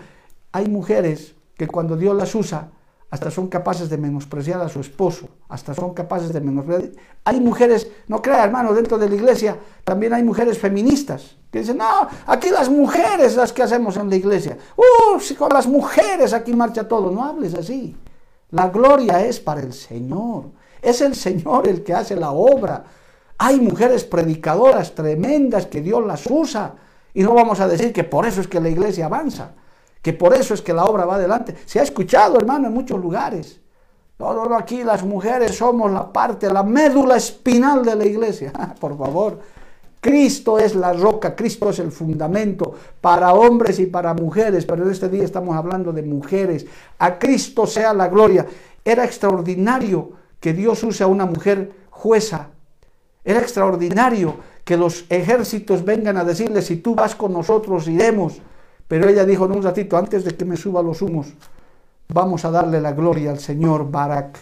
Hay 0.53 0.69
mujeres 0.69 1.35
que 1.57 1.69
cuando 1.69 1.97
Dios 1.97 2.17
las 2.17 2.35
usa, 2.35 2.71
hasta 3.15 3.31
son 3.31 3.47
capaces 3.47 3.89
de 3.89 3.97
menospreciar 3.97 4.61
a 4.61 4.69
su 4.69 4.81
esposo, 4.81 5.29
hasta 5.49 5.73
son 5.73 5.95
capaces 5.95 6.33
de 6.33 6.41
menospreciar. 6.41 6.91
Hay 7.25 7.39
mujeres, 7.39 7.87
no 8.09 8.21
crea 8.21 8.43
hermano, 8.43 8.75
dentro 8.75 8.99
de 8.99 9.09
la 9.09 9.15
iglesia 9.15 9.57
también 9.85 10.15
hay 10.15 10.25
mujeres 10.25 10.59
feministas 10.59 11.37
que 11.53 11.61
dicen, 11.61 11.77
no, 11.77 12.09
aquí 12.27 12.51
las 12.51 12.69
mujeres 12.69 13.37
las 13.37 13.53
que 13.53 13.63
hacemos 13.63 13.97
en 13.99 14.11
la 14.11 14.17
iglesia. 14.17 14.59
Uh, 14.77 15.21
si 15.21 15.37
con 15.37 15.53
las 15.53 15.69
mujeres 15.69 16.33
aquí 16.33 16.55
marcha 16.55 16.89
todo. 16.89 17.13
No 17.13 17.23
hables 17.23 17.55
así. 17.55 17.97
La 18.51 18.69
gloria 18.69 19.25
es 19.25 19.39
para 19.39 19.61
el 19.61 19.73
Señor. 19.73 20.47
Es 20.83 21.01
el 21.01 21.15
Señor 21.15 21.69
el 21.69 21.85
que 21.85 21.95
hace 21.95 22.17
la 22.17 22.33
obra. 22.33 22.83
Hay 23.39 23.61
mujeres 23.61 24.03
predicadoras 24.03 24.93
tremendas 24.93 25.67
que 25.67 25.81
Dios 25.83 26.05
las 26.05 26.27
usa. 26.29 26.75
Y 27.15 27.23
no 27.23 27.33
vamos 27.33 27.61
a 27.61 27.69
decir 27.69 27.93
que 27.93 28.03
por 28.03 28.27
eso 28.27 28.41
es 28.41 28.49
que 28.49 28.59
la 28.59 28.71
iglesia 28.71 29.07
avanza 29.07 29.53
que 30.05 30.13
por 30.13 30.35
eso 30.35 30.53
es 30.53 30.61
que 30.61 30.75
la 30.75 30.85
obra 30.85 31.07
va 31.07 31.15
adelante. 31.15 31.57
Se 31.65 31.81
ha 31.81 31.83
escuchado, 31.83 32.37
hermano, 32.37 32.67
en 32.67 32.75
muchos 32.75 33.01
lugares. 33.01 33.59
No, 34.19 34.55
aquí 34.55 34.85
las 34.85 35.03
mujeres 35.03 35.57
somos 35.57 35.91
la 35.91 36.13
parte, 36.13 36.53
la 36.53 36.63
médula 36.63 37.17
espinal 37.17 37.83
de 37.83 37.97
la 37.97 38.05
iglesia. 38.05 38.53
por 38.81 38.99
favor, 38.99 39.41
Cristo 40.03 40.59
es 40.59 40.75
la 40.75 40.93
roca, 40.93 41.35
Cristo 41.35 41.71
es 41.71 41.79
el 41.79 41.91
fundamento 41.91 42.75
para 43.01 43.33
hombres 43.33 43.79
y 43.79 43.87
para 43.87 44.13
mujeres, 44.13 44.67
pero 44.67 44.85
en 44.85 44.91
este 44.91 45.09
día 45.09 45.25
estamos 45.25 45.57
hablando 45.57 45.91
de 45.91 46.03
mujeres. 46.03 46.67
A 46.99 47.19
Cristo 47.19 47.67
sea 47.67 47.95
la 47.95 48.09
gloria. 48.09 48.47
Era 48.85 49.07
extraordinario 49.07 50.11
que 50.39 50.53
Dios 50.53 50.83
use 50.85 51.03
a 51.03 51.07
una 51.07 51.25
mujer 51.25 51.73
jueza. 51.89 52.51
Era 53.25 53.41
extraordinario 53.41 54.35
que 54.65 54.77
los 54.77 55.07
ejércitos 55.09 55.83
vengan 55.83 56.19
a 56.19 56.25
decirle, 56.25 56.61
si 56.61 56.77
tú 56.77 56.95
vas 56.95 57.15
con 57.15 57.33
nosotros, 57.33 57.89
iremos. 57.89 58.43
Pero 58.89 59.09
ella 59.09 59.25
dijo 59.25 59.47
en 59.47 59.53
un 59.53 59.63
ratito, 59.63 59.97
antes 59.97 60.25
de 60.25 60.37
que 60.37 60.45
me 60.45 60.57
suba 60.57 60.83
los 60.83 61.03
humos, 61.03 61.29
vamos 62.09 62.45
a 62.45 62.51
darle 62.51 62.81
la 62.81 62.93
gloria 62.93 63.31
al 63.31 63.39
Señor 63.39 63.91
Barak, 63.91 64.39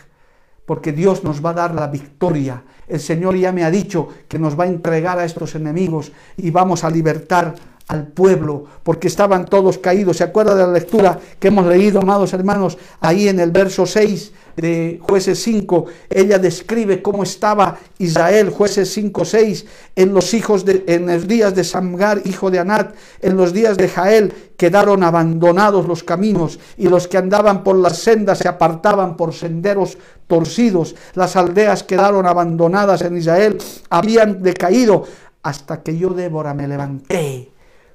porque 0.66 0.92
Dios 0.92 1.24
nos 1.24 1.44
va 1.44 1.50
a 1.50 1.54
dar 1.54 1.74
la 1.74 1.86
victoria. 1.86 2.62
El 2.88 3.00
Señor 3.00 3.36
ya 3.36 3.52
me 3.52 3.64
ha 3.64 3.70
dicho 3.70 4.08
que 4.28 4.38
nos 4.38 4.58
va 4.58 4.64
a 4.64 4.68
entregar 4.68 5.18
a 5.18 5.24
estos 5.24 5.54
enemigos 5.54 6.12
y 6.36 6.50
vamos 6.50 6.84
a 6.84 6.90
libertar 6.90 7.54
al 7.88 8.06
pueblo, 8.06 8.64
porque 8.82 9.08
estaban 9.08 9.44
todos 9.44 9.78
caídos. 9.78 10.18
¿Se 10.18 10.24
acuerda 10.24 10.54
de 10.54 10.62
la 10.62 10.72
lectura 10.72 11.18
que 11.38 11.48
hemos 11.48 11.66
leído, 11.66 12.00
amados 12.00 12.32
hermanos? 12.32 12.78
Ahí 13.00 13.28
en 13.28 13.40
el 13.40 13.50
verso 13.50 13.86
6 13.86 14.32
de 14.56 15.00
jueces 15.02 15.42
5, 15.42 15.86
ella 16.10 16.38
describe 16.38 17.02
cómo 17.02 17.22
estaba 17.22 17.78
Israel, 17.98 18.50
jueces 18.50 18.92
5, 18.92 19.24
6, 19.24 19.66
en 19.96 20.14
los 20.14 20.34
hijos 20.34 20.64
de, 20.64 20.84
en 20.86 21.06
los 21.06 21.26
días 21.26 21.54
de 21.54 21.64
Samgar, 21.64 22.22
hijo 22.24 22.50
de 22.50 22.58
Anat, 22.58 22.94
en 23.20 23.36
los 23.36 23.52
días 23.52 23.76
de 23.76 23.88
Jael, 23.88 24.32
quedaron 24.56 25.02
abandonados 25.02 25.86
los 25.86 26.02
caminos, 26.02 26.58
y 26.76 26.88
los 26.88 27.08
que 27.08 27.18
andaban 27.18 27.64
por 27.64 27.76
las 27.76 27.98
sendas 27.98 28.38
se 28.38 28.48
apartaban 28.48 29.16
por 29.16 29.34
senderos 29.34 29.98
torcidos, 30.26 30.94
las 31.14 31.36
aldeas 31.36 31.82
quedaron 31.82 32.26
abandonadas 32.26 33.02
en 33.02 33.16
Israel, 33.16 33.58
habían 33.90 34.42
decaído, 34.42 35.04
hasta 35.42 35.82
que 35.82 35.96
yo, 35.96 36.10
Débora, 36.10 36.54
me 36.54 36.68
levanté 36.68 37.50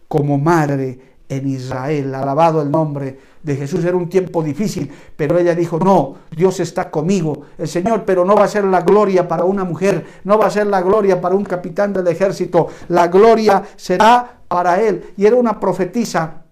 como 0.07 0.37
madre 0.37 1.16
en 1.29 1.47
Israel. 1.47 2.13
Alabado 2.15 2.61
el 2.61 2.71
nombre 2.71 3.19
de 3.43 3.55
Jesús. 3.55 3.83
Era 3.85 3.97
un 3.97 4.09
tiempo 4.09 4.43
difícil, 4.43 4.91
pero 5.15 5.37
ella 5.37 5.55
dijo, 5.55 5.79
no, 5.79 6.15
Dios 6.35 6.59
está 6.59 6.89
conmigo. 6.89 7.43
El 7.57 7.67
Señor, 7.67 8.03
pero 8.05 8.25
no 8.25 8.35
va 8.35 8.45
a 8.45 8.47
ser 8.47 8.63
la 8.65 8.81
gloria 8.81 9.27
para 9.27 9.45
una 9.45 9.63
mujer, 9.63 10.05
no 10.23 10.37
va 10.37 10.47
a 10.47 10.51
ser 10.51 10.67
la 10.67 10.81
gloria 10.81 11.19
para 11.19 11.35
un 11.35 11.43
capitán 11.43 11.93
del 11.93 12.07
ejército. 12.07 12.67
La 12.89 13.07
gloria 13.07 13.63
será 13.75 14.39
para 14.47 14.81
él. 14.81 15.13
Y 15.17 15.25
era 15.25 15.35
una 15.35 15.59
profetisa 15.59 16.43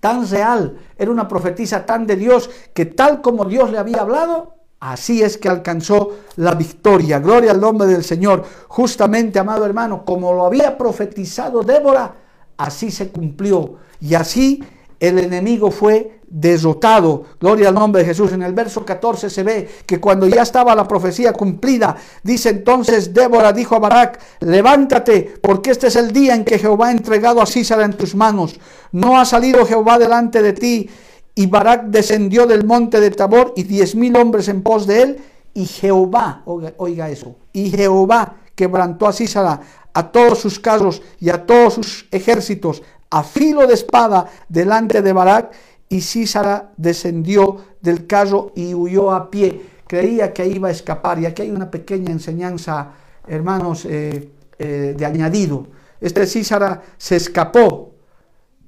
tan 0.00 0.28
real, 0.28 0.78
era 0.98 1.10
una 1.10 1.26
profetisa 1.26 1.86
tan 1.86 2.06
de 2.06 2.16
Dios, 2.16 2.50
que 2.74 2.84
tal 2.84 3.22
como 3.22 3.46
Dios 3.46 3.70
le 3.70 3.78
había 3.78 4.00
hablado, 4.00 4.54
Así 4.80 5.22
es 5.22 5.38
que 5.38 5.48
alcanzó 5.48 6.10
la 6.36 6.54
victoria. 6.54 7.18
Gloria 7.18 7.52
al 7.52 7.60
nombre 7.60 7.88
del 7.88 8.04
Señor. 8.04 8.44
Justamente, 8.68 9.38
amado 9.38 9.64
hermano, 9.64 10.04
como 10.04 10.34
lo 10.34 10.44
había 10.44 10.76
profetizado 10.76 11.62
Débora, 11.62 12.14
así 12.56 12.90
se 12.90 13.08
cumplió. 13.08 13.76
Y 14.00 14.14
así 14.14 14.62
el 15.00 15.18
enemigo 15.18 15.70
fue 15.70 16.20
derrotado. 16.28 17.24
Gloria 17.38 17.68
al 17.68 17.74
nombre 17.74 18.02
de 18.02 18.08
Jesús. 18.08 18.32
En 18.32 18.42
el 18.42 18.52
verso 18.52 18.84
14 18.84 19.30
se 19.30 19.42
ve 19.42 19.68
que 19.86 20.00
cuando 20.00 20.26
ya 20.26 20.42
estaba 20.42 20.74
la 20.74 20.88
profecía 20.88 21.32
cumplida, 21.32 21.96
dice 22.22 22.50
entonces 22.50 23.14
Débora 23.14 23.52
dijo 23.52 23.76
a 23.76 23.78
Barak, 23.78 24.20
levántate, 24.40 25.34
porque 25.40 25.70
este 25.70 25.86
es 25.86 25.96
el 25.96 26.12
día 26.12 26.34
en 26.34 26.44
que 26.44 26.58
Jehová 26.58 26.88
ha 26.88 26.92
entregado 26.92 27.40
a 27.40 27.46
Císara 27.46 27.84
en 27.84 27.92
tus 27.92 28.14
manos. 28.14 28.58
No 28.92 29.18
ha 29.18 29.24
salido 29.24 29.64
Jehová 29.64 29.98
delante 29.98 30.42
de 30.42 30.52
ti. 30.52 30.90
Y 31.36 31.46
Barak 31.46 31.86
descendió 31.86 32.46
del 32.46 32.64
monte 32.64 33.00
de 33.00 33.10
Tabor 33.10 33.52
y 33.56 33.64
diez 33.64 33.94
mil 33.94 34.16
hombres 34.16 34.48
en 34.48 34.62
pos 34.62 34.86
de 34.86 35.02
él. 35.02 35.18
Y 35.52 35.66
Jehová, 35.66 36.42
oiga, 36.46 37.10
eso, 37.10 37.36
y 37.52 37.70
Jehová 37.70 38.36
quebrantó 38.56 39.06
a 39.06 39.12
Císara 39.12 39.60
a 39.94 40.10
todos 40.10 40.40
sus 40.40 40.58
carros 40.58 41.00
y 41.20 41.30
a 41.30 41.46
todos 41.46 41.74
sus 41.74 42.06
ejércitos 42.10 42.82
a 43.10 43.22
filo 43.22 43.66
de 43.66 43.74
espada 43.74 44.26
delante 44.48 45.00
de 45.00 45.12
Barak 45.12 45.52
y 45.88 46.00
Císara 46.00 46.72
descendió 46.76 47.58
del 47.80 48.08
carro 48.08 48.50
y 48.56 48.74
huyó 48.74 49.12
a 49.12 49.30
pie. 49.30 49.62
Creía 49.86 50.32
que 50.32 50.46
iba 50.48 50.66
a 50.66 50.72
escapar 50.72 51.20
y 51.20 51.26
aquí 51.26 51.42
hay 51.42 51.52
una 51.52 51.70
pequeña 51.70 52.10
enseñanza, 52.10 52.90
hermanos, 53.28 53.84
eh, 53.84 54.32
eh, 54.58 54.94
de 54.98 55.06
añadido. 55.06 55.68
Este 56.00 56.26
Císara 56.26 56.82
se 56.98 57.14
escapó, 57.14 57.94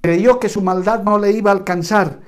creyó 0.01 0.39
que 0.39 0.49
su 0.49 0.63
maldad 0.63 1.03
no 1.03 1.19
le 1.19 1.33
iba 1.33 1.51
a 1.51 1.55
alcanzar 1.55 2.21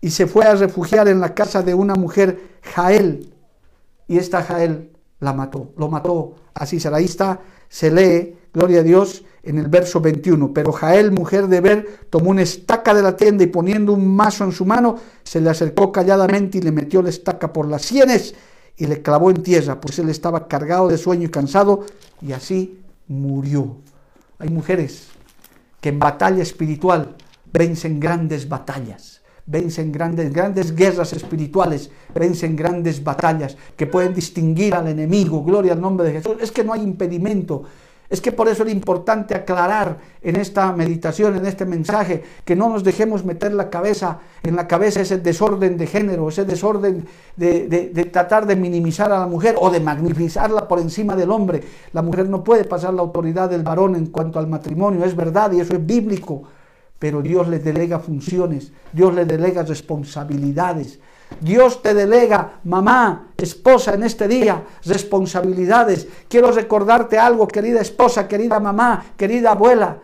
y 0.00 0.10
se 0.10 0.26
fue 0.26 0.46
a 0.46 0.54
refugiar 0.54 1.08
en 1.08 1.20
la 1.20 1.34
casa 1.34 1.62
de 1.62 1.74
una 1.74 1.94
mujer, 1.94 2.58
Jael, 2.74 3.34
y 4.08 4.16
esta 4.16 4.42
Jael 4.42 4.92
la 5.20 5.34
mató, 5.34 5.72
lo 5.76 5.88
mató 5.88 6.36
a 6.54 6.64
Císara. 6.64 6.96
Ahí 6.96 7.04
está, 7.04 7.40
se 7.68 7.90
lee 7.90 8.38
Gloria 8.56 8.80
a 8.80 8.82
Dios 8.82 9.22
en 9.42 9.58
el 9.58 9.68
verso 9.68 10.00
21. 10.00 10.54
Pero 10.54 10.72
Jael, 10.72 11.12
mujer 11.12 11.46
de 11.46 11.60
Ber, 11.60 11.86
tomó 12.08 12.30
una 12.30 12.40
estaca 12.40 12.94
de 12.94 13.02
la 13.02 13.14
tienda 13.14 13.44
y 13.44 13.48
poniendo 13.48 13.92
un 13.92 14.16
mazo 14.16 14.44
en 14.44 14.52
su 14.52 14.64
mano, 14.64 14.96
se 15.24 15.42
le 15.42 15.50
acercó 15.50 15.92
calladamente 15.92 16.56
y 16.56 16.62
le 16.62 16.72
metió 16.72 17.02
la 17.02 17.10
estaca 17.10 17.52
por 17.52 17.68
las 17.68 17.82
sienes 17.82 18.34
y 18.78 18.86
le 18.86 19.02
clavó 19.02 19.28
en 19.28 19.42
tierra, 19.42 19.78
pues 19.78 19.98
él 19.98 20.08
estaba 20.08 20.48
cargado 20.48 20.88
de 20.88 20.96
sueño 20.96 21.24
y 21.24 21.28
cansado 21.28 21.84
y 22.22 22.32
así 22.32 22.80
murió. 23.08 23.76
Hay 24.38 24.48
mujeres 24.48 25.08
que 25.82 25.90
en 25.90 25.98
batalla 25.98 26.42
espiritual 26.42 27.14
vencen 27.52 28.00
grandes 28.00 28.48
batallas, 28.48 29.20
vencen 29.44 29.92
grandes, 29.92 30.32
grandes 30.32 30.74
guerras 30.74 31.12
espirituales, 31.12 31.90
vencen 32.14 32.56
grandes 32.56 33.04
batallas 33.04 33.58
que 33.76 33.86
pueden 33.86 34.14
distinguir 34.14 34.74
al 34.74 34.88
enemigo. 34.88 35.44
Gloria 35.44 35.74
al 35.74 35.80
nombre 35.82 36.06
de 36.06 36.14
Jesús. 36.14 36.36
Es 36.40 36.50
que 36.50 36.64
no 36.64 36.72
hay 36.72 36.80
impedimento 36.80 37.64
es 38.08 38.20
que 38.20 38.32
por 38.32 38.48
eso 38.48 38.64
es 38.64 38.72
importante 38.72 39.34
aclarar 39.34 39.98
en 40.22 40.36
esta 40.36 40.72
meditación, 40.72 41.36
en 41.36 41.46
este 41.46 41.64
mensaje, 41.64 42.22
que 42.44 42.56
no 42.56 42.68
nos 42.68 42.84
dejemos 42.84 43.24
meter 43.24 43.52
la 43.52 43.70
cabeza 43.70 44.20
en 44.46 44.56
la 44.56 44.68
cabeza 44.68 45.00
ese 45.00 45.18
desorden 45.18 45.76
de 45.76 45.86
género, 45.86 46.28
ese 46.28 46.44
desorden 46.44 47.06
de, 47.36 48.08
tratar 48.12 48.46
de 48.46 48.56
minimizar 48.56 49.10
a 49.12 49.18
la 49.18 49.26
mujer 49.26 49.56
o 49.58 49.70
de 49.70 49.80
magnificarla 49.80 50.68
por 50.68 50.78
encima 50.78 51.16
del 51.16 51.30
hombre. 51.30 51.62
La 51.92 52.02
mujer 52.02 52.28
no 52.28 52.44
puede 52.44 52.64
pasar 52.64 52.94
la 52.94 53.02
autoridad 53.02 53.50
del 53.50 53.62
varón 53.62 53.96
en 53.96 54.06
cuanto 54.06 54.38
al 54.38 54.46
matrimonio, 54.46 55.04
es 55.04 55.16
verdad 55.16 55.52
y 55.52 55.60
eso 55.60 55.74
es 55.74 55.84
bíblico, 55.84 56.44
pero 56.98 57.22
Dios 57.22 57.48
le 57.48 57.58
delega 57.58 57.98
funciones, 57.98 58.72
Dios 58.92 59.14
le 59.14 59.24
delega 59.24 59.62
responsabilidades. 59.62 61.00
Dios 61.40 61.82
te 61.82 61.92
delega, 61.92 62.60
mamá, 62.64 63.28
esposa, 63.36 63.94
en 63.94 64.04
este 64.04 64.28
día, 64.28 64.62
responsabilidades. 64.84 66.08
Quiero 66.28 66.50
recordarte 66.50 67.18
algo, 67.18 67.46
querida 67.48 67.80
esposa, 67.80 68.26
querida 68.28 68.60
mamá, 68.60 69.04
querida 69.16 69.52
abuela. 69.52 69.98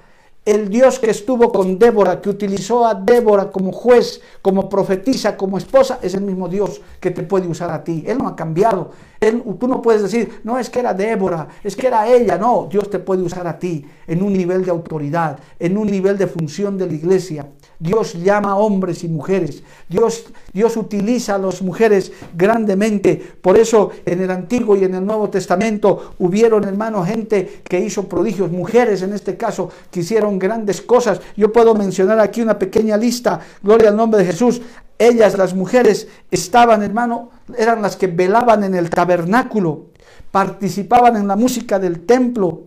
El 0.44 0.68
Dios 0.68 0.98
que 0.98 1.10
estuvo 1.10 1.52
con 1.52 1.78
Débora, 1.78 2.20
que 2.20 2.28
utilizó 2.28 2.84
a 2.84 2.94
Débora 2.94 3.50
como 3.52 3.70
juez, 3.70 4.20
como 4.42 4.68
profetisa, 4.68 5.36
como 5.36 5.56
esposa, 5.56 6.00
es 6.02 6.14
el 6.14 6.22
mismo 6.22 6.48
Dios 6.48 6.80
que 6.98 7.12
te 7.12 7.22
puede 7.22 7.46
usar 7.46 7.70
a 7.70 7.84
ti. 7.84 8.02
Él 8.06 8.18
no 8.18 8.26
ha 8.26 8.34
cambiado. 8.34 8.90
Tú 9.30 9.68
no 9.68 9.80
puedes 9.80 10.02
decir, 10.02 10.40
no 10.42 10.58
es 10.58 10.68
que 10.68 10.80
era 10.80 10.94
Débora, 10.94 11.46
es 11.62 11.76
que 11.76 11.86
era 11.86 12.08
ella. 12.08 12.36
No, 12.36 12.66
Dios 12.68 12.90
te 12.90 12.98
puede 12.98 13.22
usar 13.22 13.46
a 13.46 13.56
ti 13.56 13.84
en 14.08 14.20
un 14.20 14.32
nivel 14.32 14.64
de 14.64 14.72
autoridad, 14.72 15.38
en 15.60 15.78
un 15.78 15.86
nivel 15.86 16.18
de 16.18 16.26
función 16.26 16.76
de 16.76 16.86
la 16.86 16.94
iglesia. 16.94 17.46
Dios 17.78 18.14
llama 18.14 18.52
a 18.52 18.56
hombres 18.56 19.04
y 19.04 19.08
mujeres. 19.08 19.62
Dios, 19.88 20.26
Dios 20.52 20.76
utiliza 20.76 21.36
a 21.36 21.38
las 21.38 21.62
mujeres 21.62 22.12
grandemente. 22.36 23.16
Por 23.40 23.58
eso 23.58 23.90
en 24.04 24.22
el 24.22 24.30
Antiguo 24.30 24.76
y 24.76 24.84
en 24.84 24.94
el 24.96 25.06
Nuevo 25.06 25.30
Testamento 25.30 26.14
hubieron, 26.18 26.64
hermanos, 26.64 27.06
gente 27.06 27.62
que 27.62 27.78
hizo 27.78 28.08
prodigios. 28.08 28.50
Mujeres 28.50 29.02
en 29.02 29.12
este 29.12 29.36
caso 29.36 29.70
que 29.90 30.00
hicieron 30.00 30.38
grandes 30.38 30.80
cosas. 30.80 31.20
Yo 31.36 31.52
puedo 31.52 31.74
mencionar 31.74 32.18
aquí 32.18 32.40
una 32.40 32.58
pequeña 32.58 32.96
lista. 32.96 33.40
Gloria 33.62 33.90
al 33.90 33.96
nombre 33.96 34.20
de 34.20 34.26
Jesús. 34.26 34.60
Ellas, 35.02 35.36
las 35.36 35.52
mujeres, 35.52 36.06
estaban, 36.30 36.82
hermano, 36.82 37.30
eran 37.58 37.82
las 37.82 37.96
que 37.96 38.06
velaban 38.06 38.62
en 38.62 38.76
el 38.76 38.88
tabernáculo, 38.88 39.86
participaban 40.30 41.16
en 41.16 41.26
la 41.26 41.34
música 41.34 41.80
del 41.80 42.06
templo, 42.06 42.62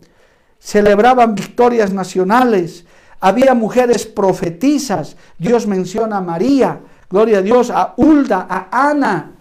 celebraban 0.60 1.34
victorias 1.34 1.94
nacionales, 1.94 2.86
había 3.22 3.54
mujeres 3.54 4.06
profetizas. 4.06 5.16
Dios 5.38 5.66
menciona 5.66 6.18
a 6.18 6.22
María, 6.22 6.82
gloria 7.10 7.38
a 7.38 7.42
Dios, 7.42 7.70
a 7.70 7.94
Hulda, 7.96 8.48
a 8.50 8.90
Ana. 8.90 9.32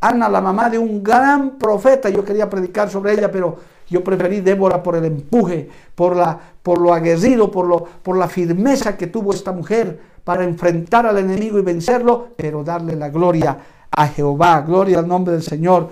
Ana, 0.00 0.28
la 0.28 0.40
mamá 0.40 0.70
de 0.70 0.78
un 0.78 1.02
gran 1.02 1.58
profeta. 1.58 2.08
Yo 2.08 2.24
quería 2.24 2.48
predicar 2.48 2.88
sobre 2.88 3.14
ella, 3.14 3.32
pero 3.32 3.58
yo 3.90 4.04
preferí 4.04 4.42
Débora 4.42 4.80
por 4.80 4.94
el 4.94 5.06
empuje, 5.06 5.68
por, 5.96 6.14
la, 6.14 6.38
por 6.62 6.80
lo 6.80 6.94
aguerrido, 6.94 7.50
por, 7.50 7.66
lo, 7.66 7.82
por 7.84 8.16
la 8.16 8.28
firmeza 8.28 8.96
que 8.96 9.08
tuvo 9.08 9.34
esta 9.34 9.50
mujer 9.50 10.07
para 10.28 10.44
enfrentar 10.44 11.06
al 11.06 11.16
enemigo 11.16 11.58
y 11.58 11.62
vencerlo, 11.62 12.28
pero 12.36 12.62
darle 12.62 12.94
la 12.94 13.08
gloria 13.08 13.56
a 13.90 14.08
Jehová, 14.08 14.60
gloria 14.60 14.98
al 14.98 15.08
nombre 15.08 15.32
del 15.32 15.42
Señor. 15.42 15.88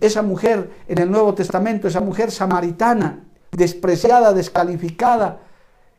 Esa 0.00 0.22
mujer 0.22 0.70
en 0.86 0.98
el 0.98 1.10
Nuevo 1.10 1.34
Testamento, 1.34 1.88
esa 1.88 2.00
mujer 2.00 2.30
samaritana, 2.30 3.24
despreciada, 3.50 4.32
descalificada, 4.32 5.40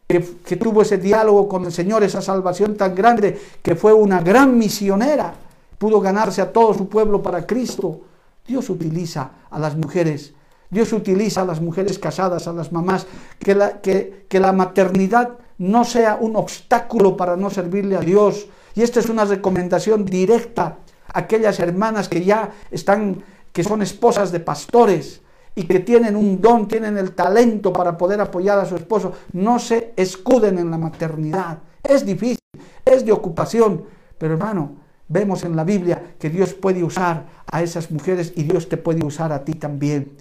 que, 0.07 0.55
tuvo 0.55 0.84
ese 0.84 0.99
diálogo 0.99 1.49
con 1.49 1.65
el 1.65 1.73
Señor, 1.73 2.01
esa 2.05 2.21
salvación 2.21 2.78
tan 2.78 2.95
grande, 2.95 3.38
que 3.61 3.76
fue 3.76 3.91
una 3.91 4.21
gran 4.21 4.57
misionera, 4.57 5.34
pudo 5.78 5.99
ganarse 5.99 6.41
a 6.41 6.53
todo 6.53 6.73
su 6.73 6.88
pueblo 6.88 7.21
para 7.21 7.45
Cristo. 7.45 7.99
Dios 8.47 8.69
utiliza 8.69 9.32
a 9.49 9.59
las 9.59 9.76
mujeres, 9.76 10.34
Dios 10.69 10.93
utiliza 10.93 11.41
a 11.41 11.45
las 11.45 11.59
mujeres 11.59 11.99
casadas, 11.99 12.47
a 12.47 12.53
las 12.53 12.71
mamás, 12.71 13.05
que 13.38 13.53
la, 13.53 13.82
que, 13.82 14.28
la 14.32 14.53
maternidad 14.53 15.39
no 15.57 15.83
sea 15.83 16.17
un 16.19 16.35
obstáculo 16.35 17.15
para 17.15 17.35
no 17.35 17.49
servirle 17.49 17.95
a 17.95 18.01
Dios. 18.01 18.47
Y 18.73 18.81
esta 18.81 18.99
es 18.99 19.09
una 19.09 19.25
recomendación 19.25 20.05
directa 20.05 20.77
a 21.13 21.19
aquellas 21.19 21.59
hermanas 21.59 22.09
que 22.09 22.23
ya 22.23 22.51
están, 22.71 23.23
que 23.51 23.63
son 23.63 23.81
esposas 23.81 24.31
de 24.31 24.39
pastores, 24.39 25.21
y 25.55 25.63
que 25.63 25.79
tienen 25.79 26.15
un 26.17 26.41
don, 26.41 26.67
tienen 26.67 26.97
el 26.97 27.13
talento 27.13 27.71
para 27.71 27.97
poder 27.97 28.19
apoyar 28.19 28.59
a 28.59 28.65
su 28.65 28.75
esposo, 28.75 29.13
no 29.31 29.57
se 29.57 29.93
escuden 29.95 30.59
en 30.59 30.69
la 30.69 30.77
maternidad. 30.77 31.59
Es 31.81 32.05
difícil. 32.05 32.39
es 32.83 33.05
de 33.05 33.11
ocupación. 33.11 33.85
Pero 34.17 34.33
hermano, 34.33 34.75
vemos 35.07 35.43
en 35.43 35.55
la 35.55 35.63
Biblia 35.63 36.15
que 36.19 36.29
Dios 36.29 36.53
puede 36.53 36.83
usar 36.83 37.25
a 37.49 37.63
esas 37.63 37.89
mujeres 37.89 38.33
y 38.35 38.43
Dios 38.43 38.67
te 38.67 38.77
puede 38.77 39.05
usar 39.05 39.31
a 39.31 39.43
ti 39.45 39.53
también. 39.53 40.17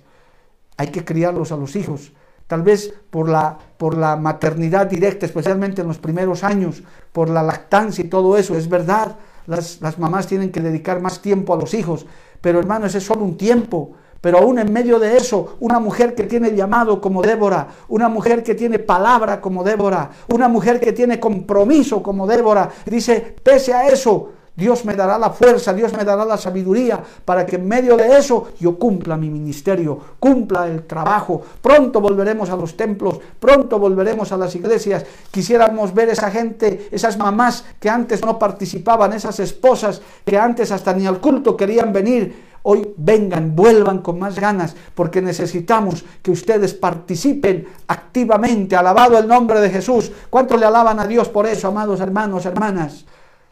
Hay 0.77 0.89
que 0.89 1.05
criarlos 1.05 1.53
a 1.53 1.57
los 1.57 1.75
hijos. 1.77 2.13
Tal 2.47 2.63
vez 2.63 2.93
por 3.11 3.29
la, 3.29 3.59
por 3.77 3.97
la 3.97 4.17
maternidad 4.17 4.87
directa, 4.87 5.27
especialmente 5.27 5.83
en 5.83 5.89
los 5.89 5.99
primeros 5.99 6.45
años, 6.45 6.83
por 7.13 7.31
la 7.31 7.43
lactancia 7.43 8.05
y 8.05 8.09
todo 8.09 8.37
eso, 8.37 8.57
es 8.57 8.69
verdad. 8.69 9.17
Las, 9.47 9.81
las 9.81 9.99
mamás 9.99 10.27
tienen 10.27 10.53
que 10.53 10.61
dedicar 10.61 11.01
más 11.01 11.21
tiempo 11.21 11.55
a 11.55 11.57
los 11.57 11.75
hijos. 11.75 12.07
Pero 12.41 12.59
hermano, 12.59 12.87
ese 12.87 12.99
es 12.99 13.05
solo 13.05 13.25
un 13.25 13.37
tiempo. 13.37 13.93
Pero 14.25 14.39
aún 14.39 14.59
en 14.59 14.73
medio 14.73 14.99
de 14.99 15.19
eso, 15.19 15.57
una 15.61 15.79
mujer 15.79 16.15
que 16.15 16.23
tiene 16.23 16.55
llamado 16.55 16.99
como 16.99 17.21
Débora, 17.21 17.69
una 17.89 18.09
mujer 18.09 18.43
que 18.43 18.55
tiene 18.55 18.79
palabra 18.79 19.39
como 19.39 19.63
Débora, 19.63 20.11
una 20.33 20.49
mujer 20.49 20.81
que 20.81 20.95
tiene 20.95 21.21
compromiso 21.21 22.03
como 22.03 22.27
Débora, 22.27 22.71
dice, 22.87 23.37
pese 23.43 23.75
a 23.75 23.87
eso, 23.87 24.31
Dios 24.57 24.85
me 24.85 24.95
dará 24.95 25.19
la 25.19 25.31
fuerza, 25.31 25.73
Dios 25.73 25.93
me 25.95 26.05
dará 26.05 26.25
la 26.25 26.37
sabiduría 26.37 27.03
para 27.25 27.45
que 27.45 27.57
en 27.57 27.67
medio 27.67 27.97
de 27.97 28.17
eso 28.17 28.53
yo 28.61 28.79
cumpla 28.79 29.17
mi 29.17 29.29
ministerio, 29.29 29.99
cumpla 30.21 30.69
el 30.69 30.85
trabajo. 30.85 31.43
Pronto 31.61 32.01
volveremos 32.01 32.51
a 32.51 32.57
los 32.57 32.77
templos, 32.77 33.19
pronto 33.41 33.79
volveremos 33.79 34.31
a 34.31 34.37
las 34.37 34.55
iglesias. 34.55 35.05
Quisiéramos 35.31 35.93
ver 35.93 36.11
esa 36.11 36.31
gente, 36.31 36.89
esas 36.93 37.19
mamás 37.19 37.65
que 37.81 37.91
antes 37.91 38.25
no 38.25 38.39
participaban, 38.39 39.13
esas 39.13 39.41
esposas 39.41 40.01
que 40.25 40.39
antes 40.39 40.71
hasta 40.71 40.93
ni 40.93 41.07
al 41.07 41.21
culto 41.21 41.57
querían 41.57 41.93
venir 41.93 42.55
Hoy 42.67 42.95
vengan, 42.97 43.55
vuelvan 43.55 43.99
con 43.99 44.19
más 44.19 44.41
ganas, 44.41 44.75
porque 44.95 45.21
necesitamos 45.21 46.03
que 46.23 46.31
ustedes 46.31 46.73
participen 46.73 47.69
activamente. 47.89 48.75
Alabado 48.75 49.19
el 49.19 49.29
nombre 49.29 49.61
de 49.61 49.69
Jesús. 49.69 50.11
¿Cuánto 50.31 50.57
le 50.57 50.65
alaban 50.65 50.99
a 50.99 51.07
Dios 51.07 51.29
por 51.29 51.47
eso, 51.47 51.69
amados 51.69 52.01
hermanos, 52.01 52.47
hermanas? 52.47 53.05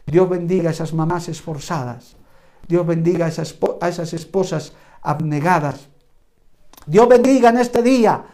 Dios 0.05 0.29
bendiga 0.29 0.69
a 0.69 0.73
esas 0.73 0.93
mamás 0.93 1.29
esforzadas. 1.29 2.15
Dios 2.67 2.85
bendiga 2.85 3.25
a 3.25 3.29
esas, 3.29 3.55
a 3.81 3.89
esas 3.89 4.13
esposas 4.13 4.73
abnegadas. 5.01 5.89
Dios 6.85 7.07
bendiga 7.07 7.49
en 7.49 7.57
este 7.57 7.81
día 7.81 8.25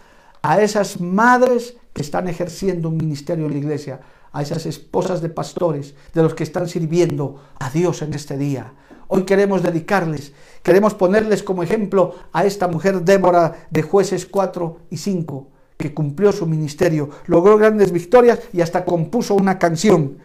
a 0.42 0.62
esas 0.62 1.00
madres 1.00 1.76
que 1.94 2.02
están 2.02 2.28
ejerciendo 2.28 2.90
un 2.90 2.98
ministerio 2.98 3.46
en 3.46 3.52
la 3.52 3.58
iglesia, 3.58 4.00
a 4.32 4.42
esas 4.42 4.66
esposas 4.66 5.22
de 5.22 5.30
pastores, 5.30 5.96
de 6.14 6.24
los 6.24 6.34
que 6.34 6.44
están 6.44 6.68
sirviendo 6.68 7.42
a 7.60 7.70
Dios 7.70 8.02
en 8.02 8.14
este 8.14 8.38
día. 8.38 8.74
Hoy 9.08 9.24
queremos 9.24 9.64
dedicarles, 9.64 10.34
queremos 10.62 10.94
ponerles 10.94 11.42
como 11.42 11.64
ejemplo 11.64 12.16
a 12.32 12.46
esta 12.46 12.68
mujer 12.68 13.02
Débora 13.02 13.68
de 13.72 13.82
jueces 13.82 14.26
4 14.26 14.78
y 14.92 14.98
5, 14.98 15.48
que 15.78 15.94
cumplió 15.94 16.32
su 16.32 16.46
ministerio, 16.46 17.10
logró 17.26 17.58
grandes 17.58 17.92
victorias 17.92 18.40
y 18.54 18.62
hasta 18.62 18.86
compuso 18.86 19.34
una 19.34 19.58
canción 19.58 20.20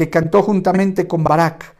que 0.00 0.08
cantó 0.08 0.42
juntamente 0.42 1.06
con 1.06 1.22
Barak. 1.22 1.74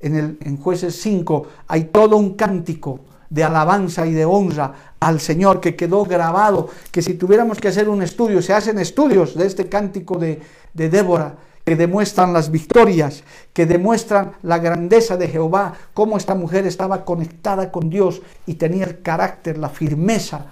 En, 0.00 0.16
el, 0.16 0.36
en 0.40 0.56
jueces 0.56 1.00
5 1.00 1.46
hay 1.68 1.84
todo 1.84 2.16
un 2.16 2.34
cántico 2.34 2.98
de 3.30 3.44
alabanza 3.44 4.04
y 4.04 4.12
de 4.12 4.24
honra 4.24 4.94
al 4.98 5.20
Señor 5.20 5.60
que 5.60 5.76
quedó 5.76 6.04
grabado, 6.04 6.70
que 6.90 7.02
si 7.02 7.14
tuviéramos 7.14 7.60
que 7.60 7.68
hacer 7.68 7.88
un 7.88 8.02
estudio, 8.02 8.42
se 8.42 8.52
hacen 8.52 8.80
estudios 8.80 9.36
de 9.36 9.46
este 9.46 9.68
cántico 9.68 10.18
de, 10.18 10.42
de 10.74 10.88
Débora, 10.88 11.36
que 11.64 11.76
demuestran 11.76 12.32
las 12.32 12.50
victorias, 12.50 13.22
que 13.52 13.64
demuestran 13.64 14.32
la 14.42 14.58
grandeza 14.58 15.16
de 15.16 15.28
Jehová, 15.28 15.74
cómo 15.94 16.16
esta 16.16 16.34
mujer 16.34 16.66
estaba 16.66 17.04
conectada 17.04 17.70
con 17.70 17.88
Dios 17.90 18.22
y 18.44 18.54
tenía 18.54 18.86
el 18.86 19.02
carácter, 19.02 19.56
la 19.56 19.68
firmeza 19.68 20.46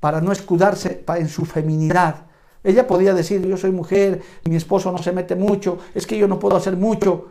para 0.00 0.20
no 0.20 0.32
escudarse 0.32 1.04
en 1.06 1.28
su 1.28 1.44
feminidad. 1.44 2.27
Ella 2.64 2.86
podía 2.86 3.14
decir, 3.14 3.46
yo 3.46 3.56
soy 3.56 3.70
mujer, 3.70 4.22
mi 4.44 4.56
esposo 4.56 4.90
no 4.92 4.98
se 4.98 5.12
mete 5.12 5.36
mucho, 5.36 5.78
es 5.94 6.06
que 6.06 6.18
yo 6.18 6.28
no 6.28 6.38
puedo 6.38 6.56
hacer 6.56 6.76
mucho, 6.76 7.26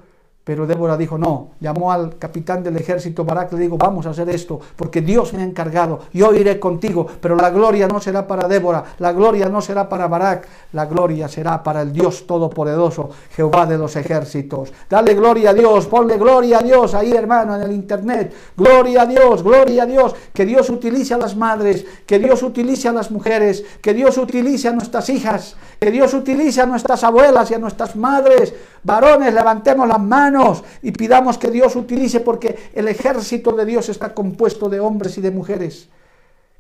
pero 0.47 0.65
Débora 0.65 0.95
dijo, 0.95 1.17
no, 1.17 1.49
llamó 1.59 1.91
al 1.91 2.17
capitán 2.17 2.63
del 2.63 2.77
ejército 2.77 3.25
Barak, 3.25 3.51
le 3.51 3.59
dijo, 3.59 3.77
vamos 3.77 4.05
a 4.05 4.11
hacer 4.11 4.29
esto, 4.29 4.57
porque 4.77 5.01
Dios 5.01 5.33
me 5.33 5.41
ha 5.41 5.43
encargado, 5.43 5.99
yo 6.13 6.33
iré 6.33 6.57
contigo, 6.57 7.05
pero 7.19 7.35
la 7.35 7.49
gloria 7.49 7.85
no 7.89 7.99
será 7.99 8.25
para 8.25 8.47
Débora, 8.47 8.81
la 8.99 9.11
gloria 9.11 9.49
no 9.49 9.59
será 9.59 9.89
para 9.89 10.07
Barak, 10.07 10.47
la 10.71 10.85
gloria 10.85 11.27
será 11.27 11.61
para 11.61 11.81
el 11.81 11.91
Dios 11.91 12.25
Todopoderoso, 12.25 13.09
Jehová 13.35 13.65
de 13.65 13.77
los 13.77 13.97
ejércitos. 13.97 14.71
Dale 14.89 15.15
gloria 15.15 15.49
a 15.49 15.53
Dios, 15.53 15.85
ponle 15.87 16.17
gloria 16.17 16.59
a 16.59 16.63
Dios 16.63 16.93
ahí 16.93 17.11
hermano 17.11 17.53
en 17.57 17.63
el 17.63 17.73
internet, 17.73 18.33
gloria 18.55 19.01
a 19.01 19.05
Dios, 19.05 19.43
gloria 19.43 19.83
a 19.83 19.85
Dios, 19.85 20.15
que 20.31 20.45
Dios 20.45 20.69
utilice 20.69 21.13
a 21.13 21.17
las 21.17 21.35
madres, 21.35 21.85
que 22.05 22.19
Dios 22.19 22.41
utilice 22.41 22.87
a 22.87 22.93
las 22.93 23.11
mujeres, 23.11 23.65
que 23.81 23.93
Dios 23.93 24.17
utilice 24.17 24.69
a 24.69 24.71
nuestras 24.71 25.09
hijas, 25.09 25.57
que 25.77 25.91
Dios 25.91 26.13
utilice 26.13 26.61
a 26.61 26.65
nuestras 26.65 27.03
abuelas 27.03 27.51
y 27.51 27.55
a 27.55 27.59
nuestras 27.59 27.97
madres, 27.97 28.53
varones, 28.83 29.33
levantemos 29.33 29.87
las 29.87 29.99
manos, 29.99 30.36
y 30.81 30.91
pidamos 30.91 31.38
que 31.38 31.51
Dios 31.51 31.75
utilice 31.75 32.19
porque 32.19 32.71
el 32.73 32.88
ejército 32.88 33.51
de 33.51 33.65
Dios 33.65 33.89
está 33.89 34.13
compuesto 34.13 34.69
de 34.69 34.79
hombres 34.79 35.17
y 35.17 35.21
de 35.21 35.31
mujeres, 35.31 35.89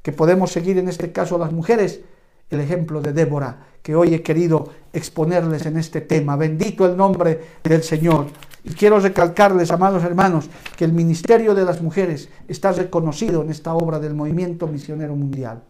que 0.01 0.11
podemos 0.11 0.51
seguir 0.51 0.77
en 0.77 0.87
este 0.87 1.11
caso 1.11 1.37
las 1.37 1.51
mujeres, 1.51 2.01
el 2.49 2.61
ejemplo 2.61 3.01
de 3.01 3.13
Débora, 3.13 3.67
que 3.81 3.95
hoy 3.95 4.13
he 4.13 4.21
querido 4.21 4.69
exponerles 4.93 5.65
en 5.65 5.77
este 5.77 6.01
tema. 6.01 6.35
Bendito 6.35 6.85
el 6.85 6.95
nombre 6.95 7.39
del 7.63 7.83
Señor. 7.83 8.27
Y 8.63 8.71
quiero 8.71 8.99
recalcarles, 8.99 9.71
amados 9.71 10.03
hermanos, 10.03 10.49
que 10.75 10.85
el 10.85 10.93
ministerio 10.93 11.55
de 11.55 11.65
las 11.65 11.81
mujeres 11.81 12.29
está 12.47 12.71
reconocido 12.71 13.41
en 13.41 13.49
esta 13.49 13.73
obra 13.73 13.99
del 13.99 14.13
movimiento 14.13 14.67
misionero 14.67 15.15
mundial. 15.15 15.63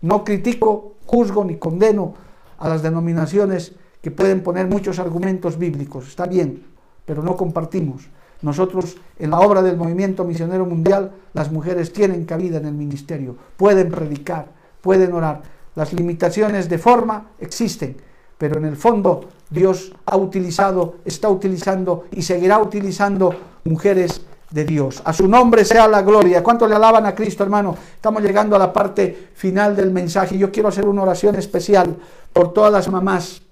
No 0.00 0.24
critico, 0.24 0.94
juzgo 1.06 1.44
ni 1.44 1.56
condeno 1.56 2.14
a 2.58 2.68
las 2.68 2.82
denominaciones 2.82 3.72
que 4.00 4.10
pueden 4.10 4.42
poner 4.42 4.66
muchos 4.66 4.98
argumentos 4.98 5.58
bíblicos. 5.58 6.08
Está 6.08 6.26
bien, 6.26 6.64
pero 7.04 7.22
no 7.22 7.36
compartimos. 7.36 8.08
Nosotros, 8.42 8.96
en 9.18 9.30
la 9.30 9.40
obra 9.40 9.62
del 9.62 9.76
movimiento 9.76 10.24
misionero 10.24 10.66
mundial, 10.66 11.12
las 11.32 11.50
mujeres 11.50 11.92
tienen 11.92 12.24
cabida 12.24 12.58
en 12.58 12.66
el 12.66 12.74
ministerio, 12.74 13.36
pueden 13.56 13.90
predicar, 13.90 14.46
pueden 14.80 15.12
orar. 15.12 15.42
Las 15.74 15.92
limitaciones 15.92 16.68
de 16.68 16.78
forma 16.78 17.30
existen, 17.38 17.96
pero 18.36 18.58
en 18.58 18.64
el 18.64 18.76
fondo 18.76 19.28
Dios 19.48 19.92
ha 20.04 20.16
utilizado, 20.16 20.96
está 21.04 21.28
utilizando 21.28 22.04
y 22.10 22.22
seguirá 22.22 22.58
utilizando 22.58 23.34
mujeres 23.64 24.22
de 24.50 24.64
Dios. 24.64 25.02
A 25.04 25.12
su 25.12 25.28
nombre 25.28 25.64
sea 25.64 25.88
la 25.88 26.02
gloria. 26.02 26.42
¿Cuánto 26.42 26.66
le 26.66 26.74
alaban 26.74 27.06
a 27.06 27.14
Cristo, 27.14 27.42
hermano? 27.42 27.76
Estamos 27.94 28.22
llegando 28.22 28.54
a 28.56 28.58
la 28.58 28.72
parte 28.72 29.30
final 29.34 29.74
del 29.74 29.90
mensaje. 29.90 30.36
Yo 30.36 30.50
quiero 30.52 30.68
hacer 30.68 30.86
una 30.86 31.02
oración 31.02 31.36
especial 31.36 31.96
por 32.32 32.52
todas 32.52 32.72
las 32.72 32.88
mamás, 32.88 33.42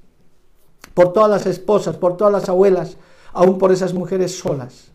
por 0.92 1.12
todas 1.12 1.30
las 1.30 1.46
esposas, 1.46 1.96
por 1.96 2.16
todas 2.16 2.32
las 2.32 2.48
abuelas, 2.48 2.96
aún 3.32 3.58
por 3.58 3.72
esas 3.72 3.94
mujeres 3.94 4.38
solas, 4.38 4.92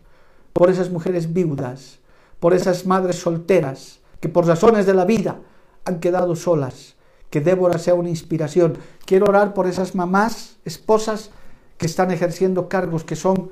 por 0.52 0.70
esas 0.70 0.90
mujeres 0.90 1.32
viudas, 1.32 1.98
por 2.40 2.54
esas 2.54 2.86
madres 2.86 3.16
solteras 3.16 4.00
que 4.20 4.28
por 4.28 4.46
razones 4.46 4.86
de 4.86 4.94
la 4.94 5.04
vida 5.04 5.40
han 5.84 6.00
quedado 6.00 6.36
solas. 6.36 6.94
Que 7.30 7.40
Débora 7.40 7.78
sea 7.78 7.94
una 7.94 8.08
inspiración. 8.08 8.78
Quiero 9.04 9.26
orar 9.26 9.52
por 9.52 9.66
esas 9.66 9.94
mamás, 9.94 10.56
esposas 10.64 11.30
que 11.76 11.86
están 11.86 12.10
ejerciendo 12.10 12.68
cargos 12.68 13.04
que 13.04 13.16
son 13.16 13.50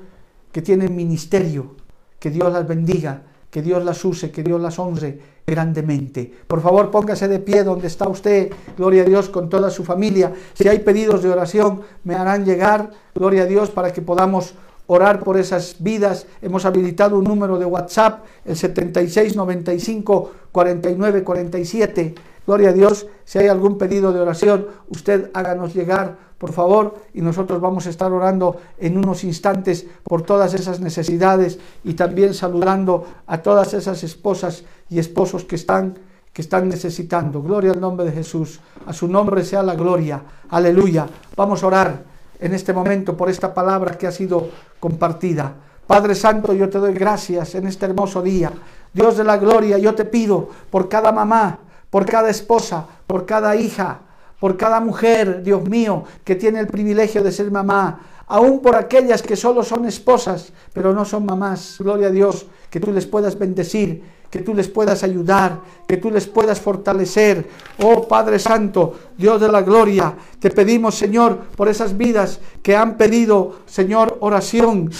que 0.51 0.61
tienen 0.61 0.95
ministerio. 0.95 1.75
Que 2.19 2.31
Dios 2.31 2.51
las 2.51 2.67
bendiga, 2.67 3.23
que 3.51 3.61
Dios 3.61 3.83
las 3.83 4.03
use, 4.05 4.31
que 4.31 4.41
Dios 4.41 4.59
las 4.59 4.79
honre 4.79 5.19
grandemente. 5.45 6.31
Por 6.47 6.61
favor, 6.61 6.89
póngase 6.89 7.27
de 7.27 7.39
pie 7.39 7.63
donde 7.63 7.87
está 7.87 8.07
usted, 8.07 8.51
gloria 8.77 9.03
a 9.03 9.05
Dios, 9.05 9.29
con 9.29 9.49
toda 9.49 9.69
su 9.69 9.83
familia. 9.83 10.33
Si 10.53 10.67
hay 10.67 10.79
pedidos 10.79 11.21
de 11.21 11.29
oración, 11.29 11.81
me 12.03 12.15
harán 12.15 12.45
llegar, 12.45 12.91
gloria 13.13 13.43
a 13.43 13.45
Dios, 13.45 13.69
para 13.69 13.93
que 13.93 14.01
podamos 14.01 14.55
orar 14.87 15.23
por 15.23 15.37
esas 15.37 15.75
vidas. 15.79 16.27
Hemos 16.41 16.65
habilitado 16.65 17.17
un 17.17 17.23
número 17.23 17.57
de 17.57 17.65
WhatsApp, 17.65 18.23
el 18.45 18.55
7695 18.55 20.31
49 20.51 21.23
47. 21.23 22.15
Gloria 22.45 22.69
a 22.69 22.73
Dios. 22.73 23.07
Si 23.23 23.39
hay 23.39 23.47
algún 23.47 23.77
pedido 23.77 24.13
de 24.13 24.19
oración, 24.19 24.67
usted 24.89 25.31
háganos 25.33 25.73
llegar, 25.73 26.17
por 26.37 26.51
favor, 26.51 26.95
y 27.13 27.21
nosotros 27.21 27.59
vamos 27.59 27.87
a 27.87 27.89
estar 27.89 28.11
orando 28.11 28.57
en 28.77 28.97
unos 28.97 29.23
instantes 29.23 29.87
por 30.03 30.21
todas 30.21 30.53
esas 30.53 30.79
necesidades 30.79 31.57
y 31.83 31.95
también 31.95 32.33
saludando 32.33 33.05
a 33.25 33.41
todas 33.41 33.73
esas 33.73 34.03
esposas 34.03 34.63
y 34.89 34.99
esposos 34.99 35.45
que 35.45 35.55
están 35.55 35.97
que 36.33 36.41
están 36.41 36.67
necesitando. 36.67 37.41
Gloria 37.41 37.71
al 37.71 37.79
nombre 37.79 38.05
de 38.05 38.11
Jesús. 38.11 38.59
A 38.85 38.91
su 38.91 39.07
nombre 39.07 39.45
sea 39.45 39.63
la 39.63 39.73
gloria. 39.73 40.21
Aleluya. 40.49 41.07
Vamos 41.37 41.63
a 41.63 41.67
orar 41.67 42.14
en 42.39 42.53
este 42.53 42.73
momento 42.73 43.15
por 43.15 43.29
esta 43.29 43.53
palabra 43.53 43.97
que 43.97 44.07
ha 44.07 44.11
sido 44.11 44.49
compartida. 44.79 45.53
Padre 45.87 46.15
Santo, 46.15 46.53
yo 46.53 46.69
te 46.69 46.79
doy 46.79 46.93
gracias 46.93 47.55
en 47.55 47.67
este 47.67 47.85
hermoso 47.85 48.21
día. 48.21 48.51
Dios 48.93 49.17
de 49.17 49.23
la 49.23 49.37
gloria, 49.37 49.77
yo 49.77 49.93
te 49.93 50.05
pido 50.05 50.49
por 50.69 50.89
cada 50.89 51.11
mamá, 51.11 51.59
por 51.89 52.05
cada 52.05 52.29
esposa, 52.29 52.85
por 53.05 53.25
cada 53.25 53.55
hija, 53.55 53.99
por 54.39 54.57
cada 54.57 54.79
mujer, 54.79 55.43
Dios 55.43 55.67
mío, 55.67 56.03
que 56.23 56.35
tiene 56.35 56.59
el 56.59 56.67
privilegio 56.67 57.23
de 57.23 57.31
ser 57.31 57.51
mamá, 57.51 57.99
aún 58.27 58.61
por 58.61 58.75
aquellas 58.75 59.21
que 59.21 59.35
solo 59.35 59.63
son 59.63 59.85
esposas, 59.85 60.51
pero 60.73 60.93
no 60.93 61.05
son 61.05 61.25
mamás. 61.25 61.75
Gloria 61.79 62.07
a 62.07 62.11
Dios, 62.11 62.47
que 62.69 62.79
tú 62.79 62.91
les 62.91 63.05
puedas 63.05 63.37
bendecir, 63.37 64.03
que 64.35 64.43
tú 64.43 64.53
les 64.53 64.67
puedas 64.67 65.01
ayudar, 65.01 65.61
que 65.87 65.95
tú 65.95 66.11
les 66.11 66.27
puedas 66.27 66.59
fortalecer. 66.59 67.47
Oh 67.81 68.05
Padre 68.05 68.37
Santo, 68.37 68.93
Dios 69.17 69.39
de 69.39 69.47
la 69.47 69.61
gloria, 69.61 70.13
te 70.39 70.51
pedimos, 70.51 70.95
Señor, 70.95 71.37
por 71.55 71.69
esas 71.69 71.95
vidas 71.95 72.41
que 72.61 72.75
han 72.75 72.97
pedido, 72.97 73.59
Señor, 73.65 74.17
oración. 74.19 74.91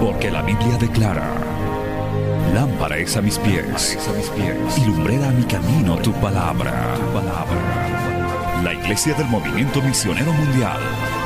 Porque 0.00 0.30
la 0.30 0.40
Biblia 0.40 0.78
declara, 0.80 1.30
lámpara 2.54 2.96
es 2.96 3.18
a 3.18 3.20
mis 3.20 3.38
pies, 3.38 3.98
a 4.08 4.16
mis 4.16 4.30
pies 4.30 4.78
y 4.78 4.86
lumbrera 4.86 5.28
a 5.28 5.32
mi 5.32 5.44
camino 5.44 5.98
tu 5.98 6.10
palabra. 6.14 6.94
Tu 6.96 7.12
palabra. 7.12 8.62
La 8.64 8.72
Iglesia 8.72 9.12
del 9.12 9.26
Movimiento 9.26 9.82
Misionero 9.82 10.32
Mundial 10.32 11.25